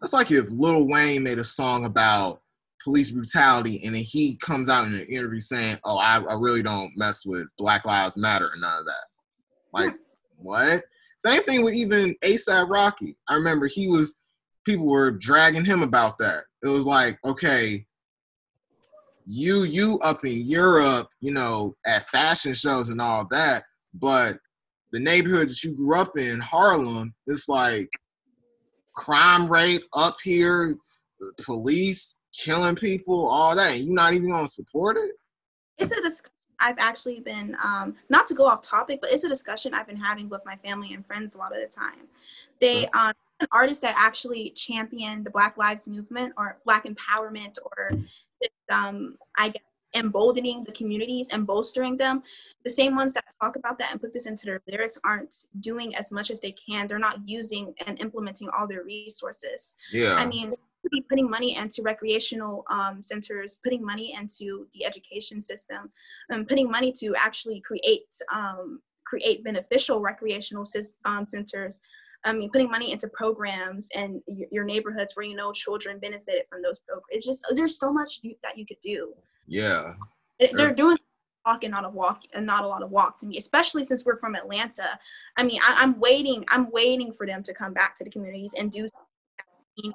That's 0.00 0.12
like 0.12 0.30
if 0.30 0.50
Lil 0.50 0.88
Wayne 0.88 1.22
made 1.22 1.38
a 1.38 1.44
song 1.44 1.84
about 1.84 2.40
police 2.86 3.10
brutality 3.10 3.82
and 3.84 3.96
then 3.96 4.02
he 4.02 4.36
comes 4.36 4.68
out 4.68 4.86
in 4.86 4.94
an 4.94 5.06
interview 5.10 5.40
saying, 5.40 5.76
"Oh, 5.84 5.96
I, 5.96 6.20
I 6.20 6.34
really 6.34 6.62
don't 6.62 6.92
mess 6.96 7.26
with 7.26 7.48
Black 7.58 7.84
Lives 7.84 8.16
Matter 8.16 8.48
and 8.52 8.60
none 8.60 8.78
of 8.78 8.86
that." 8.86 9.04
Like 9.72 9.94
what? 10.36 10.84
Same 11.18 11.42
thing 11.42 11.64
with 11.64 11.74
even 11.74 12.14
ASAP 12.22 12.68
Rocky. 12.68 13.16
I 13.28 13.34
remember 13.34 13.66
he 13.66 13.88
was 13.88 14.14
people 14.64 14.86
were 14.86 15.10
dragging 15.10 15.64
him 15.64 15.82
about 15.82 16.16
that. 16.18 16.44
It 16.62 16.68
was 16.68 16.86
like, 16.86 17.18
okay, 17.24 17.84
you 19.26 19.64
you 19.64 19.98
up 19.98 20.24
in 20.24 20.46
Europe, 20.46 21.08
you 21.20 21.32
know, 21.32 21.74
at 21.86 22.08
fashion 22.10 22.54
shows 22.54 22.88
and 22.88 23.00
all 23.00 23.26
that, 23.32 23.64
but 23.94 24.38
the 24.92 25.00
neighborhood 25.00 25.48
that 25.48 25.64
you 25.64 25.74
grew 25.74 25.96
up 25.96 26.16
in, 26.16 26.38
Harlem, 26.38 27.12
it's 27.26 27.48
like 27.48 27.88
crime 28.94 29.50
rate 29.50 29.82
up 29.92 30.18
here, 30.22 30.76
police 31.44 32.14
killing 32.36 32.76
people, 32.76 33.28
all 33.28 33.56
that, 33.56 33.78
you're 33.78 33.92
not 33.92 34.14
even 34.14 34.30
gonna 34.30 34.48
support 34.48 34.96
it. 34.96 35.12
it's 35.78 35.92
a 35.92 36.00
discussion 36.00 36.32
I've 36.58 36.78
actually 36.78 37.20
been 37.20 37.56
um, 37.62 37.96
not 38.08 38.26
to 38.26 38.34
go 38.34 38.46
off 38.46 38.62
topic, 38.62 39.00
but 39.02 39.12
it's 39.12 39.24
a 39.24 39.28
discussion 39.28 39.74
I've 39.74 39.86
been 39.86 39.96
having 39.96 40.28
with 40.28 40.40
my 40.46 40.56
family 40.56 40.94
and 40.94 41.04
friends 41.06 41.34
a 41.34 41.38
lot 41.38 41.54
of 41.54 41.60
the 41.60 41.68
time. 41.68 42.08
They 42.60 42.86
um, 42.88 43.12
an 43.40 43.46
artist 43.52 43.82
that 43.82 43.94
actually 43.98 44.50
championed 44.50 45.26
the 45.26 45.30
Black 45.30 45.58
Lives 45.58 45.86
Movement 45.86 46.32
or 46.38 46.58
Black 46.64 46.86
empowerment 46.86 47.58
or 47.62 47.90
just, 48.42 48.52
um, 48.70 49.18
I 49.36 49.50
guess 49.50 49.62
emboldening 49.94 50.62
the 50.64 50.72
communities 50.72 51.28
and 51.30 51.46
bolstering 51.46 51.96
them. 51.96 52.22
The 52.64 52.70
same 52.70 52.96
ones 52.96 53.14
that 53.14 53.24
talk 53.40 53.56
about 53.56 53.78
that 53.78 53.90
and 53.92 54.00
put 54.00 54.12
this 54.12 54.26
into 54.26 54.44
their 54.44 54.60
lyrics 54.68 54.98
aren't 55.04 55.34
doing 55.60 55.94
as 55.96 56.12
much 56.12 56.30
as 56.30 56.40
they 56.40 56.52
can. 56.52 56.86
They're 56.86 56.98
not 56.98 57.26
using 57.26 57.74
and 57.86 57.98
implementing 58.00 58.48
all 58.48 58.66
their 58.66 58.82
resources. 58.82 59.74
Yeah. 59.92 60.14
I 60.14 60.26
mean, 60.26 60.54
be 60.90 61.02
putting 61.08 61.28
money 61.28 61.56
into 61.56 61.82
recreational 61.82 62.64
um, 62.70 63.02
centers, 63.02 63.60
putting 63.62 63.84
money 63.84 64.14
into 64.18 64.66
the 64.72 64.84
education 64.84 65.40
system, 65.40 65.90
and 66.28 66.48
putting 66.48 66.70
money 66.70 66.92
to 66.92 67.14
actually 67.16 67.60
create 67.60 68.06
um, 68.32 68.80
create 69.04 69.44
beneficial 69.44 70.00
recreational 70.00 70.64
um, 71.04 71.26
centers. 71.26 71.80
I 72.24 72.32
mean, 72.32 72.50
putting 72.50 72.70
money 72.70 72.90
into 72.92 73.08
programs 73.08 73.88
and 73.94 74.20
your 74.26 74.64
neighborhoods 74.64 75.14
where 75.14 75.24
you 75.24 75.36
know 75.36 75.52
children 75.52 75.98
benefited 75.98 76.42
from 76.48 76.62
those 76.62 76.80
programs. 76.80 77.06
It's 77.10 77.26
just 77.26 77.44
there's 77.54 77.78
so 77.78 77.92
much 77.92 78.20
you, 78.22 78.34
that 78.42 78.58
you 78.58 78.66
could 78.66 78.80
do. 78.82 79.12
yeah. 80.38 80.48
They're 80.52 80.74
doing 80.74 80.98
talk 81.46 81.62
and 81.62 81.70
not 81.70 81.84
a 81.84 81.88
walk 81.88 82.22
and 82.34 82.44
not 82.44 82.64
a 82.64 82.66
lot 82.66 82.82
of 82.82 82.90
walk 82.90 83.18
to 83.20 83.26
me, 83.26 83.38
especially 83.38 83.84
since 83.84 84.04
we're 84.04 84.18
from 84.18 84.34
Atlanta. 84.34 84.98
I 85.36 85.44
mean, 85.44 85.60
I, 85.62 85.76
I'm 85.78 85.98
waiting. 86.00 86.44
I'm 86.48 86.70
waiting 86.70 87.12
for 87.12 87.26
them 87.26 87.42
to 87.44 87.54
come 87.54 87.72
back 87.72 87.94
to 87.96 88.04
the 88.04 88.10
communities 88.10 88.54
and 88.58 88.70
do 88.70 88.86
something 88.88 89.94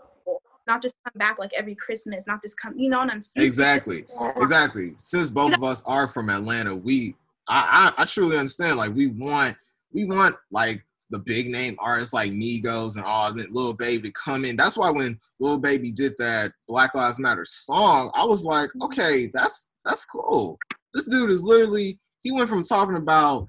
not 0.72 0.82
just 0.82 0.96
come 1.04 1.18
back 1.18 1.38
like 1.38 1.52
every 1.54 1.76
Christmas, 1.76 2.26
not 2.28 2.42
just 2.42 2.58
come. 2.60 2.78
You 2.78 2.90
know 2.90 3.00
what 3.00 3.10
I'm 3.10 3.20
saying? 3.20 3.46
Exactly. 3.46 4.06
Exactly. 4.38 4.94
Since 4.98 5.30
both 5.30 5.54
of 5.54 5.64
us 5.64 5.84
are 5.86 6.08
from 6.08 6.30
Atlanta, 6.30 6.74
we 6.74 7.16
I, 7.50 7.92
I 7.98 8.04
I 8.04 8.06
truly 8.06 8.38
understand. 8.38 8.78
Like 8.78 8.96
we 8.96 9.08
want 9.08 9.58
we 9.92 10.06
want 10.06 10.36
like 10.52 10.84
the 11.10 11.20
big 11.20 11.50
name 11.50 11.76
artists 11.80 12.14
like 12.14 12.32
Migos 12.32 12.96
and 12.96 13.04
all 13.04 13.34
that 13.34 13.52
Lil 13.52 13.74
Baby 13.74 14.08
to 14.08 14.14
come 14.14 14.46
in. 14.46 14.56
That's 14.56 14.78
why 14.78 14.90
when 14.90 15.20
Lil 15.42 15.58
Baby 15.58 15.92
did 15.92 16.14
that 16.20 16.54
Black 16.70 16.96
Lives 16.96 17.20
Matter 17.20 17.44
song, 17.44 18.10
I 18.16 18.24
was 18.24 18.46
like, 18.46 18.70
mm-hmm. 18.70 18.84
okay, 18.84 19.30
that's 19.34 19.68
that's 19.84 20.06
cool. 20.06 20.58
This 20.94 21.08
dude 21.08 21.32
is 21.32 21.44
literally 21.44 22.00
he 22.22 22.32
went 22.32 22.48
from 22.48 22.64
talking 22.64 22.96
about 22.96 23.48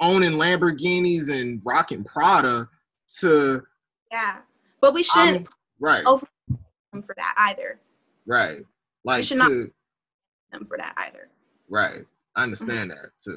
owning 0.00 0.32
Lamborghinis 0.32 1.28
and 1.28 1.62
rocking 1.64 2.02
Prada 2.02 2.68
to 3.20 3.62
Yeah, 4.10 4.38
but 4.80 4.94
we 4.94 5.04
shouldn't 5.04 5.36
I'm- 5.36 5.46
right, 5.84 6.02
Oh. 6.06 6.20
them 6.92 7.02
for 7.02 7.14
that 7.16 7.34
either. 7.38 7.78
right, 8.26 8.62
like 9.04 9.24
should 9.24 9.38
not- 9.38 9.48
to 9.48 9.70
Them 10.52 10.64
for 10.64 10.76
that 10.78 10.94
either. 10.96 11.28
right. 11.68 12.04
I 12.36 12.40
mm-hmm. 12.40 12.42
understand 12.42 12.90
that 12.90 13.10
too. 13.22 13.36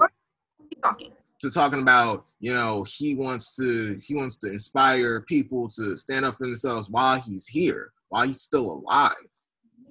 Keep 0.70 0.82
talking. 0.82 1.12
to 1.40 1.52
talking 1.52 1.82
about 1.82 2.26
you 2.40 2.54
know 2.54 2.84
he 2.84 3.16
wants 3.16 3.56
to 3.56 4.00
he 4.04 4.16
wants 4.16 4.38
to 4.38 4.52
inspire 4.52 5.22
people 5.22 5.68
to 5.70 5.96
stand 5.98 6.26
up 6.26 6.36
for 6.36 6.46
themselves 6.48 6.90
while 6.90 7.20
he's 7.20 7.46
here 7.48 7.92
while 8.10 8.26
he's 8.28 8.42
still 8.42 8.72
alive 8.72 9.14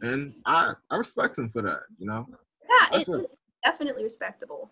and 0.02 0.34
i 0.44 0.72
i 0.90 0.96
respect 0.96 1.38
him 1.38 1.48
for 1.48 1.62
that 1.62 1.80
you 1.98 2.06
know 2.06 2.26
Yeah, 2.68 2.98
what- 2.98 3.20
it's 3.22 3.34
definitely 3.64 4.02
respectable. 4.04 4.70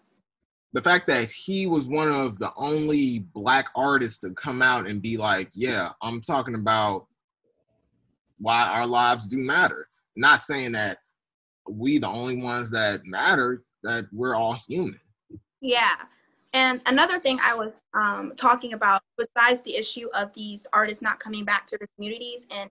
the 0.73 0.83
fact 0.83 1.07
that 1.09 1.31
he 1.31 1.67
was 1.67 1.87
one 1.89 2.09
of 2.11 2.39
the 2.39 2.53
only 2.57 3.21
black 3.35 3.69
artists 3.77 4.19
to 4.19 4.31
come 4.31 4.61
out 4.63 4.87
and 4.89 5.01
be 5.03 5.17
like 5.17 5.51
yeah 5.55 5.91
i'm 6.03 6.21
talking 6.21 6.55
about 6.57 7.07
why 8.45 8.69
our 8.69 8.87
lives 8.87 9.27
do 9.27 9.39
matter 9.39 9.89
not 10.17 10.41
saying 10.41 10.73
that 10.73 10.99
we 11.69 11.99
the 11.99 12.07
only 12.07 12.37
ones 12.37 12.71
that 12.71 13.01
matter 13.05 13.65
that 13.83 14.05
we're 14.13 14.35
all 14.35 14.59
human 14.69 14.99
Yeah. 15.65 15.97
And 16.53 16.83
another 16.85 17.19
thing 17.19 17.41
I 17.43 17.55
was 17.55 17.73
um, 17.95 18.35
talking 18.37 18.75
about, 18.75 19.03
besides 19.17 19.63
the 19.63 19.75
issue 19.75 20.09
of 20.15 20.33
these 20.35 20.67
artists 20.75 21.03
not 21.03 21.19
coming 21.19 21.45
back 21.45 21.67
to 21.69 21.79
their 21.79 21.89
communities 21.97 22.47
and 22.51 22.71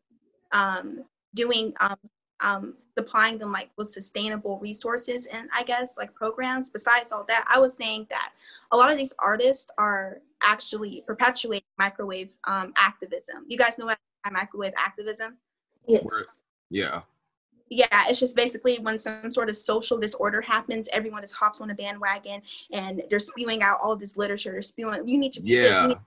um, 0.52 1.04
doing, 1.34 1.74
um, 1.82 1.98
um, 2.40 2.76
supplying 2.96 3.40
them 3.40 3.52
like 3.52 3.72
with 3.76 3.90
sustainable 3.90 4.60
resources 4.60 5.26
and 5.26 5.50
I 5.54 5.64
guess 5.64 5.98
like 5.98 6.14
programs, 6.14 6.70
besides 6.70 7.12
all 7.12 7.26
that, 7.28 7.46
I 7.52 7.60
was 7.60 7.76
saying 7.76 8.08
that 8.10 8.32
a 8.72 8.78
lot 8.78 8.92
of 8.92 8.98
these 8.98 9.14
artists 9.18 9.70
are 9.78 10.20
actually 10.42 11.04
perpetuating 11.08 11.68
microwave 11.80 12.38
um, 12.46 12.74
activism. 12.78 13.44
You 13.48 13.58
guys 13.58 13.78
know 13.78 13.88
what 13.88 13.98
microwave 14.32 14.74
activism? 14.78 15.38
Yes. 15.88 16.04
Word. 16.04 16.26
yeah 16.70 17.02
yeah, 17.70 18.06
it's 18.08 18.20
just 18.20 18.36
basically 18.36 18.78
when 18.80 18.98
some 19.00 19.32
sort 19.32 19.50
of 19.50 19.56
social 19.56 19.98
disorder 19.98 20.42
happens, 20.42 20.88
everyone 20.94 21.22
just 21.24 21.34
hops 21.34 21.60
on 21.60 21.72
a 21.72 21.74
bandwagon 21.74 22.42
and 22.72 23.02
they're 23.10 23.18
spewing 23.18 23.64
out 23.64 23.80
all 23.82 23.96
this 23.96 24.16
literature. 24.16 24.52
They're 24.52 24.62
spewing, 24.62 25.08
you 25.08 25.18
need 25.18 25.32
to 25.32 25.40
read 25.42 25.50
this, 25.50 25.56
you 25.56 25.82
Yeah. 25.82 25.88
need 25.88 25.98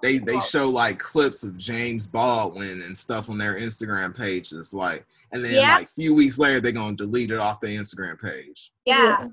They 0.00 0.18
they 0.18 0.38
show 0.38 0.68
like 0.68 1.00
clips 1.00 1.42
of 1.42 1.56
James 1.56 2.06
Baldwin 2.06 2.82
and 2.82 2.96
stuff 2.96 3.28
on 3.30 3.36
their 3.38 3.56
Instagram 3.58 4.16
pages, 4.16 4.72
like, 4.72 5.04
and 5.32 5.44
then 5.44 5.54
Yeah. 5.54 5.74
like 5.76 5.86
a 5.86 5.90
few 5.90 6.14
weeks 6.14 6.38
later, 6.38 6.60
they're 6.60 6.70
gonna 6.70 6.94
delete 6.94 7.32
it 7.32 7.38
off 7.38 7.58
their 7.58 7.70
Instagram 7.70 8.20
page. 8.20 8.70
yeah. 8.84 9.26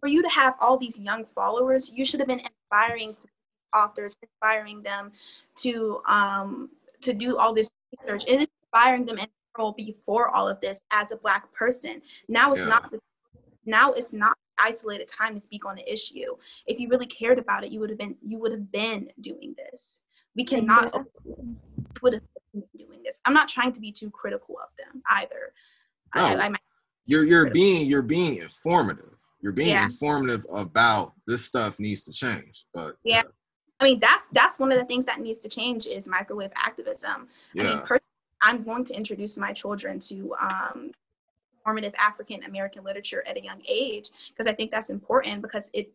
For 0.00 0.08
you 0.08 0.20
to 0.20 0.28
have 0.28 0.54
all 0.60 0.76
these 0.76 0.98
young 1.00 1.24
followers, 1.34 1.90
you 1.94 2.04
should 2.04 2.20
have 2.20 2.26
been 2.26 2.40
inspiring 2.40 3.16
authors, 3.74 4.14
inspiring 4.20 4.82
them 4.82 5.12
to 5.62 6.02
um 6.06 6.68
to 7.00 7.14
do 7.14 7.38
all 7.38 7.54
this 7.54 7.70
research 8.02 8.24
and 8.28 8.46
inspiring 8.72 9.06
them 9.06 9.18
in 9.18 9.26
role 9.58 9.72
before 9.72 10.28
all 10.30 10.48
of 10.48 10.60
this 10.60 10.80
as 10.90 11.12
a 11.12 11.16
black 11.16 11.52
person. 11.52 12.00
Now 12.28 12.52
it's 12.52 12.60
Yeah. 12.60 12.68
not 12.68 12.94
now 13.64 13.92
it's 13.92 14.12
not 14.12 14.36
isolated 14.58 15.08
time 15.08 15.34
to 15.34 15.40
speak 15.40 15.64
on 15.64 15.76
the 15.76 15.92
issue. 15.92 16.36
If 16.66 16.80
you 16.80 16.88
really 16.88 17.06
cared 17.06 17.38
about 17.38 17.62
it, 17.64 17.70
you 17.70 17.78
would 17.80 17.90
have 17.90 17.98
been 17.98 18.16
you 18.22 18.38
would 18.38 18.50
have 18.52 18.72
been 18.72 19.12
doing 19.20 19.54
this. 19.56 20.02
We 20.34 20.44
cannot 20.44 20.86
Exactly. 20.86 21.34
would 22.00 22.14
have 22.14 22.22
been 22.54 22.64
doing 22.78 23.02
this. 23.02 23.20
I'm 23.26 23.34
not 23.34 23.48
trying 23.48 23.72
to 23.72 23.80
be 23.80 23.92
too 23.92 24.10
critical 24.10 24.58
of 24.58 24.70
them 24.78 25.02
either. 25.10 25.52
I, 26.14 26.34
No. 26.34 26.40
I, 26.40 26.48
might- 26.48 26.60
You're 27.04 27.24
you're 27.24 27.50
being 27.50 27.86
you're 27.86 28.00
being 28.02 28.36
informative. 28.38 29.18
You're 29.42 29.52
being 29.52 29.70
Yeah. 29.70 29.84
informative 29.84 30.46
about 30.50 31.12
this 31.26 31.44
stuff 31.44 31.78
needs 31.78 32.04
to 32.04 32.12
change. 32.12 32.64
But 32.72 32.96
Yeah. 33.04 33.20
Uh, 33.20 33.32
I 33.80 33.84
mean, 33.84 33.98
that's 34.00 34.28
that's 34.28 34.58
one 34.58 34.72
of 34.72 34.78
the 34.78 34.84
things 34.86 35.04
that 35.06 35.20
needs 35.20 35.40
to 35.40 35.48
change 35.48 35.86
is 35.86 36.08
microwave 36.08 36.52
activism. 36.54 37.28
Yeah. 37.52 37.62
I 37.62 37.66
mean, 37.66 37.78
personally, 37.80 38.00
I'm 38.42 38.62
going 38.64 38.84
to 38.86 38.94
introduce 38.94 39.36
my 39.38 39.52
children 39.52 39.98
to 40.00 40.34
um, 40.40 40.90
formative 41.64 41.94
African 41.98 42.42
American 42.44 42.82
literature 42.84 43.22
at 43.26 43.36
a 43.36 43.42
young 43.42 43.62
age 43.68 44.10
because 44.28 44.46
I 44.46 44.52
think 44.52 44.70
that's 44.70 44.90
important 44.90 45.42
because 45.42 45.70
it 45.72 45.92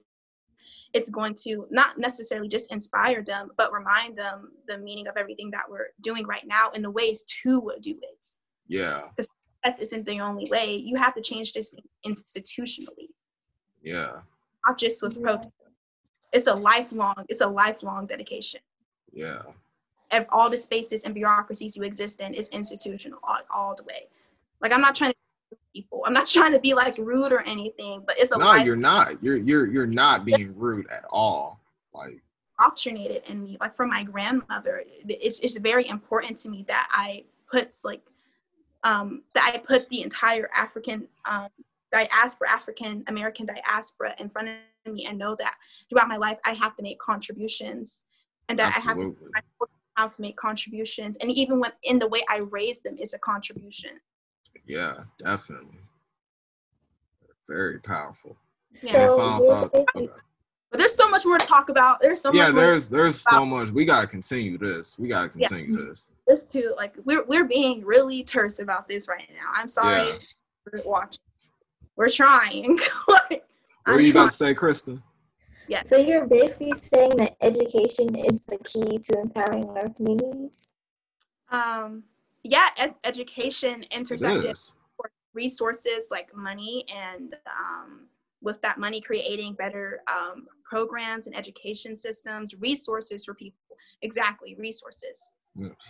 it's 0.93 1.09
going 1.09 1.35
to 1.43 1.67
not 1.69 1.97
necessarily 1.97 2.47
just 2.47 2.71
inspire 2.71 3.21
them, 3.21 3.51
but 3.57 3.73
remind 3.73 4.17
them 4.17 4.53
the 4.67 4.77
meaning 4.77 5.07
of 5.07 5.17
everything 5.17 5.51
that 5.51 5.69
we're 5.69 5.87
doing 6.01 6.25
right 6.25 6.47
now 6.47 6.71
and 6.73 6.83
the 6.83 6.89
ways 6.89 7.23
to 7.43 7.71
do 7.81 7.91
it. 8.01 8.25
yeah. 8.67 9.09
This 9.17 9.79
isn't 9.81 10.05
the 10.05 10.21
only 10.21 10.49
way. 10.49 10.77
You 10.77 10.95
have 10.95 11.13
to 11.15 11.21
change 11.21 11.51
this 11.51 11.75
institutionally, 12.05 13.09
Yeah. 13.81 14.21
not 14.65 14.77
just 14.77 15.01
with 15.01 15.15
Yeah. 15.15 15.21
protest. 15.23 15.51
It's 16.31 16.47
a 16.47 16.53
lifelong. 16.53 17.25
It's 17.27 17.41
a 17.41 17.47
lifelong 17.47 18.07
dedication. 18.07 18.61
Yeah. 19.11 19.43
Of 20.11 20.25
all 20.29 20.49
the 20.49 20.57
spaces 20.57 21.03
and 21.03 21.13
bureaucracies 21.13 21.75
you 21.75 21.83
exist 21.83 22.19
in 22.21 22.33
is 22.33 22.49
institutional 22.49 23.19
all, 23.23 23.39
all 23.51 23.75
the 23.75 23.83
way. 23.83 24.07
Like 24.61 24.71
I'm 24.71 24.81
not 24.81 24.95
trying 24.95 25.11
to 25.11 25.17
people. 25.73 26.03
I'm 26.05 26.13
not 26.13 26.27
trying 26.37 26.51
to 26.53 26.59
be 26.59 26.73
like 26.73 26.97
rude 26.97 27.31
or 27.31 27.41
anything, 27.41 28.03
but 28.05 28.17
it's 28.17 28.31
a 28.31 28.37
No, 28.37 28.45
life 28.45 28.65
you're 28.65 28.75
not. 28.75 29.21
You're 29.21 29.37
you're 29.37 29.67
you're 29.67 29.85
not 29.85 30.25
being 30.25 30.57
rude 30.57 30.87
at 30.89 31.05
all. 31.09 31.59
Like 31.93 32.21
indoctrinated 32.59 33.23
in 33.27 33.43
me. 33.43 33.57
Like 33.59 33.75
from 33.75 33.89
my 33.89 34.03
grandmother, 34.03 34.83
it's 35.07 35.39
it's 35.39 35.57
very 35.57 35.87
important 35.87 36.37
to 36.39 36.49
me 36.49 36.65
that 36.67 36.87
I 36.91 37.23
put 37.51 37.73
like 37.83 38.01
um 38.83 39.23
that 39.33 39.51
I 39.53 39.57
put 39.59 39.89
the 39.89 40.01
entire 40.01 40.49
African 40.55 41.07
um 41.25 41.49
diaspora, 41.91 42.49
African 42.49 43.03
American 43.07 43.45
diaspora 43.45 44.15
in 44.19 44.29
front 44.29 44.49
of 44.49 44.93
me 44.93 45.05
and 45.05 45.17
know 45.17 45.35
that 45.35 45.55
throughout 45.89 46.07
my 46.07 46.17
life 46.17 46.37
I 46.45 46.53
have 46.53 46.75
to 46.77 46.83
make 46.83 46.99
contributions 46.99 48.03
and 48.49 48.59
that 48.59 48.73
I 48.75 48.79
have 48.79 48.97
to 48.97 49.03
absolutely. 49.03 49.31
How 49.97 50.07
to 50.07 50.21
make 50.21 50.37
contributions 50.37 51.17
and 51.21 51.31
even 51.31 51.59
when 51.59 51.71
in 51.83 51.97
the 51.99 52.07
way 52.07 52.21
i 52.29 52.37
raise 52.37 52.79
them 52.81 52.95
is 52.99 53.13
a 53.13 53.19
contribution 53.19 53.91
Yeah, 54.65 54.95
definitely. 55.17 55.79
Very 57.49 57.79
powerful. 57.79 58.35
Yeah. 58.83 58.91
So 58.91 59.17
thoughts? 59.47 59.79
but 60.69 60.77
there's 60.77 60.93
so 60.93 61.07
much 61.09 61.25
more 61.25 61.37
to 61.37 61.45
talk 61.45 61.69
about 61.69 62.01
there's 62.01 62.19
so 62.21 62.31
yeah, 62.33 62.43
much 62.47 62.53
more 62.53 62.61
there's 62.63 62.89
there's 62.89 63.21
so 63.21 63.45
much. 63.45 63.69
We 63.71 63.85
gotta 63.85 64.05
continue 64.07 64.57
this. 64.57 64.99
We 64.99 65.07
gotta 65.07 65.31
Yeah. 65.33 65.47
continue 65.47 65.87
this. 65.87 66.11
this 66.27 66.43
too 66.43 66.73
like 66.77 66.93
we're, 67.05 67.23
we're 67.23 67.45
being 67.45 67.83
really 67.85 68.23
terse 68.23 68.59
about 68.59 68.87
this 68.87 69.07
right 69.07 69.29
now 69.41 69.49
i'm 69.57 69.69
sorry 69.69 70.07
Yeah. 70.09 70.17
for 70.63 70.81
watching 70.85 71.19
we're 71.95 72.09
trying 72.09 72.77
like, 73.07 73.29
What 73.29 73.43
I'm 73.85 73.95
are 73.95 74.01
you 74.01 74.11
trying. 74.11 74.23
about 74.25 74.31
to 74.31 74.37
say, 74.37 74.53
Kristen? 75.67 75.99
So 75.99 76.05
you're 76.05 76.25
basically 76.27 76.73
saying 76.73 77.17
that 77.17 77.35
education 77.41 78.15
is 78.15 78.45
the 78.45 78.57
key 78.59 78.99
to 78.99 79.19
empowering 79.21 79.69
our 79.69 79.89
communities. 79.89 80.73
um 81.51 82.03
yeah 82.43 82.69
ed- 82.77 82.95
education 83.03 83.83
It 83.83 83.91
intersected 83.91 84.57
resources 85.33 86.07
like 86.09 86.35
money 86.35 86.83
and 86.93 87.35
um, 87.45 88.07
with 88.41 88.59
that 88.61 88.79
money 88.79 88.99
creating 88.99 89.53
better 89.53 90.01
um, 90.11 90.47
programs 90.63 91.27
and 91.27 91.35
education 91.37 91.95
systems 91.95 92.55
resources 92.59 93.25
for 93.25 93.33
people 93.35 93.59
exactly 94.01 94.55
resources 94.57 95.33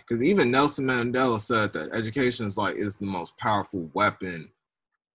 Because 0.00 0.22
even 0.22 0.50
Nelson 0.50 0.86
Mandela 0.86 1.40
said 1.40 1.72
that 1.72 1.94
education 1.94 2.46
is 2.46 2.56
like 2.56 2.76
is 2.76 2.94
the 2.96 3.06
most 3.06 3.36
powerful 3.38 3.88
weapon 3.94 4.50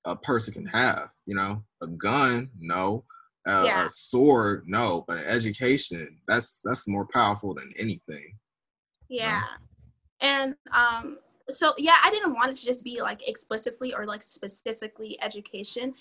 a 0.05 0.15
person 0.15 0.53
can 0.53 0.65
have. 0.67 1.09
You 1.25 1.35
know, 1.35 1.63
a 1.81 1.87
gun, 1.87 2.49
no. 2.59 3.03
A, 3.45 3.65
Yeah. 3.65 3.85
a 3.85 3.89
sword, 3.89 4.63
no. 4.67 5.03
But 5.07 5.17
education, 5.19 6.19
that's 6.27 6.61
that's 6.63 6.87
more 6.87 7.05
powerful 7.11 7.53
than 7.53 7.73
anything. 7.77 8.37
yeah 9.09 9.41
and 10.21 10.55
um 10.73 11.17
so 11.49 11.73
yeah 11.77 11.97
i 12.03 12.09
didn't 12.09 12.33
want 12.33 12.49
it 12.49 12.55
to 12.55 12.65
just 12.65 12.83
be 12.83 13.01
like 13.01 13.27
explicitly 13.27 13.93
or 13.93 14.05
like 14.05 14.23
specifically 14.23 15.17
education 15.21 15.93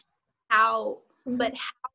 how 0.49 0.99
but 1.27 1.53
how 1.55 1.91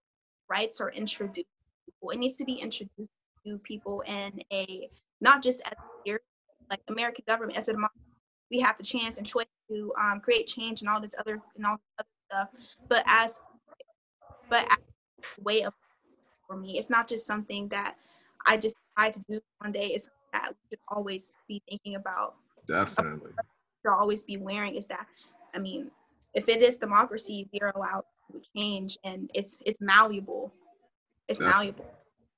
rights 0.49 0.79
are 0.81 0.91
introduced 0.91 1.47
to 1.47 1.91
people. 1.91 2.09
it 2.11 2.17
needs 2.17 2.35
to 2.35 2.45
be 2.45 2.53
introduced 2.55 3.09
to 3.45 3.57
people 3.59 4.01
in 4.01 4.41
a 4.51 4.89
not 5.21 5.41
just 5.41 5.61
as 5.65 5.77
here 6.03 6.19
like 6.69 6.79
american 6.89 7.23
government 7.27 7.57
as 7.57 7.69
a 7.69 7.71
democracy 7.71 8.01
we 8.51 8.59
have 8.59 8.77
the 8.77 8.83
chance 8.83 9.17
and 9.17 9.25
choice 9.25 9.45
to 9.69 9.93
um, 10.01 10.19
create 10.19 10.47
change 10.47 10.81
and 10.81 10.89
all 10.89 11.01
this 11.01 11.15
other 11.19 11.41
and 11.55 11.65
all 11.65 11.77
this 11.77 11.93
other 11.99 12.09
stuff 12.29 12.49
but 12.89 13.03
as 13.07 13.39
but 14.49 14.63
as 14.69 14.77
a 14.77 14.86
way 15.41 15.63
of 15.63 15.73
for 16.47 16.57
me. 16.57 16.77
It's 16.77 16.89
not 16.89 17.07
just 17.07 17.25
something 17.25 17.67
that 17.69 17.95
i 18.45 18.55
just 18.55 18.77
try 18.95 19.09
to 19.09 19.19
do 19.29 19.41
one 19.59 19.71
day. 19.71 19.87
It's 19.87 20.05
something 20.05 20.29
that 20.33 20.49
we 20.49 20.69
should 20.69 20.79
always 20.89 21.33
be 21.47 21.61
thinking 21.69 21.95
about. 21.95 22.35
Definitely. 22.67 23.31
should 23.81 23.93
always 23.93 24.23
be 24.23 24.37
wearing 24.37 24.75
is 24.75 24.87
that 24.87 25.07
i 25.55 25.57
mean 25.57 25.89
if 26.33 26.49
it 26.49 26.61
is 26.61 26.75
democracy 26.77 27.47
we 27.53 27.59
are 27.61 27.71
allowed 27.75 28.03
to 28.31 28.41
change 28.55 28.97
and 29.03 29.31
it's 29.33 29.61
it's 29.65 29.79
malleable. 29.81 30.53
It's 31.27 31.39
Definitely. 31.39 31.65
malleable. 31.65 31.85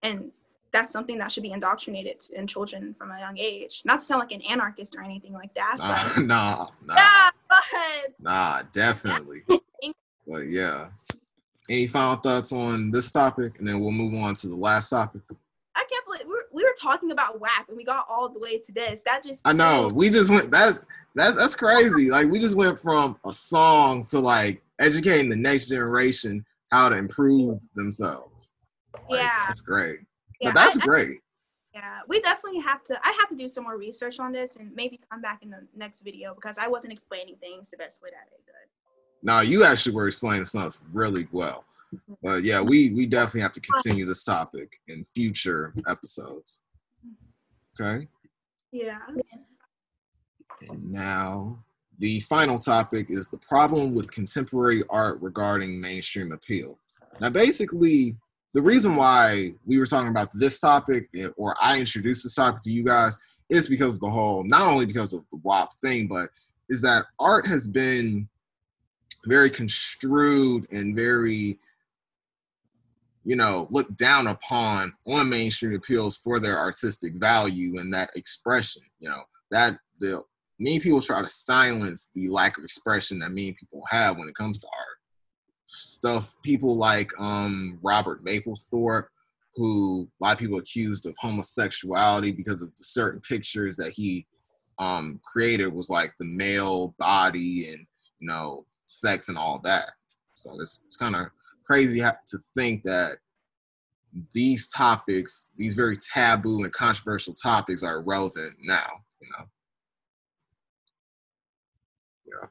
And 0.04 0.32
that's 0.72 0.92
something 0.92 1.18
that 1.18 1.32
should 1.32 1.44
be 1.44 1.52
indoctrinated 1.52 2.24
in 2.34 2.46
children 2.46 2.96
from 2.98 3.12
a 3.12 3.20
young 3.20 3.38
age. 3.38 3.82
Not 3.86 4.00
to 4.00 4.06
sound 4.06 4.20
like 4.20 4.32
an 4.32 4.42
anarchist 4.44 4.96
or 4.96 5.02
anything 5.02 5.34
like 5.34 5.54
that 5.56 5.78
Nah, 5.80 5.96
but 5.96 6.24
nah, 6.26 6.68
nah, 6.86 6.96
yeah 6.96 7.30
but 7.50 8.14
nah, 8.20 8.62
definitely. 8.72 9.44
But 10.28 10.46
yeah. 10.48 10.90
Any 11.70 11.86
final 11.86 12.16
thoughts 12.16 12.52
on 12.52 12.90
this 12.90 13.12
topic, 13.12 13.60
and 13.60 13.68
then 13.68 13.80
we'll 13.80 13.92
move 13.92 14.16
on 14.16 14.34
to 14.36 14.48
the 14.48 14.56
last 14.56 14.90
topic. 14.90 15.22
i 15.76 15.84
can't 15.90 16.04
believe 16.06 16.22
we 16.26 16.34
were, 16.34 16.46
we 16.52 16.64
were 16.64 16.74
talking 16.82 17.12
about 17.12 17.40
WAP 17.40 17.68
and 17.68 17.78
we 17.78 17.84
got 17.84 18.06
all 18.10 18.28
the 18.28 18.40
way 18.40 18.58
to 18.58 18.72
this 18.72 19.04
that 19.04 19.24
just 19.24 19.42
I 19.46 19.54
know 19.54 19.88
we 19.94 20.10
just 20.10 20.30
went. 20.32 20.50
That's 20.50 20.84
that's 21.14 21.38
that's 21.38 21.56
crazy. 21.56 22.10
Like 22.10 22.28
we 22.30 22.40
just 22.40 22.56
went 22.56 22.80
from 22.80 23.18
a 23.26 23.32
song 23.32 24.04
to 24.10 24.20
like 24.20 24.64
educating 24.80 25.30
the 25.30 25.36
next 25.36 25.70
generation 25.70 26.44
how 26.72 26.90
to 26.90 26.98
improve 26.98 27.60
themselves. 27.76 28.52
Like, 29.10 29.20
Yeah. 29.22 29.44
that's 29.46 29.62
great. 29.62 30.00
yeah, 30.42 30.50
but 30.50 30.56
that's 30.56 30.80
I- 30.80 30.84
I- 30.84 30.86
great. 30.86 31.20
Yeah, 31.76 32.00
we 32.08 32.20
definitely 32.20 32.62
have 32.62 32.84
to. 32.86 33.00
I 33.06 33.16
have 33.20 33.30
to 33.30 33.36
do 33.36 33.48
some 33.48 33.64
more 33.64 33.78
research 33.78 34.20
on 34.20 34.32
this 34.32 34.56
and 34.56 34.74
maybe 34.74 35.00
come 35.12 35.22
back 35.22 35.44
in 35.44 35.52
the 35.52 35.68
next 35.76 36.02
video 36.02 36.34
because 36.34 36.58
I 36.58 36.68
wasn't 36.68 36.94
explaining 36.94 37.36
things 37.38 37.70
the 37.70 37.78
best 37.78 38.02
way 38.02 38.10
that 38.10 38.26
I 38.26 38.38
could. 38.44 38.70
No, 39.24 39.42
you 39.42 39.64
actually 39.64 39.96
were 39.96 40.08
explaining 40.08 40.46
stuff 40.46 40.82
really 40.94 41.28
well. 41.32 41.66
But 42.22 42.44
yeah, 42.44 42.62
we 42.62 42.92
we 42.92 43.06
definitely 43.06 43.42
have 43.42 43.52
to 43.54 43.62
continue 43.62 44.06
this 44.06 44.24
topic 44.24 44.80
in 44.88 45.04
future 45.04 45.74
episodes. 45.88 46.62
Okay. 47.80 48.08
Yeah. 48.72 49.00
And 50.70 50.92
now 50.92 51.64
the 52.00 52.20
final 52.22 52.58
topic 52.58 53.10
is 53.10 53.28
the 53.28 53.38
problem 53.38 53.94
with 53.94 54.12
contemporary 54.12 54.84
art 54.90 55.22
regarding 55.22 55.80
mainstream 55.80 56.32
appeal. 56.32 56.78
Now, 57.20 57.30
basically, 57.30 58.16
the 58.54 58.62
reason 58.62 58.96
why 58.96 59.54
we 59.66 59.78
were 59.78 59.86
talking 59.86 60.10
about 60.10 60.30
this 60.34 60.60
topic, 60.60 61.10
or 61.36 61.56
I 61.62 61.78
introduced 61.78 62.24
this 62.24 62.36
topic 62.36 62.62
to 62.64 62.72
you 62.72 62.84
guys, 62.84 63.18
is 63.50 63.68
because 63.68 63.96
of 63.96 64.00
the 64.00 64.10
whole, 64.10 64.44
not 64.44 64.62
only 64.62 64.86
because 64.86 65.14
of 65.14 65.26
the 65.32 65.40
WAP 65.44 65.70
thing, 65.82 66.08
but 66.08 66.30
is 66.70 66.82
that 66.84 67.06
art 67.20 67.48
has 67.48 67.68
been 67.68 68.28
very 69.26 69.50
construed 69.50 70.72
and 70.72 70.96
very, 70.96 71.60
you 73.24 73.36
know, 73.36 73.68
looked 73.70 73.98
down 73.98 74.28
upon 74.28 74.94
on 75.08 75.30
mainstream 75.30 75.76
appeals 75.76 76.18
for 76.18 76.40
their 76.40 76.58
artistic 76.58 77.16
value 77.16 77.80
and 77.80 77.94
that 77.94 78.10
expression. 78.16 78.82
You 79.00 79.10
know, 79.10 79.24
that 79.52 79.78
the 80.00 80.22
many 80.60 80.80
people 80.80 81.02
try 81.02 81.22
to 81.22 81.28
silence 81.28 82.10
the 82.14 82.30
lack 82.30 82.58
of 82.58 82.64
expression 82.64 83.20
that 83.20 83.30
many 83.30 83.54
people 83.54 83.82
have 83.90 84.18
when 84.18 84.28
it 84.28 84.36
comes 84.36 84.60
to 84.60 84.68
art. 84.68 84.98
Stuff 85.66 86.36
people 86.44 86.78
like 86.78 87.12
um, 87.20 87.80
Robert 87.84 88.24
Mapplethorpe, 88.24 89.08
who 89.56 90.08
a 90.20 90.24
lot 90.24 90.34
of 90.34 90.40
people 90.40 90.58
accused 90.58 91.06
of 91.06 91.16
homosexuality 91.20 92.32
because 92.32 92.62
of 92.62 92.70
the 92.76 92.84
certain 92.84 93.22
pictures 93.22 93.76
that 93.78 93.92
he 93.92 94.26
um, 94.80 95.20
created 95.24 95.68
was 95.68 95.90
like 95.90 96.14
the 96.18 96.26
male 96.26 96.96
body 96.98 97.68
and 97.68 97.86
you 98.20 98.28
know 98.28 98.66
sex 98.90 99.30
and 99.30 99.38
all 99.38 99.60
that. 99.60 99.92
So 100.34 100.60
it's 100.60 100.82
it's 100.86 100.98
kind 100.98 101.16
of 101.16 101.28
crazy 101.66 102.00
to 102.00 102.38
think 102.56 102.84
that 102.84 103.18
these 104.34 104.70
topics, 104.70 105.50
these 105.56 105.76
very 105.76 105.98
taboo 105.98 106.64
and 106.64 106.74
controversial 106.74 107.34
topics, 107.34 107.84
are 107.84 108.02
relevant 108.02 108.56
now. 108.62 108.88
You 109.22 109.30
know. 109.38 109.46
Yeah. 112.26 112.48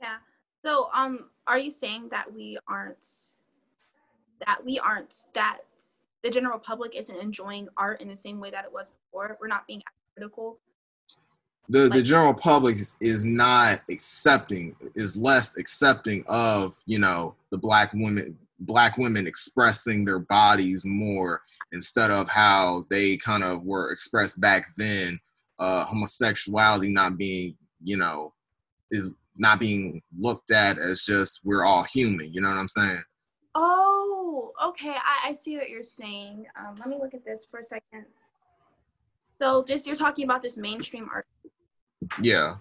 Yeah. 0.00 0.16
So, 0.64 0.88
um, 0.94 1.30
are 1.46 1.58
you 1.58 1.70
saying 1.70 2.08
that 2.10 2.32
we 2.32 2.58
aren't 2.68 3.06
that 4.46 4.64
we 4.64 4.78
aren't 4.78 5.14
that 5.34 5.58
the 6.22 6.30
general 6.30 6.58
public 6.58 6.94
isn't 6.96 7.16
enjoying 7.16 7.68
art 7.76 8.00
in 8.00 8.08
the 8.08 8.16
same 8.16 8.40
way 8.40 8.50
that 8.50 8.64
it 8.64 8.72
was 8.72 8.92
before? 8.92 9.36
We're 9.40 9.48
not 9.48 9.66
being 9.66 9.82
critical. 10.14 10.58
The 11.70 11.88
the 11.88 12.02
general 12.02 12.34
public 12.34 12.74
is, 12.76 12.96
is 13.00 13.24
not 13.24 13.80
accepting 13.88 14.74
is 14.94 15.16
less 15.16 15.56
accepting 15.56 16.24
of 16.26 16.78
you 16.86 16.98
know 16.98 17.34
the 17.50 17.56
black 17.56 17.92
women 17.94 18.36
black 18.60 18.98
women 18.98 19.26
expressing 19.26 20.04
their 20.04 20.18
bodies 20.18 20.84
more 20.84 21.42
instead 21.72 22.10
of 22.10 22.28
how 22.28 22.84
they 22.90 23.16
kind 23.16 23.42
of 23.42 23.64
were 23.64 23.90
expressed 23.90 24.40
back 24.40 24.66
then. 24.76 25.18
Uh, 25.58 25.84
homosexuality 25.84 26.88
not 26.88 27.18
being, 27.18 27.56
you 27.82 27.96
know, 27.96 28.32
is 28.90 29.14
not 29.36 29.60
being 29.60 30.02
looked 30.18 30.50
at 30.50 30.78
as 30.78 31.04
just 31.04 31.40
we're 31.44 31.64
all 31.64 31.84
human. 31.84 32.32
You 32.32 32.40
know 32.40 32.48
what 32.48 32.56
I'm 32.56 32.68
saying? 32.68 33.02
Oh, 33.54 34.52
okay. 34.64 34.94
I, 34.94 35.30
I 35.30 35.32
see 35.32 35.56
what 35.56 35.70
you're 35.70 35.82
saying. 35.82 36.46
Um, 36.58 36.76
let 36.78 36.88
me 36.88 36.96
look 37.00 37.14
at 37.14 37.24
this 37.24 37.46
for 37.50 37.60
a 37.60 37.62
second. 37.62 38.06
So, 39.38 39.64
just 39.64 39.86
you're 39.86 39.96
talking 39.96 40.24
about 40.24 40.42
this 40.42 40.58
mainstream 40.58 41.08
art, 41.12 41.26
Yeah, 42.20 42.56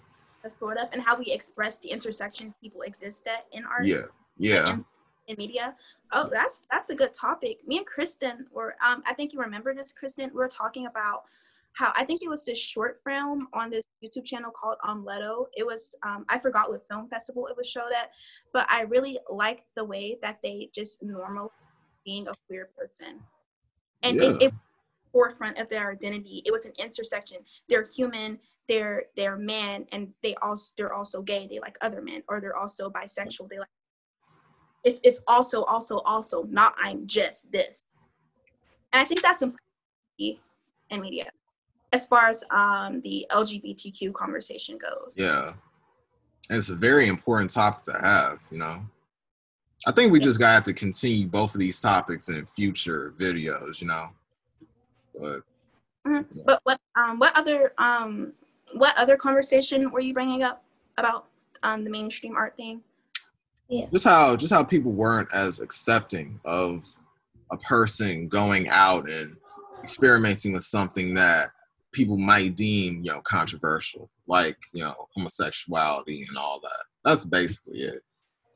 sort 0.50 0.78
of, 0.78 0.90
and 0.94 1.02
how 1.02 1.18
we 1.18 1.26
express 1.32 1.80
the 1.80 1.90
intersections 1.90 2.54
people 2.62 2.82
exist 2.82 3.28
at 3.28 3.46
in 3.52 3.66
art. 3.66 3.86
yeah, 3.86 4.06
yeah, 4.38 4.74
in, 4.74 4.86
in 5.28 5.36
media. 5.38 5.76
Oh, 6.12 6.30
that's 6.32 6.66
that's 6.72 6.90
a 6.90 6.96
good 6.96 7.14
topic. 7.14 7.60
Me 7.68 7.78
and 7.78 7.86
Kristen 7.86 8.48
were 8.52 8.76
um 8.86 9.04
I 9.06 9.14
think 9.14 9.34
you 9.34 9.40
remember 9.40 9.74
this, 9.74 9.92
Kristen. 9.94 10.30
We 10.30 10.38
were 10.38 10.48
talking 10.48 10.86
about 10.88 11.24
how 11.74 11.94
I 11.96 12.04
think 12.04 12.22
it 12.24 12.30
was 12.30 12.46
this 12.46 12.58
short 12.58 13.00
film 13.06 13.48
on 13.54 13.70
this 13.70 13.84
YouTube 14.04 14.26
channel 14.26 14.52
called 14.52 14.78
Leto. 15.06 15.48
It 15.56 15.66
was 15.66 15.96
um 16.04 16.26
I 16.30 16.40
forgot 16.40 16.70
what 16.70 16.88
film 16.90 17.08
festival 17.10 17.48
it 17.48 17.56
was 17.58 17.68
showed 17.68 17.92
at, 17.96 18.12
but 18.54 18.66
I 18.72 18.82
really 18.84 19.20
liked 19.30 19.76
the 19.76 19.84
way 19.84 20.18
that 20.22 20.40
they 20.42 20.70
just 20.74 21.04
normal 21.04 21.52
being 22.06 22.28
a 22.28 22.34
queer 22.48 22.70
person. 22.78 23.20
And 24.04 24.16
Yeah. 24.16 24.30
it, 24.32 24.42
it 24.44 24.54
forefront 25.12 25.58
of 25.58 25.68
their 25.70 25.92
identity. 25.92 26.42
It 26.46 26.52
was 26.52 26.66
an 26.66 26.74
intersection. 26.78 27.40
They're 27.68 27.86
human, 27.86 28.40
they're 28.70 29.04
they're 29.18 29.36
man, 29.36 29.86
and 29.92 30.14
they 30.24 30.36
also 30.36 30.72
they're 30.78 30.94
also 30.94 31.22
gay. 31.22 31.48
They 31.50 31.60
like 31.60 31.78
other 31.82 32.02
men, 32.02 32.24
or 32.30 32.40
they're 32.40 32.56
also 32.56 32.90
bisexual. 32.90 33.50
They 33.50 33.60
like 33.60 33.68
it's 34.86 35.02
it's 35.04 35.22
also 35.28 35.64
also 35.64 36.00
also 36.00 36.44
not 36.44 36.76
I'm 36.82 37.06
just 37.06 37.52
this. 37.52 37.84
And 38.94 39.02
I 39.02 39.06
think 39.06 39.22
that's 39.22 39.42
important 39.42 39.60
in 40.90 41.02
media 41.02 41.30
as 41.92 42.06
far 42.06 42.28
as 42.28 42.44
um 42.52 43.02
the 43.04 43.26
LGBTQ 43.32 44.14
conversation 44.14 44.78
goes. 44.78 45.16
yeah. 45.18 45.54
And 46.50 46.58
it's 46.58 46.70
a 46.70 46.76
very 46.76 47.08
important 47.08 47.52
topic 47.52 47.84
to 47.84 47.94
have, 47.94 48.44
you 48.50 48.58
know. 48.58 48.82
I 49.86 49.92
think 49.92 50.12
we 50.12 50.20
just 50.20 50.40
got 50.40 50.66
to 50.66 50.74
continue 50.74 51.28
both 51.28 51.54
of 51.54 51.60
these 51.60 51.80
topics 51.80 52.30
in 52.30 52.46
future 52.46 53.14
videos, 53.20 53.82
you 53.82 53.88
know. 53.88 54.10
But 55.20 55.42
But 56.46 56.60
what 56.64 56.80
um 56.96 57.20
what 57.20 57.36
other 57.36 57.74
um 57.78 58.34
what 58.74 58.98
other 58.98 59.18
conversation 59.18 59.92
were 59.92 60.00
you 60.00 60.14
bringing 60.14 60.44
up 60.44 60.64
about 60.98 61.26
um 61.64 61.84
the 61.84 61.90
mainstream 61.90 62.36
art 62.36 62.56
thing? 62.56 62.82
Yeah. 63.70 63.86
just 63.92 64.04
how 64.04 64.36
just 64.36 64.52
how 64.52 64.64
people 64.64 64.92
weren't 64.92 65.30
as 65.34 65.60
accepting 65.60 66.40
of 66.46 66.84
a 67.52 67.58
person 67.58 68.28
going 68.28 68.68
out 68.68 69.08
and 69.10 69.38
experimenting 69.84 70.54
with 70.54 70.64
something 70.64 71.14
that 71.14 71.52
people 71.92 72.18
might 72.18 72.56
deem 72.56 73.04
you 73.04 73.12
know 73.12 73.22
controversial 73.22 74.10
like 74.28 74.58
you 74.74 74.84
know 74.84 74.96
homosexuality 75.16 76.26
and 76.28 76.38
all 76.38 76.60
that 76.62 76.86
that's 77.04 77.26
basically 77.26 77.82
it 77.82 78.04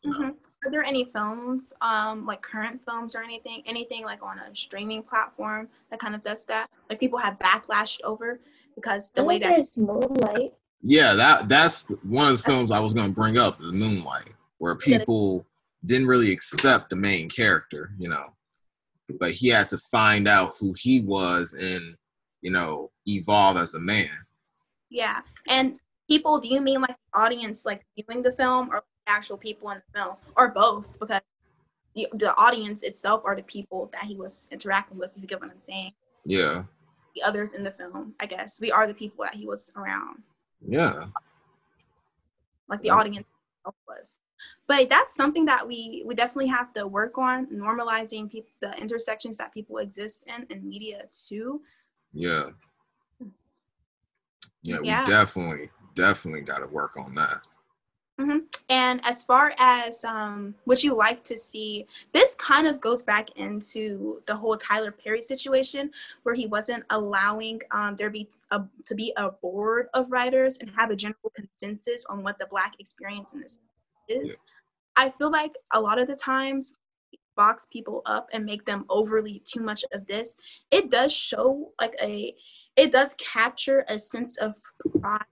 you 0.04 0.12
know? 0.12 0.18
Mhm. 0.20 0.36
Are 0.66 0.72
there 0.72 0.84
any 0.84 1.06
films, 1.06 1.74
um, 1.82 2.26
like 2.26 2.42
current 2.42 2.80
films 2.86 3.16
or 3.16 3.22
anything, 3.22 3.64
anything 3.66 4.06
like 4.06 4.24
on 4.24 4.40
a 4.40 4.56
streaming 4.56 5.04
platform 5.04 5.68
that 5.90 6.00
kind 6.00 6.16
of 6.16 6.24
does 6.24 6.46
that? 6.46 6.70
Like 6.90 7.02
people 7.02 7.20
have 7.20 7.38
backlashed 7.38 8.00
over 8.06 8.40
because 8.76 9.12
the 9.12 9.22
I 9.22 9.26
way 9.26 9.40
think 9.40 9.44
that 9.44 9.56
there's 9.56 9.78
Moonlight. 9.78 10.54
yeah 10.82 11.14
that 11.14 11.48
that's 11.48 11.88
one 12.04 12.32
of 12.32 12.38
the 12.38 12.44
films 12.44 12.72
i 12.72 12.80
was 12.80 12.94
going 12.94 13.08
to 13.08 13.14
bring 13.14 13.38
up 13.38 13.62
is 13.62 13.72
moonlight 13.72 14.30
where 14.58 14.76
people 14.76 15.46
didn't 15.86 16.08
really 16.08 16.32
accept 16.32 16.90
the 16.90 16.96
main 16.96 17.30
character 17.30 17.92
you 17.98 18.10
know 18.10 18.26
but 19.20 19.32
he 19.32 19.48
had 19.48 19.70
to 19.70 19.78
find 19.78 20.28
out 20.28 20.54
who 20.60 20.74
he 20.78 21.02
was 21.02 21.54
and 21.54 21.96
you 22.42 22.52
know 22.52 22.90
evolve 23.06 23.58
as 23.58 23.76
a 23.76 23.80
man 23.80 24.10
yeah. 24.94 25.22
And 25.48 25.80
people, 26.08 26.40
do 26.40 26.48
you 26.48 26.62
mean 26.62 26.80
like 26.80 26.96
the 27.12 27.20
audience 27.20 27.66
like 27.66 27.84
viewing 27.98 28.22
the 28.22 28.32
film 28.32 28.70
or 28.72 28.84
actual 29.08 29.38
people 29.38 29.72
in 29.72 29.78
the 29.78 30.00
film 30.00 30.16
or 30.38 30.50
both? 30.50 30.86
Because 31.00 31.22
the, 31.96 32.08
the 32.14 32.36
audience 32.38 32.84
itself 32.84 33.24
are 33.26 33.36
the 33.36 33.44
people 33.44 33.90
that 33.94 34.04
he 34.04 34.16
was 34.16 34.48
interacting 34.52 35.00
with. 35.00 35.10
If 35.16 35.22
you 35.24 35.28
get 35.28 35.42
what 35.42 35.50
I'm 35.52 35.60
saying, 35.60 35.94
yeah 36.26 36.64
the 37.16 37.22
others 37.24 37.54
in 37.54 37.64
the 37.64 37.72
film, 37.72 38.16
I 38.20 38.26
guess 38.26 38.60
we 38.62 38.72
are 38.72 38.88
the 38.88 38.94
people 38.94 39.24
that 39.24 39.36
he 39.36 39.46
was 39.46 39.72
around. 39.76 40.24
yeah 40.62 41.08
like 42.70 42.82
the 42.82 42.88
Yeah. 42.88 42.96
audience 42.96 43.28
was. 43.88 44.20
But 44.68 44.90
that's 44.90 45.16
something 45.16 45.46
that 45.46 45.66
we 45.68 46.04
we 46.06 46.16
definitely 46.16 46.48
have 46.48 46.74
to 46.74 46.88
work 46.88 47.18
on 47.18 47.48
normalizing 47.48 48.30
the 48.62 48.74
intersections 48.78 49.38
that 49.38 49.54
people 49.54 49.78
exist 49.78 50.26
in 50.28 50.46
in 50.50 50.68
media 50.68 51.04
too. 51.28 51.62
Yeah. 52.14 52.50
Yeah, 54.64 54.80
we 54.80 54.88
Yeah. 54.88 55.06
definitely, 55.06 55.70
definitely 55.96 56.42
got 56.42 56.60
to 56.60 56.68
work 56.68 56.98
on 56.98 57.14
that. 57.16 57.42
And 58.70 59.02
as 59.04 59.24
far 59.24 59.54
as 59.58 60.04
um, 60.04 60.56
what 60.66 60.84
you 60.84 60.96
like 60.96 61.24
to 61.26 61.38
see, 61.38 61.88
this 62.12 62.36
kind 62.36 62.68
of 62.68 62.80
goes 62.80 63.04
back 63.04 63.30
into 63.36 64.22
the 64.26 64.36
whole 64.36 64.58
Tyler 64.58 64.92
Perry 64.92 65.22
situation, 65.22 65.92
where 66.24 66.36
he 66.36 66.48
wasn't 66.48 66.84
allowing 66.90 67.62
um, 67.72 67.96
there 67.96 68.10
be 68.10 68.30
a, 68.52 68.62
to 68.86 68.96
be 68.96 69.14
a 69.18 69.30
board 69.32 69.88
of 69.94 70.12
writers 70.12 70.58
and 70.60 70.70
have 70.76 70.92
a 70.92 70.96
general 70.96 71.32
consensus 71.36 72.06
on 72.06 72.24
what 72.24 72.38
the 72.40 72.48
Black 72.50 72.74
experience 72.80 73.34
in 73.34 73.42
this 73.42 73.62
is. 74.08 74.32
Yeah. 74.32 75.06
I 75.06 75.10
feel 75.10 75.32
like 75.32 75.54
a 75.74 75.82
lot 75.82 76.00
of 76.00 76.08
the 76.08 76.16
times 76.16 76.76
box 77.36 77.68
people 77.72 78.04
up 78.06 78.28
and 78.32 78.46
make 78.46 78.64
them 78.66 78.86
overly 78.90 79.42
too 79.44 79.62
much 79.62 79.84
of 79.92 80.06
this. 80.06 80.38
It 80.72 80.92
does 80.92 81.12
show 81.12 81.72
like 81.82 81.96
a, 82.02 82.34
it 82.76 82.92
does 82.92 83.16
capture 83.16 83.86
a 83.88 83.98
sense 83.98 84.38
of 84.38 84.56
pride 85.00 85.26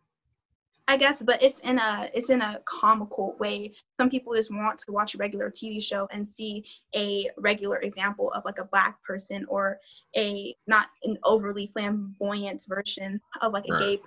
I 0.91 0.97
guess, 0.97 1.23
but 1.23 1.41
it's 1.41 1.59
in 1.59 1.79
a 1.79 2.09
it's 2.13 2.29
in 2.29 2.41
a 2.41 2.59
comical 2.65 3.37
way. 3.39 3.73
Some 3.95 4.09
people 4.09 4.35
just 4.35 4.53
want 4.53 4.77
to 4.79 4.91
watch 4.91 5.15
a 5.15 5.17
regular 5.17 5.49
TV 5.49 5.81
show 5.81 6.05
and 6.11 6.27
see 6.27 6.65
a 6.93 7.29
regular 7.37 7.77
example 7.77 8.29
of 8.33 8.43
like 8.43 8.57
a 8.59 8.65
black 8.65 9.01
person 9.01 9.45
or 9.47 9.79
a 10.17 10.53
not 10.67 10.87
an 11.05 11.17
overly 11.23 11.67
flamboyant 11.67 12.65
version 12.67 13.21
of 13.41 13.53
like 13.53 13.63
a 13.69 13.71
Right. 13.71 13.79
gay. 13.79 13.99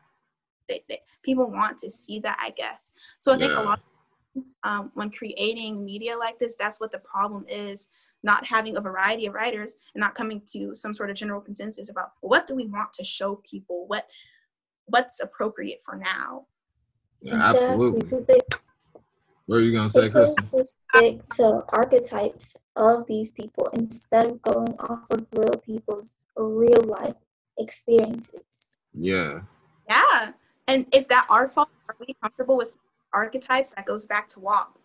They, 0.69 0.85
they, 0.91 1.01
people 1.23 1.51
want 1.51 1.79
to 1.79 1.89
see 1.89 2.21
that, 2.21 2.37
I 2.39 2.51
guess. 2.51 2.93
So 3.19 3.33
I 3.33 3.39
think 3.39 3.57
a 3.57 3.63
lot 3.63 3.79
of 3.79 4.35
times, 4.35 4.59
um, 4.63 4.91
when 4.93 5.11
creating 5.11 5.83
media 5.83 6.19
like 6.19 6.39
this, 6.39 6.57
that's 6.59 6.81
what 6.81 6.93
the 6.93 6.99
problem 6.99 7.47
is. 7.49 7.89
Not 8.23 8.45
having 8.45 8.77
a 8.77 8.81
variety 8.81 9.25
of 9.25 9.33
writers 9.33 9.77
and 9.95 10.01
not 10.03 10.15
coming 10.15 10.43
to 10.53 10.77
some 10.77 10.93
sort 10.93 11.09
of 11.09 11.17
general 11.17 11.41
consensus 11.41 11.89
about 11.91 12.13
what 12.21 12.47
do 12.47 12.55
we 12.55 12.67
want 12.67 12.93
to 12.95 13.05
show 13.05 13.41
people, 13.51 13.87
what 13.87 14.07
what's 14.87 15.21
appropriate 15.21 15.81
for 15.83 15.97
now. 15.97 16.47
Yeah, 17.25 17.35
Exactly, 17.51 17.61
absolutely. 17.61 18.11
'cause 18.11 18.27
They, 18.27 18.41
What 19.47 19.57
are 19.57 19.61
you 19.61 19.73
gonna 19.73 19.89
say, 19.89 20.03
they 20.03 20.11
Kristen? 20.11 20.51
stick 20.95 21.27
to 21.37 21.65
archetypes 21.71 22.57
of 22.77 23.07
these 23.07 23.31
people 23.31 23.67
instead 23.69 24.27
of 24.27 24.43
going 24.43 24.75
off 24.79 25.11
of 25.11 25.27
real 25.33 25.57
people's 25.65 26.19
real 26.37 26.83
life 26.83 27.17
experiences. 27.59 28.77
Yeah, 28.93 29.41
Yeah. 29.89 30.33
And 30.67 30.87
is 30.95 31.07
that 31.09 31.27
our 31.29 31.49
fault? 31.49 31.69
Are 31.89 31.97
we 32.01 32.15
comfortable 32.23 32.57
with 32.57 32.77
archetypes? 33.13 33.71
That 33.71 33.85
goes 33.87 34.05
back 34.07 34.29
to 34.29 34.41
WAP. 34.41 34.79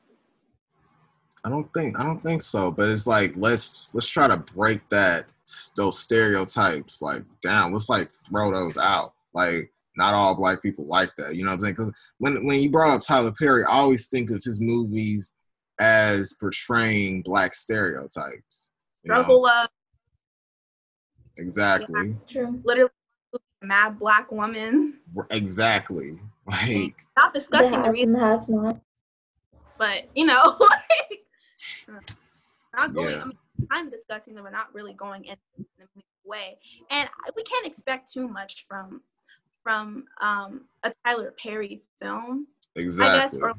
I 1.45 1.49
don't 1.49 1.73
think 1.73 1.97
I 1.99 2.03
don't 2.03 2.21
think 2.21 2.41
so. 2.41 2.69
But 2.69 2.89
it's 2.89 3.07
like 3.07 3.35
let's 3.37 3.93
let's 3.95 4.09
try 4.09 4.27
to 4.27 4.37
break 4.37 4.87
that 4.89 5.31
those 5.77 5.97
stereotypes 5.99 7.01
like 7.01 7.23
down. 7.41 7.71
Let's 7.71 7.87
like 7.89 8.11
throw 8.11 8.51
those 8.51 8.77
out. 8.77 9.13
Like 9.33 9.71
not 9.95 10.13
all 10.13 10.35
black 10.35 10.61
people 10.61 10.87
like 10.87 11.11
that. 11.17 11.35
You 11.35 11.43
know 11.43 11.49
what 11.49 11.55
I'm 11.55 11.59
saying? 11.61 11.73
Because 11.73 11.93
when 12.19 12.45
when 12.45 12.61
you 12.61 12.69
brought 12.69 12.95
up 12.95 13.01
Tyler 13.01 13.33
Perry, 13.37 13.63
I 13.65 13.71
always 13.71 14.07
think 14.07 14.29
of 14.31 14.41
his 14.43 14.59
movies 14.61 15.31
as 15.79 16.33
portraying 16.39 17.21
black 17.21 17.53
stereotypes. 17.53 18.73
You 19.03 19.13
know? 19.13 19.21
Struggle 19.21 19.45
of 19.47 19.69
Exactly. 21.37 22.15
True. 22.27 22.61
literally 22.63 22.91
mad 23.61 23.99
black 23.99 24.31
woman. 24.31 24.95
Exactly. 25.29 26.19
Like 26.45 26.95
Not 27.17 27.33
discussing 27.33 27.81
the 27.81 27.91
reason, 27.91 28.15
and 28.15 28.29
have 28.29 28.49
not. 28.49 28.79
but 29.77 30.09
you 30.15 30.25
know, 30.25 30.57
like, 30.59 31.19
uh, 31.87 31.99
not 32.75 32.93
going. 32.93 33.09
Yeah. 33.09 33.21
I 33.21 33.25
mean, 33.25 33.37
kind 33.71 33.87
of 33.87 33.93
discussing 33.93 34.35
them, 34.35 34.43
but 34.43 34.53
not 34.53 34.73
really 34.73 34.93
going 34.93 35.25
in 35.25 35.35
in 35.57 35.65
a 35.81 36.01
way. 36.25 36.57
And 36.89 37.09
we 37.35 37.43
can't 37.43 37.65
expect 37.65 38.11
too 38.11 38.27
much 38.27 38.65
from 38.67 39.01
from 39.63 40.05
um, 40.21 40.61
a 40.83 40.91
Tyler 41.05 41.33
Perry 41.41 41.81
film. 42.01 42.47
exactly. 42.75 43.41
i 43.41 43.45
or- 43.45 43.53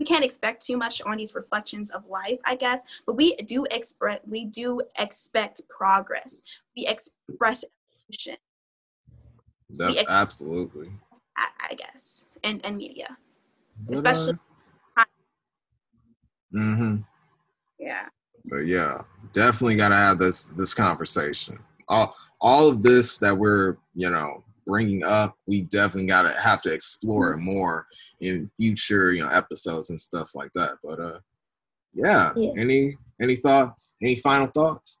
we 0.00 0.04
can't 0.04 0.24
expect 0.24 0.66
too 0.66 0.76
much 0.76 1.00
on 1.02 1.16
these 1.18 1.36
reflections 1.36 1.90
of 1.90 2.04
life, 2.08 2.40
I 2.44 2.56
guess, 2.56 2.82
but 3.06 3.14
we 3.14 3.36
do 3.36 3.64
express 3.70 4.18
we 4.26 4.46
do 4.46 4.82
expect 4.98 5.62
progress. 5.68 6.42
We 6.76 6.86
express 6.88 7.64
evolution, 8.10 8.36
ex- 9.96 10.10
absolutely. 10.10 10.90
I, 11.36 11.46
I 11.70 11.74
guess, 11.74 12.26
and 12.42 12.60
and 12.64 12.76
media. 12.76 13.16
But, 13.86 13.94
Especially- 13.94 14.38
Uh, 14.96 15.04
mm-hmm. 16.54 16.96
Yeah. 17.78 18.08
But 18.46 18.66
yeah, 18.66 19.02
definitely 19.32 19.76
got 19.76 19.90
to 19.90 19.96
have 19.96 20.18
this 20.18 20.48
this 20.48 20.74
conversation. 20.74 21.58
All 21.88 22.16
all 22.40 22.68
of 22.68 22.82
this 22.82 23.18
that 23.18 23.36
we're 23.36 23.76
you 23.92 24.10
know 24.10 24.42
bringing 24.66 25.02
up, 25.04 25.36
we 25.46 25.62
definitely 25.62 26.06
got 26.06 26.22
to 26.22 26.30
have 26.40 26.62
to 26.62 26.72
explore 26.72 27.32
it 27.32 27.38
more 27.38 27.86
in 28.20 28.50
future 28.56 29.12
you 29.12 29.22
know 29.22 29.28
episodes 29.30 29.90
and 29.90 30.00
stuff 30.00 30.34
like 30.34 30.52
that. 30.54 30.72
But 30.82 31.00
uh, 31.00 31.18
yeah, 31.92 32.32
Yeah. 32.36 32.52
any 32.56 32.96
any 33.20 33.36
thoughts? 33.36 33.94
Any 34.02 34.16
final 34.16 34.48
thoughts? 34.48 34.98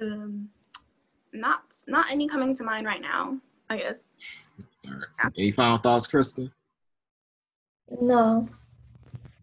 Um, 0.00 0.48
not 1.32 1.62
not 1.86 2.10
any 2.10 2.26
coming 2.28 2.54
to 2.56 2.64
mind 2.64 2.86
right 2.86 3.00
now. 3.00 3.38
I 3.68 3.76
guess. 3.78 4.16
All 4.88 4.94
right. 4.94 5.32
Any 5.38 5.50
final 5.50 5.78
thoughts, 5.78 6.06
Kristen? 6.06 6.50
No. 8.00 8.48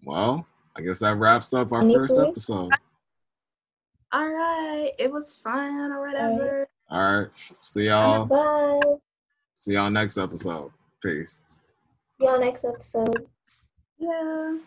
Well, 0.04 0.46
I 0.76 0.82
guess 0.82 1.00
that 1.00 1.18
wraps 1.18 1.54
up 1.54 1.72
our 1.72 1.82
Any 1.82 1.94
first 1.94 2.20
episode. 2.20 2.72
All 4.14 4.28
right, 4.30 4.92
it 4.98 5.12
was 5.12 5.36
fun 5.36 5.92
or 5.92 6.06
whatever. 6.08 6.68
All 6.90 7.20
right, 7.20 7.30
see 7.62 7.88
y'all. 7.88 8.26
Bye. 8.26 8.80
See 9.56 9.74
y'all 9.74 9.90
next 9.90 10.18
episode. 10.18 10.72
Peace. 11.02 11.42
See 12.20 12.26
y'all 12.26 12.40
next 12.40 12.64
episode. 12.64 13.28
Yeah. 13.98 14.56